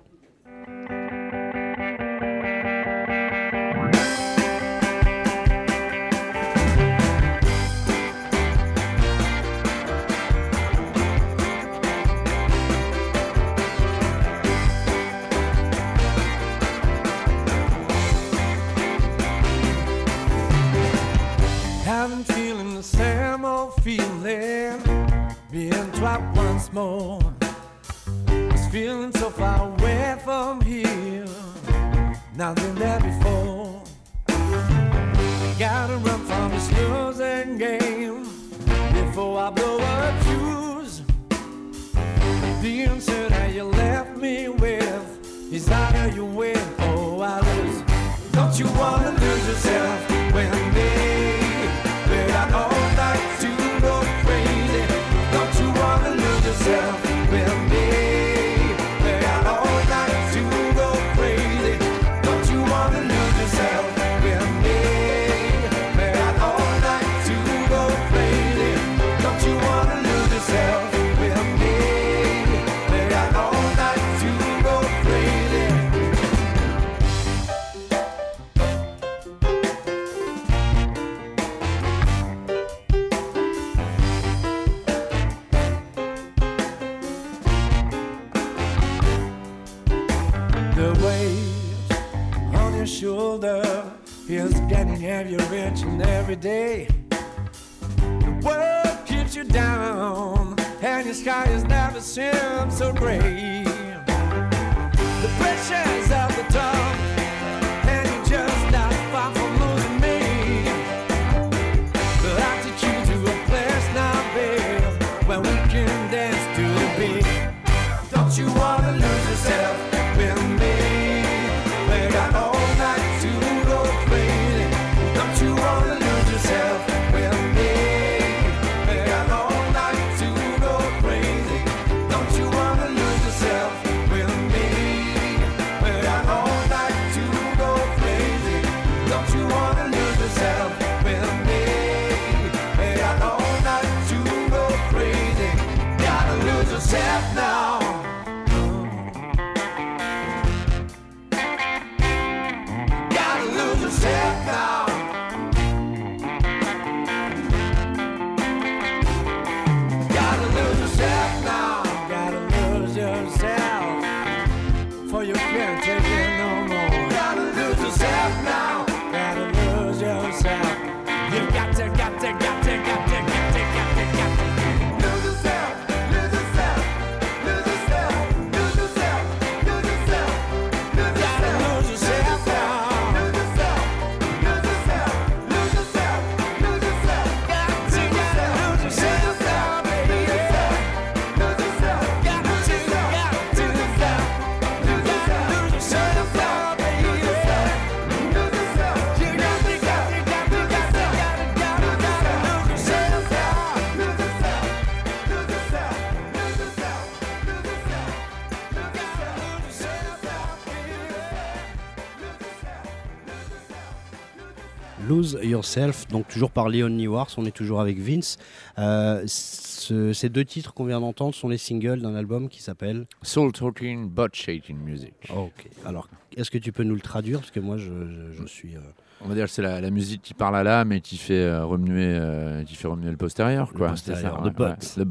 Yourself. 215.67 216.09
Donc 216.09 216.27
toujours 216.29 216.51
par 216.51 216.69
Leon 216.69 216.89
Newars, 216.91 217.29
on 217.37 217.45
est 217.47 217.53
toujours 217.57 217.81
avec 217.81 217.99
Vince. 217.99 218.37
Euh, 218.79 219.23
ce- 219.27 220.13
ces 220.13 220.29
deux 220.29 220.45
titres 220.45 220.75
qu'on 220.75 220.85
vient 220.85 221.01
d'entendre 221.01 221.35
sont 221.35 221.49
les 221.49 221.59
singles 221.59 222.01
d'un 222.01 222.15
album 222.15 222.49
qui 222.49 222.61
s'appelle. 222.63 223.07
Soul 223.23 223.53
Talking, 223.53 224.09
Butt 224.09 224.35
Shaking 224.35 224.77
Music. 224.79 225.15
Ok. 225.35 225.69
Alors, 225.87 226.09
est-ce 226.37 226.51
que 226.51 226.59
tu 226.59 226.73
peux 226.73 226.83
nous 226.85 226.95
le 226.95 227.01
traduire? 227.01 227.39
Parce 227.41 227.51
que 227.51 227.61
moi, 227.61 227.77
je, 227.77 227.85
je- 227.87 228.43
je 228.43 228.47
suis. 228.47 228.77
euh, 228.77 228.81
On 229.25 229.29
va 229.29 229.35
dire 229.37 229.45
que 229.45 229.51
c'est 229.53 229.63
la, 229.63 229.81
la 229.81 229.91
musique 229.91 230.21
qui 230.23 230.35
parle 230.35 230.57
à 230.57 230.65
l'âme 230.65 230.91
et 230.93 231.01
qui 231.01 231.17
fait 231.17 231.35
euh, 231.45 231.65
remuer, 231.65 232.65
qui 232.67 232.75
fait 232.75 232.89
remuer 232.89 233.11
le 233.11 233.17
postérieur, 233.17 233.69
Le 233.73 233.79
quoi. 233.79 233.89
postérieur, 233.91 234.21
C'est 234.21 234.29
ça, 234.29 234.33
the 234.41 234.45
ouais, 234.45 234.51
Le 234.97 235.05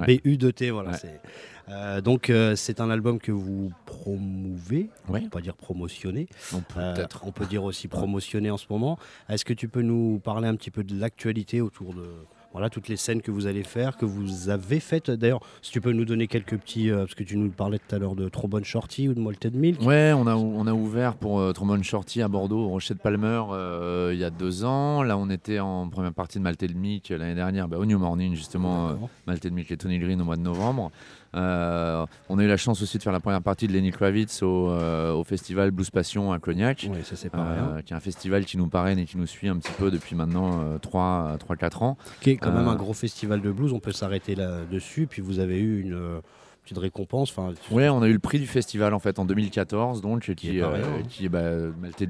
ouais. 0.00 0.20
BU2T, 0.22 0.70
voilà. 0.70 0.92
C'est- 0.94 1.20
Euh, 1.68 2.00
donc, 2.00 2.28
euh, 2.30 2.56
c'est 2.56 2.80
un 2.80 2.90
album 2.90 3.18
que 3.18 3.32
vous 3.32 3.70
promouvez, 3.86 4.90
Ouais. 5.08 5.20
on 5.20 5.24
va 5.24 5.30
pas 5.30 5.40
dire 5.40 5.56
promotionner. 5.56 6.28
On 6.54 6.60
peut 6.60 6.78
Euh, 6.80 7.06
on 7.24 7.32
peut 7.32 7.46
dire 7.46 7.64
aussi 7.64 7.88
promotionner 7.88 8.50
en 8.50 8.56
ce 8.58 8.66
moment. 8.70 8.98
Est-ce 9.28 9.44
que 9.44 9.54
tu 9.54 9.68
peux 9.68 9.82
nous 9.82 10.20
parler 10.22 10.48
un 10.48 10.56
petit 10.56 10.70
peu 10.70 10.84
de 10.84 10.98
l'actualité 10.98 11.60
autour 11.62 11.94
de, 11.94 12.04
voilà, 12.52 12.68
toutes 12.70 12.88
les 12.88 12.96
scènes 12.96 13.22
que 13.22 13.30
vous 13.30 13.46
allez 13.46 13.62
faire, 13.62 13.96
que 13.96 14.04
vous 14.04 14.50
avez 14.50 14.78
faites? 14.78 15.10
D'ailleurs, 15.10 15.40
si 15.62 15.70
tu 15.72 15.80
peux 15.80 15.92
nous 15.92 16.04
donner 16.04 16.26
quelques 16.26 16.58
petits, 16.58 16.90
euh, 16.90 16.98
parce 16.98 17.14
que 17.14 17.24
tu 17.24 17.36
nous 17.38 17.50
parlais 17.50 17.78
tout 17.78 17.94
à 17.94 17.98
l'heure 17.98 18.14
de 18.14 18.28
Trombone 18.28 18.64
Shorty 18.64 19.08
ou 19.08 19.14
de 19.14 19.20
Malted 19.20 19.54
Milk. 19.54 19.80
Ouais, 19.80 20.12
on 20.14 20.26
a, 20.26 20.34
on 20.36 20.66
a 20.66 20.72
ouvert 20.74 21.14
pour 21.16 21.40
euh, 21.40 21.52
Trombone 21.52 21.82
Shorty 21.82 22.20
à 22.20 22.28
Bordeaux, 22.28 22.58
au 22.66 22.68
Rocher 22.68 22.94
de 22.94 22.98
Palmer, 23.00 23.42
euh, 23.52 24.10
il 24.12 24.18
y 24.20 24.24
a 24.24 24.30
deux 24.30 24.64
ans. 24.64 25.02
Là, 25.02 25.16
on 25.16 25.30
était 25.30 25.60
en 25.60 25.88
première 25.88 26.12
partie 26.12 26.38
de 26.38 26.42
Malted 26.44 26.76
Milk 26.76 27.08
l'année 27.08 27.34
dernière, 27.34 27.68
bah, 27.68 27.78
au 27.78 27.86
New 27.86 27.98
Morning, 27.98 28.34
justement. 28.34 28.98
Malted 29.26 29.52
Milk 29.52 29.70
et 29.70 29.76
Tony 29.78 29.98
Green 29.98 30.20
au 30.20 30.24
mois 30.24 30.36
de 30.36 30.42
novembre. 30.42 30.92
Euh, 31.34 32.06
on 32.28 32.38
a 32.38 32.44
eu 32.44 32.46
la 32.46 32.56
chance 32.56 32.82
aussi 32.82 32.98
de 32.98 33.02
faire 33.02 33.12
la 33.12 33.20
première 33.20 33.42
partie 33.42 33.66
de 33.66 33.72
Lenny 33.72 33.90
Kravitz 33.90 34.42
au, 34.42 34.70
euh, 34.70 35.12
au 35.12 35.24
festival 35.24 35.70
Blues 35.70 35.90
Passion 35.90 36.32
à 36.32 36.38
Cognac. 36.38 36.86
Oui, 36.90 36.98
ça 37.02 37.16
c'est 37.16 37.30
pas 37.30 37.38
euh, 37.38 37.82
qui 37.82 37.92
est 37.92 37.96
un 37.96 38.00
festival 38.00 38.44
qui 38.44 38.56
nous 38.56 38.68
parraine 38.68 38.98
et 38.98 39.04
qui 39.04 39.18
nous 39.18 39.26
suit 39.26 39.48
un 39.48 39.56
petit 39.56 39.72
peu 39.72 39.90
depuis 39.90 40.14
maintenant 40.14 40.76
3-4 40.78 41.84
ans. 41.84 41.96
Qui 42.20 42.30
est 42.30 42.36
quand 42.36 42.52
même 42.52 42.68
un 42.68 42.76
gros 42.76 42.94
festival 42.94 43.40
de 43.40 43.50
blues, 43.50 43.72
on 43.72 43.80
peut 43.80 43.92
s'arrêter 43.92 44.34
là-dessus. 44.34 45.06
Puis 45.08 45.22
vous 45.22 45.38
avez 45.38 45.58
eu 45.58 45.80
une 45.80 46.20
petite 46.64 46.78
récompense. 46.78 47.30
Enfin, 47.30 47.52
Ouais, 47.70 47.88
on 47.88 48.02
a 48.02 48.08
eu 48.08 48.12
le 48.12 48.18
prix 48.18 48.38
du 48.38 48.46
festival 48.46 48.94
en 48.94 48.98
fait 48.98 49.18
en 49.18 49.24
2014, 49.24 50.00
donc 50.00 50.22
qui, 50.22 50.34
Qui 50.34 50.58
est 50.58 50.62
hein. 50.62 50.72
qui 51.08 51.28
bah, 51.28 51.42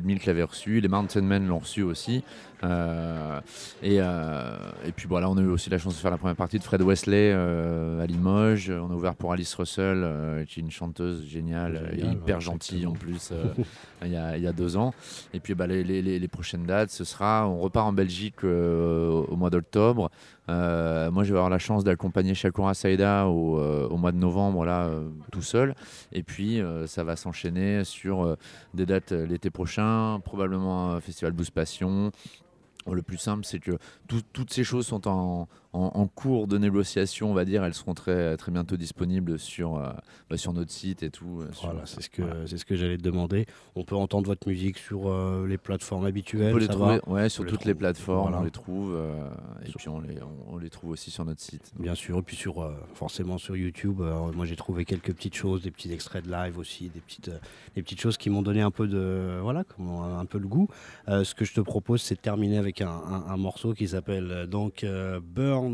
Milk 0.02 0.26
l'avait 0.26 0.42
reçu, 0.42 0.80
les 0.80 0.88
Mountain 0.88 1.22
Men 1.22 1.46
l'ont 1.46 1.58
reçu 1.58 1.82
aussi, 1.82 2.22
et, 3.82 3.98
euh, 4.00 4.56
et 4.86 4.92
puis 4.92 5.06
voilà, 5.08 5.28
on 5.28 5.36
a 5.36 5.40
eu 5.40 5.48
aussi 5.48 5.68
la 5.70 5.78
chance 5.78 5.94
de 5.94 5.98
faire 6.00 6.10
la 6.10 6.16
première 6.18 6.36
partie 6.36 6.58
de 6.58 6.64
Fred 6.64 6.80
Wesley 6.82 7.30
euh, 7.34 8.02
à 8.02 8.06
Limoges. 8.06 8.70
On 8.70 8.90
a 8.90 8.94
ouvert 8.94 9.14
pour 9.14 9.32
Alice 9.32 9.54
Russell, 9.54 10.02
euh, 10.02 10.44
qui 10.44 10.60
est 10.60 10.62
une 10.62 10.70
chanteuse 10.70 11.26
géniale, 11.26 11.74
Génial, 11.90 11.98
et 12.10 12.12
hyper 12.12 12.36
ouais, 12.36 12.40
gentille 12.40 12.86
en 12.86 12.92
plus, 12.92 13.30
euh, 13.32 13.52
il, 14.04 14.12
y 14.12 14.16
a, 14.16 14.36
il 14.36 14.42
y 14.42 14.46
a 14.46 14.52
deux 14.52 14.76
ans. 14.76 14.94
Et 15.32 15.40
puis 15.40 15.54
bah, 15.54 15.66
les, 15.66 15.84
les- 15.84 16.02
les- 16.02 16.18
les 16.18 16.28
prochaines 16.28 16.64
dates, 16.64 16.90
ce 16.90 17.04
sera, 17.04 17.46
on 17.48 17.58
repart 17.58 17.86
en 17.86 17.92
Belgique 17.92 18.44
euh, 18.44 19.08
au 19.28 19.36
mois 19.36 19.50
d'octobre. 19.50 20.10
Euh, 20.50 21.10
moi, 21.10 21.24
je 21.24 21.32
vais 21.32 21.38
avoir 21.38 21.50
la 21.50 21.58
chance 21.58 21.84
d'accompagner 21.84 22.34
Shakura 22.34 22.74
Saïda 22.74 23.26
au, 23.28 23.58
euh, 23.58 23.88
au 23.88 23.96
mois 23.96 24.12
de 24.12 24.18
novembre, 24.18 24.64
là, 24.66 24.84
euh, 24.86 25.08
tout 25.32 25.40
seul. 25.42 25.74
Et 26.12 26.22
puis, 26.22 26.60
euh, 26.60 26.86
ça 26.86 27.02
va 27.02 27.16
s'enchaîner 27.16 27.82
sur 27.84 28.24
euh, 28.24 28.36
des 28.74 28.84
dates 28.84 29.12
euh, 29.12 29.26
l'été 29.26 29.48
prochain, 29.50 30.20
probablement 30.24 30.92
un 30.92 31.00
festival 31.00 31.32
Blues 31.32 31.50
Passion. 31.50 32.10
Le 32.92 33.02
plus 33.02 33.16
simple, 33.18 33.44
c'est 33.44 33.60
que 33.60 33.78
tout- 34.08 34.22
toutes 34.32 34.52
ces 34.52 34.62
choses 34.64 34.86
sont 34.86 35.08
en, 35.08 35.48
en- 35.74 35.90
en 35.94 36.06
cours 36.06 36.46
de 36.46 36.56
négociation, 36.56 37.30
on 37.30 37.34
va 37.34 37.44
dire. 37.44 37.64
Elles 37.64 37.74
seront 37.74 37.94
très, 37.94 38.36
très 38.36 38.52
bientôt 38.52 38.76
disponibles 38.76 39.38
sur, 39.38 39.76
euh, 39.76 39.90
bah, 40.30 40.36
sur 40.36 40.52
notre 40.52 40.70
site 40.70 41.02
et 41.02 41.10
tout. 41.10 41.40
euh, 41.42 41.48
Voilà, 41.62 41.82
c'est 41.84 42.00
ce 42.02 42.08
que 42.08 42.22
voilà. 42.22 42.46
c'est 42.46 42.56
ce 42.58 42.64
que 42.64 42.76
j'allais 42.76 42.96
te 42.96 43.02
demander. 43.02 43.46
On 43.74 43.84
peut 43.84 43.96
entendre 43.96 44.26
votre 44.28 44.48
musique 44.48 44.78
sur 44.78 45.08
euh, 45.08 45.46
les 45.46 45.58
plateformes 45.58 46.04
On 46.04 46.06
habituelles. 46.06 46.52
peut 46.52 46.58
les 46.60 46.66
ça 46.66 46.72
trouver 46.72 47.00
va 47.04 47.12
ouais, 47.12 47.28
sur 47.28 47.44
On 47.44 47.46
toutes 47.46 47.64
les 47.64 47.74
plateformes, 47.74 48.22
Voilà. 48.30 48.40
on 48.40 48.44
les 48.44 48.50
trouve. 48.50 48.94
euh, 48.94 49.28
et 49.64 49.68
Sur- 49.70 49.76
puis, 49.78 49.88
on 49.88 50.00
les, 50.00 50.22
on, 50.22 50.54
on 50.54 50.58
les 50.58 50.70
trouve 50.70 50.90
aussi 50.90 51.10
sur 51.10 51.24
notre 51.24 51.40
site. 51.40 51.72
Bien 51.78 51.94
sûr, 51.94 52.18
et 52.18 52.22
puis 52.22 52.36
sur 52.36 52.70
forcément 52.94 53.38
sur 53.38 53.56
YouTube. 53.56 54.00
moi, 54.34 54.46
j'ai 54.46 54.56
trouvé 54.56 54.84
quelques 54.84 55.12
petites 55.14 55.34
choses, 55.34 55.62
des 55.62 55.70
petits 55.70 55.92
extraits 55.92 56.24
de 56.24 56.30
live 56.30 56.58
aussi, 56.58 56.88
des 56.88 57.00
petites, 57.00 57.30
des 57.74 57.82
petites 57.82 58.00
choses 58.00 58.16
qui 58.16 58.30
m'ont 58.30 58.42
donné 58.42 58.60
un 58.62 58.70
peu 58.70 58.86
de 58.86 59.38
voilà, 59.42 59.64
un 60.18 60.24
peu 60.26 60.38
le 60.38 60.46
goût. 60.46 60.68
Ce 61.08 61.34
que 61.34 61.44
je 61.44 61.52
te 61.52 61.60
propose, 61.60 62.00
c'est 62.00 62.14
de 62.14 62.20
terminer 62.20 62.58
avec 62.58 62.80
un, 62.80 62.88
un- 62.88 63.24
un 63.28 63.36
morceau 63.36 63.74
qui 63.74 63.88
s'appelle 63.88 64.46
donc 64.48 64.84
euh, 64.84 65.20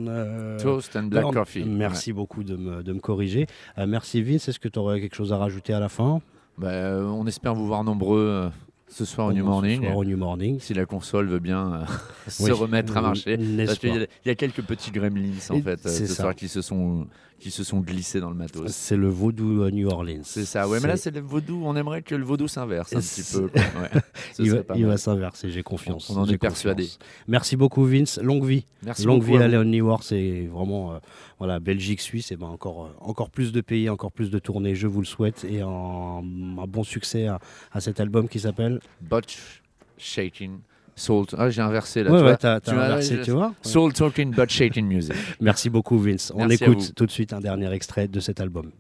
Euh, 0.09 0.59
Toast 0.59 0.97
and 0.97 1.05
Black. 1.05 1.25
Coffee. 1.33 1.65
Merci 1.65 2.13
beaucoup 2.13 2.45
de 2.45 2.57
me, 2.57 2.83
de 2.83 2.93
me 2.93 3.01
corriger. 3.01 3.47
Euh, 3.79 3.87
merci 3.87 4.23
Vince. 4.23 4.49
Est-ce 4.49 4.59
que 4.59 4.69
tu 4.69 4.79
aurais 4.79 5.01
quelque 5.01 5.17
chose 5.17 5.33
à 5.33 5.37
rajouter 5.37 5.73
à 5.73 5.81
la 5.81 5.89
fin? 5.89 6.21
Bah, 6.59 6.97
on 6.99 7.27
espère 7.27 7.55
vous 7.55 7.67
voir 7.67 7.85
nombreux 7.85 8.51
ce 8.91 9.05
soir 9.05 9.29
au 9.29 9.33
New 9.33 9.39
Ce 9.39 9.49
Morning. 9.49 9.83
soir 9.83 9.97
au 9.97 10.05
New 10.05 10.17
Morning. 10.17 10.59
Si 10.61 10.75
la 10.75 10.85
console 10.85 11.29
veut 11.29 11.39
bien 11.39 11.73
euh, 11.73 11.85
se 12.29 12.43
Oui. 12.43 12.51
remettre 12.51 12.97
à 12.97 13.01
marcher. 13.03 13.39
Parce 13.65 13.79
qu'il 13.79 13.95
y, 13.95 13.99
a- 13.99 14.07
il 14.25 14.29
y 14.29 14.31
a 14.31 14.35
quelques 14.35 14.63
petits 14.63 14.91
gremlins 14.91 15.31
en 15.51 15.55
Et 15.55 15.63
fait 15.63 15.87
euh, 15.87 15.89
ce 15.89 16.07
ça. 16.07 16.23
soir 16.23 16.35
qui 16.35 16.49
se 16.49 16.61
sont 16.63 17.07
qui 17.39 17.51
se 17.51 17.65
sont 17.65 17.81
glissés 17.81 18.21
dans 18.21 18.29
le 18.29 18.37
matos. 18.37 18.71
C'est 18.71 18.99
le 18.99 19.09
vaudou 19.09 19.63
euh, 19.63 19.71
New 19.71 19.89
Orleans. 19.89 20.21
C'est 20.25 20.45
ça. 20.45 20.69
Ouais, 20.69 20.79
mais 20.79 20.89
là 20.89 20.99
c'est 20.99 21.11
le 21.11 21.21
vaudou. 21.21 21.63
On 21.65 21.75
aimerait 21.75 22.03
que 22.03 22.15
le 22.15 22.23
vaudou 22.25 22.49
s'inverse 22.49 22.93
un 22.95 23.01
petit 23.01 23.23
peu. 23.33 23.45
Ouais. 23.55 24.01
Il 24.39 24.51
va, 24.53 24.63
il 24.75 24.99
s'inverser, 24.99 25.51
j'ai 25.51 25.63
confiance. 25.63 26.11
On 26.11 26.17
en 26.19 26.27
est 26.29 26.37
persuadé. 26.39 26.89
Merci 27.29 27.57
beaucoup 27.57 27.85
Vince, 27.85 28.19
longue 28.23 28.45
vie. 28.45 28.65
Merci 28.83 29.05
longue 29.07 29.21
beaucoup 29.21 29.33
vie 29.33 29.39
à 29.39 29.45
à 29.45 29.47
vous. 29.49 29.53
Léon 29.53 29.65
Newar, 29.65 30.03
c'est 30.03 30.47
vraiment 30.53 30.93
euh, 30.95 30.99
voilà, 31.41 31.59
Belgique, 31.59 32.01
Suisse, 32.03 32.31
et 32.31 32.37
ben 32.37 32.47
encore, 32.47 32.85
euh, 32.85 32.97
encore 33.01 33.31
plus 33.31 33.51
de 33.51 33.61
pays, 33.63 33.89
encore 33.89 34.13
plus 34.13 34.31
de 34.31 34.39
tournées, 34.39 34.75
je 34.75 34.87
vous 34.87 35.01
le 35.01 35.07
souhaite, 35.07 35.45
et 35.45 35.63
un, 35.63 35.67
un 35.69 36.67
bon 36.69 36.85
succès 36.85 37.27
à, 37.27 37.41
à 37.73 37.81
cet 37.81 37.99
album 37.99 38.29
qui 38.29 38.39
s'appelle. 38.39 38.79
Butch 39.01 39.63
shaking 39.97 40.59
salt. 40.95 41.35
Ah, 41.39 41.49
j'ai 41.51 41.63
inversé 41.63 42.03
là. 42.05 42.11
Ouais, 42.11 42.19
tu 42.19 42.23
ouais, 42.25 42.29
vois. 42.29 42.37
t'as 42.37 42.61
t'as 42.61 42.71
Tu 42.71 42.77
vois, 42.77 42.85
inversé, 42.85 43.21
tu 43.23 43.31
vois. 43.31 43.55
Soul 43.63 43.93
talking 43.95 44.31
but 44.33 44.51
shaking 44.51 44.87
music. 44.87 45.15
Merci 45.41 45.71
beaucoup 45.71 45.99
Vince. 45.99 46.31
On 46.35 46.47
Merci 46.47 46.63
écoute 46.65 46.95
tout 46.95 47.07
de 47.07 47.11
suite 47.11 47.33
un 47.33 47.41
dernier 47.41 47.73
extrait 47.73 48.07
de 48.07 48.21
cet 48.21 48.39
album. 48.41 48.71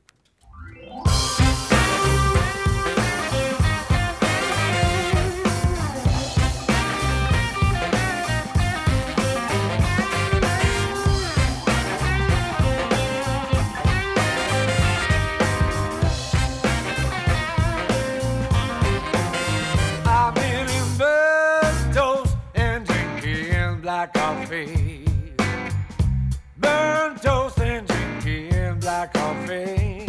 Black 29.01 29.15
coffee. 29.15 30.07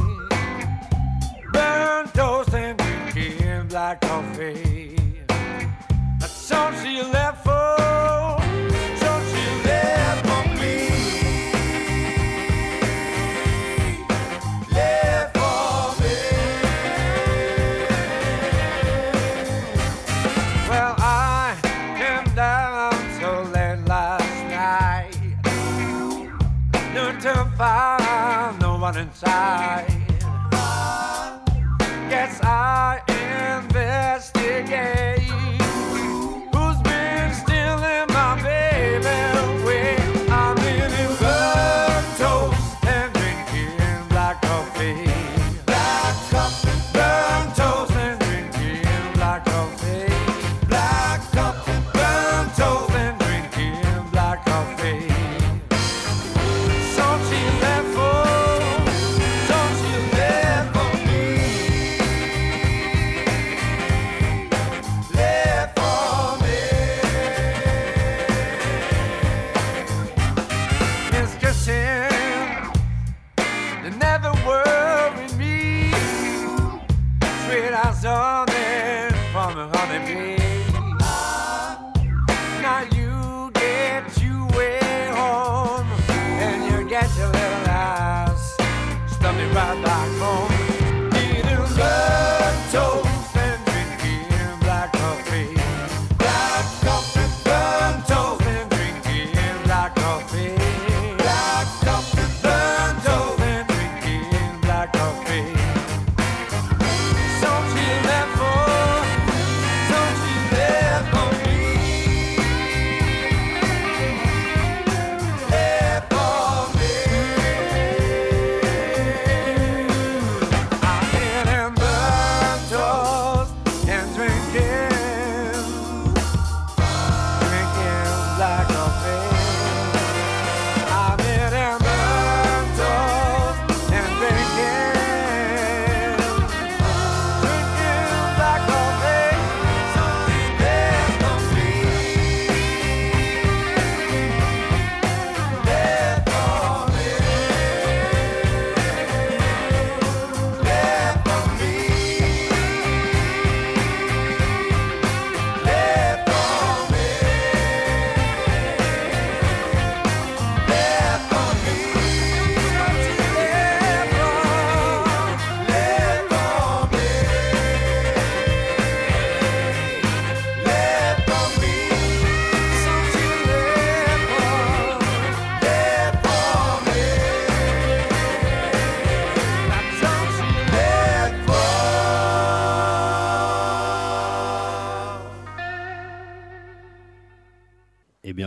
Burnt 1.54 2.14
toast 2.14 2.54
and 2.54 2.78
drinking 2.78 3.68
black 3.70 4.02
coffee. 4.02 4.98
That's 6.20 6.52
all 6.52 6.74
she 6.74 7.02
left 7.02 7.46
for. 7.46 7.51
No 29.24 29.91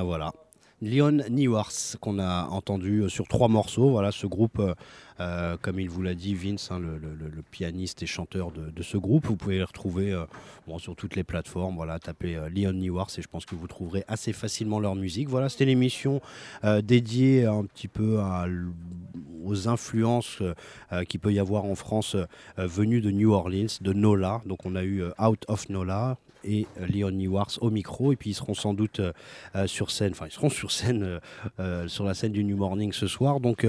voilà. 0.04 0.32
Leon 0.84 1.22
Newars, 1.30 1.96
qu'on 2.00 2.18
a 2.18 2.46
entendu 2.48 3.00
euh, 3.00 3.08
sur 3.08 3.26
trois 3.26 3.48
morceaux. 3.48 3.90
Voilà, 3.90 4.12
ce 4.12 4.26
groupe, 4.26 4.58
euh, 4.58 4.74
euh, 5.20 5.56
comme 5.60 5.80
il 5.80 5.88
vous 5.88 6.02
l'a 6.02 6.14
dit, 6.14 6.34
Vince, 6.34 6.70
hein, 6.70 6.78
le, 6.78 7.42
pianiste 7.50 8.02
et 8.02 8.06
chanteur 8.06 8.50
de, 8.50 8.82
ce 8.82 8.96
groupe, 8.96 9.26
vous 9.26 9.36
pouvez 9.36 9.56
les 9.58 9.64
retrouver 9.64 10.14
sur 10.78 10.96
toutes 10.96 11.14
les 11.14 11.24
plateformes. 11.24 11.76
Voilà, 11.76 11.98
tapez 11.98 12.36
euh, 12.36 12.48
Leon 12.48 12.72
Newars 12.72 13.08
et 13.16 13.22
je 13.22 13.28
pense 13.28 13.46
que 13.46 13.54
vous 13.54 13.66
trouverez 13.66 14.04
assez 14.08 14.32
facilement 14.32 14.80
leur 14.80 14.94
musique. 14.94 15.28
Voilà, 15.28 15.48
c'était 15.48 15.64
l'émission 15.64 16.20
dédiée 16.82 17.46
un 17.46 17.64
petit 17.64 17.88
peu 17.88 18.18
aux 19.44 19.68
influences 19.68 20.42
qu'il 21.08 21.20
peut 21.20 21.32
y 21.32 21.38
avoir 21.38 21.64
en 21.64 21.74
France 21.74 22.16
venues 22.56 23.00
de 23.00 23.10
New 23.10 23.32
Orleans, 23.32 23.66
de 23.80 23.92
Nola. 23.92 24.42
Donc 24.46 24.66
on 24.66 24.74
a 24.74 24.84
eu 24.84 25.04
Out 25.18 25.44
of 25.48 25.68
Nola 25.68 26.18
et 26.44 26.66
euh, 26.80 26.86
Leon 26.86 27.10
Newars 27.10 27.58
au 27.60 27.70
micro 27.70 28.12
et 28.12 28.16
puis 28.16 28.30
ils 28.30 28.34
seront 28.34 28.54
sans 28.54 28.74
doute 28.74 29.00
euh, 29.00 29.12
euh, 29.56 29.66
sur 29.66 29.90
scène, 29.90 30.12
enfin 30.12 30.26
ils 30.26 30.32
seront 30.32 30.50
sur 30.50 30.70
scène 30.70 31.20
sur 31.86 32.04
la 32.04 32.14
scène 32.14 32.32
du 32.32 32.44
New 32.44 32.56
Morning 32.56 32.92
ce 32.92 33.06
soir. 33.06 33.40
Donc 33.40 33.66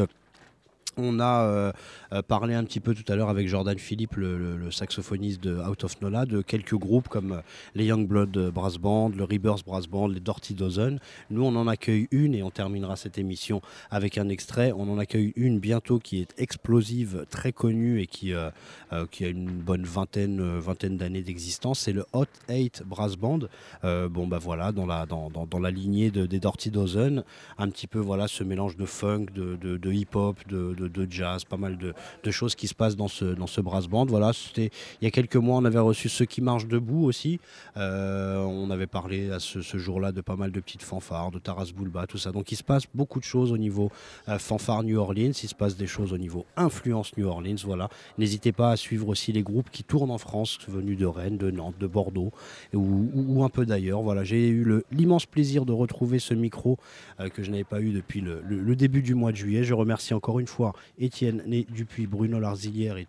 on 0.98 1.20
a 1.20 1.74
euh, 2.14 2.22
parlé 2.28 2.54
un 2.54 2.64
petit 2.64 2.80
peu 2.80 2.94
tout 2.94 3.10
à 3.12 3.16
l'heure 3.16 3.30
avec 3.30 3.48
Jordan 3.48 3.78
Philippe, 3.78 4.16
le, 4.16 4.72
saxophoniste 4.72 5.42
de 5.44 5.58
Out 5.58 5.84
of 5.84 6.02
Nola, 6.02 6.26
de 6.26 6.42
quelques 6.42 6.76
groupes 6.76 7.08
comme 7.08 7.42
les 7.76 7.86
Youngblood 7.86 8.52
Brass 8.54 8.78
Band, 8.78 9.10
le 9.10 9.24
Rebirth 9.24 9.66
Brass 9.66 9.88
Band, 9.88 10.08
les 10.08 10.20
Dirty 10.20 10.54
Dozen. 10.54 11.00
Nous, 11.30 11.44
on 11.44 11.56
en 11.56 11.68
accueille 11.68 12.08
une 12.12 12.36
et 12.36 12.44
on 12.44 12.50
terminera 12.52 12.96
cette 12.96 13.18
émission 13.18 13.62
avec 13.92 14.18
un 14.18 14.30
extrait. 14.30 14.72
On 14.76 14.92
en 14.92 14.98
accueille 14.98 15.34
une 15.36 15.60
bientôt 15.60 16.00
qui 16.00 16.20
est 16.22 16.34
explosive, 16.40 17.26
très 17.30 17.52
connue 17.52 18.02
et 18.02 18.08
qui, 18.08 18.34
euh, 18.34 18.50
euh, 18.94 19.06
a 19.22 19.26
une 19.26 19.48
bonne 19.50 19.84
vingtaine, 19.84 20.98
d'années 20.98 21.22
d'existence. 21.22 21.80
C'est 21.80 21.94
le 21.94 22.06
Hot 22.14 22.26
8 22.50 22.84
Brass 22.86 23.16
Band. 23.16 23.40
Bon, 23.84 24.28
bah 24.28 24.40
voilà, 24.40 24.72
dans 24.72 24.86
la, 24.86 25.72
lignée 25.72 26.12
de- 26.12 26.26
des 26.26 26.40
Dirty 26.40 26.72
Dozen, 26.72 27.24
un 27.58 27.70
petit 27.70 27.88
peu 27.88 28.00
voilà 28.00 28.28
ce 28.28 28.44
mélange 28.44 28.78
de 28.78 28.86
funk, 28.86 29.28
de, 29.34 29.92
hip-hop, 29.92 30.38
de- 30.48 30.85
de 30.88 31.08
jazz, 31.10 31.44
pas 31.44 31.58
mal 31.58 31.78
de, 31.78 31.94
choses 32.32 32.56
qui 32.56 32.68
se 32.68 32.74
passent 32.74 32.96
dans 32.96 33.08
ce, 33.08 33.26
dans 33.26 33.48
ce 33.48 33.62
brass 33.62 33.88
band. 33.88 34.06
Voilà, 34.06 34.34
c'était 34.34 34.70
il 35.02 35.06
y 35.06 35.08
a 35.08 35.12
quelques 35.12 35.36
mois, 35.36 35.58
on 35.58 35.66
avait 35.66 35.80
reçu 35.80 36.10
ceux 36.10 36.26
qui 36.26 36.42
marchent 36.42 36.68
debout 36.68 37.06
aussi. 37.06 37.40
Euh, 37.78 38.38
on 38.40 38.70
avait 38.72 38.88
parlé 38.88 39.32
à 39.32 39.40
ce, 39.40 39.62
jour-là 39.78 40.12
de 40.12 40.22
pas 40.22 40.36
mal 40.36 40.52
de 40.52 40.60
petites 40.60 40.84
fanfares, 40.84 41.32
de 41.32 41.40
Taras 41.40 41.72
Bulba, 41.76 42.08
tout 42.08 42.18
ça. 42.18 42.32
Donc 42.32 42.52
il 42.52 42.56
se 42.56 42.64
passe 42.64 42.84
beaucoup 42.94 43.20
de 43.20 43.26
choses 43.26 43.52
au 43.52 43.58
niveau 43.58 43.92
euh, 44.30 44.40
fanfare 44.40 44.84
New 44.84 44.98
Orleans, 44.98 45.32
il 45.32 45.50
se 45.50 45.56
passe 45.56 45.76
des 45.76 45.88
choses 45.88 46.14
au 46.14 46.18
niveau 46.18 46.46
influence 46.58 47.16
New 47.18 47.28
Orleans. 47.28 47.56
Voilà, 47.64 47.90
n'hésitez 48.18 48.52
pas 48.52 48.72
à 48.72 48.78
suivre 48.78 49.08
aussi 49.08 49.32
les 49.32 49.44
groupes 49.44 49.70
qui 49.72 49.84
tournent 49.84 50.12
en 50.12 50.18
France, 50.18 50.60
venus 50.68 50.98
de 50.98 51.06
Rennes, 51.06 51.38
de 51.38 51.52
Nantes, 51.52 51.76
de 51.80 51.88
Bordeaux 51.88 52.32
ou, 52.74 53.44
un 53.44 53.50
peu 53.50 53.66
d'ailleurs. 53.66 54.02
Voilà, 54.02 54.24
j'ai 54.24 54.48
eu 54.48 54.84
l'immense 54.92 55.26
plaisir 55.26 55.66
de 55.66 55.72
retrouver 55.72 56.20
ce 56.20 56.34
micro 56.34 56.78
euh, 57.20 57.30
que 57.30 57.44
je 57.44 57.52
n'avais 57.52 57.64
pas 57.64 57.82
eu 57.82 57.92
depuis 57.92 58.22
le 58.22 58.76
début 58.76 59.02
du 59.02 59.16
mois 59.16 59.32
de 59.32 59.38
juillet. 59.38 59.64
Je 59.64 59.74
remercie 59.74 60.14
encore 60.14 60.40
une 60.40 60.48
fois 60.48 60.74
Étienne 61.00 61.44
Dupuis, 61.70 62.08
Bruno 62.08 62.40
Larzilière 62.40 62.98
et 62.98 63.08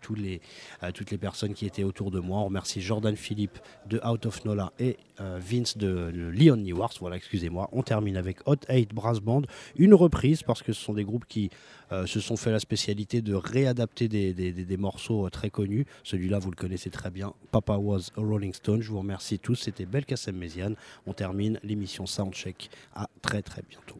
euh, 0.83 0.91
toutes 0.91 1.11
les 1.11 1.17
personnes 1.17 1.53
qui 1.53 1.65
étaient 1.65 1.83
autour 1.83 2.11
de 2.11 2.19
moi. 2.19 2.39
On 2.39 2.45
remercie 2.45 2.81
Jordan 2.81 3.15
Philippe 3.15 3.59
de 3.87 3.99
Out 4.05 4.25
of 4.25 4.45
Nola 4.45 4.71
et 4.79 4.97
euh, 5.19 5.39
Vince 5.41 5.77
de, 5.77 6.11
Leon 6.13 6.57
Newars. 6.57 6.93
Voilà, 6.99 7.15
excusez-moi. 7.15 7.69
On 7.71 7.83
termine 7.83 8.17
avec 8.17 8.47
Hot 8.47 8.57
8 8.69 8.93
Brass 8.93 9.19
Band, 9.19 9.43
une 9.75 9.93
reprise 9.93 10.43
parce 10.43 10.63
que 10.63 10.73
ce 10.73 10.81
sont 10.81 10.93
des 10.93 11.03
groupes 11.03 11.25
qui 11.27 11.49
euh, 11.91 12.05
se 12.05 12.19
sont 12.19 12.37
fait 12.37 12.51
la 12.51 12.59
spécialité 12.59 13.21
de 13.21 13.33
réadapter 13.33 14.07
des, 14.07 14.77
morceaux 14.77 15.29
très 15.29 15.49
connus. 15.49 15.85
Celui-là, 16.03 16.39
vous 16.39 16.51
le 16.51 16.55
connaissez 16.55 16.89
très 16.89 17.09
bien. 17.09 17.33
Papa 17.51 17.77
Was 17.77 18.11
a 18.17 18.21
Rolling 18.21 18.53
Stone. 18.53 18.81
Je 18.81 18.89
vous 18.91 18.99
remercie 18.99 19.39
tous. 19.39 19.55
C'était 19.55 19.85
Belkacem 19.85 20.35
Méziane. 20.35 20.75
On 21.05 21.13
termine 21.13 21.59
l'émission 21.63 22.05
Soundcheck. 22.05 22.69
À 22.93 23.09
très 23.21 23.41
très 23.41 23.63
bientôt. 23.67 23.99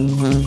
Mm-hmm. 0.00 0.40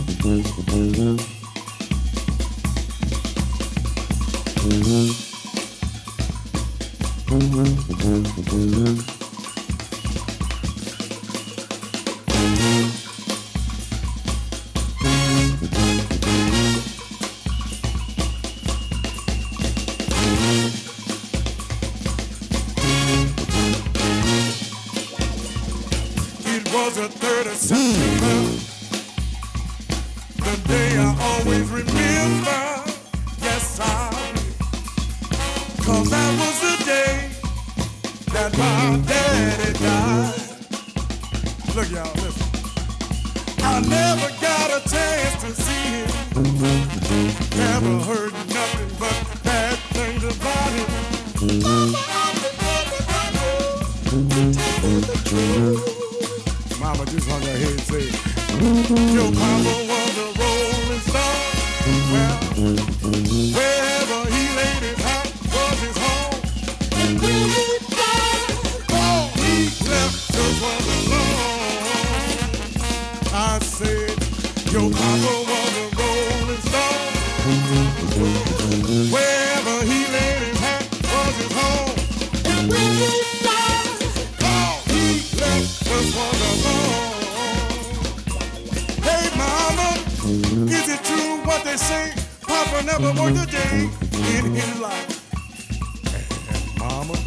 Mama, 97.03 97.19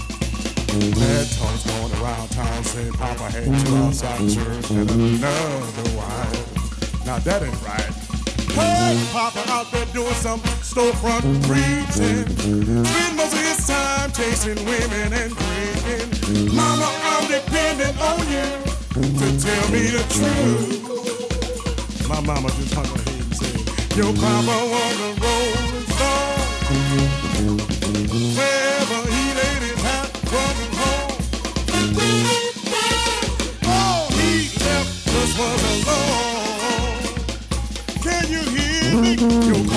bad 0.97 1.27
talks 1.33 1.65
going 1.65 1.93
around 2.01 2.29
town 2.31 2.65
saying 2.65 2.93
Papa 2.93 3.31
had 3.31 3.45
two 3.45 3.77
outside 3.77 4.19
church 4.31 4.71
and 4.71 4.91
another 4.91 5.97
wife. 5.97 7.05
Now 7.05 7.19
that 7.19 7.43
ain't 7.43 7.63
right. 7.63 7.93
Hey, 8.57 8.97
Papa 9.13 9.45
out 9.51 9.71
there 9.71 9.87
doing 9.87 10.15
some 10.15 10.41
storefront 10.65 11.25
preaching. 11.47 12.27
Spend 12.85 13.17
most 13.17 13.35
of 13.35 13.41
his 13.41 13.67
time 13.67 14.13
chasing 14.13 14.65
women 14.65 15.13
and 15.13 15.37
drinking. 15.37 16.55
Mama, 16.55 16.89
I'm 17.05 17.29
depending 17.29 17.97
on 18.01 18.19
you 18.33 18.49
to 18.95 19.27
tell 19.41 19.69
me 19.71 19.91
the 19.93 20.05
truth. 20.17 20.87
My 22.09 22.21
mama 22.21 22.49
just 22.49 22.73
hung 22.73 22.87
her 22.87 23.03
head 23.03 23.21
and 23.21 23.37
said, 23.37 23.97
Your 23.97 24.13
papa 24.15 24.57
was 24.73 25.01
a 25.01 25.21
rolling 25.21 25.66
Yo, 39.07 39.76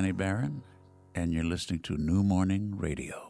Kenny 0.00 0.12
Barron, 0.12 0.62
and 1.14 1.30
you're 1.30 1.44
listening 1.44 1.80
to 1.80 1.98
New 1.98 2.22
Morning 2.22 2.74
Radio. 2.74 3.29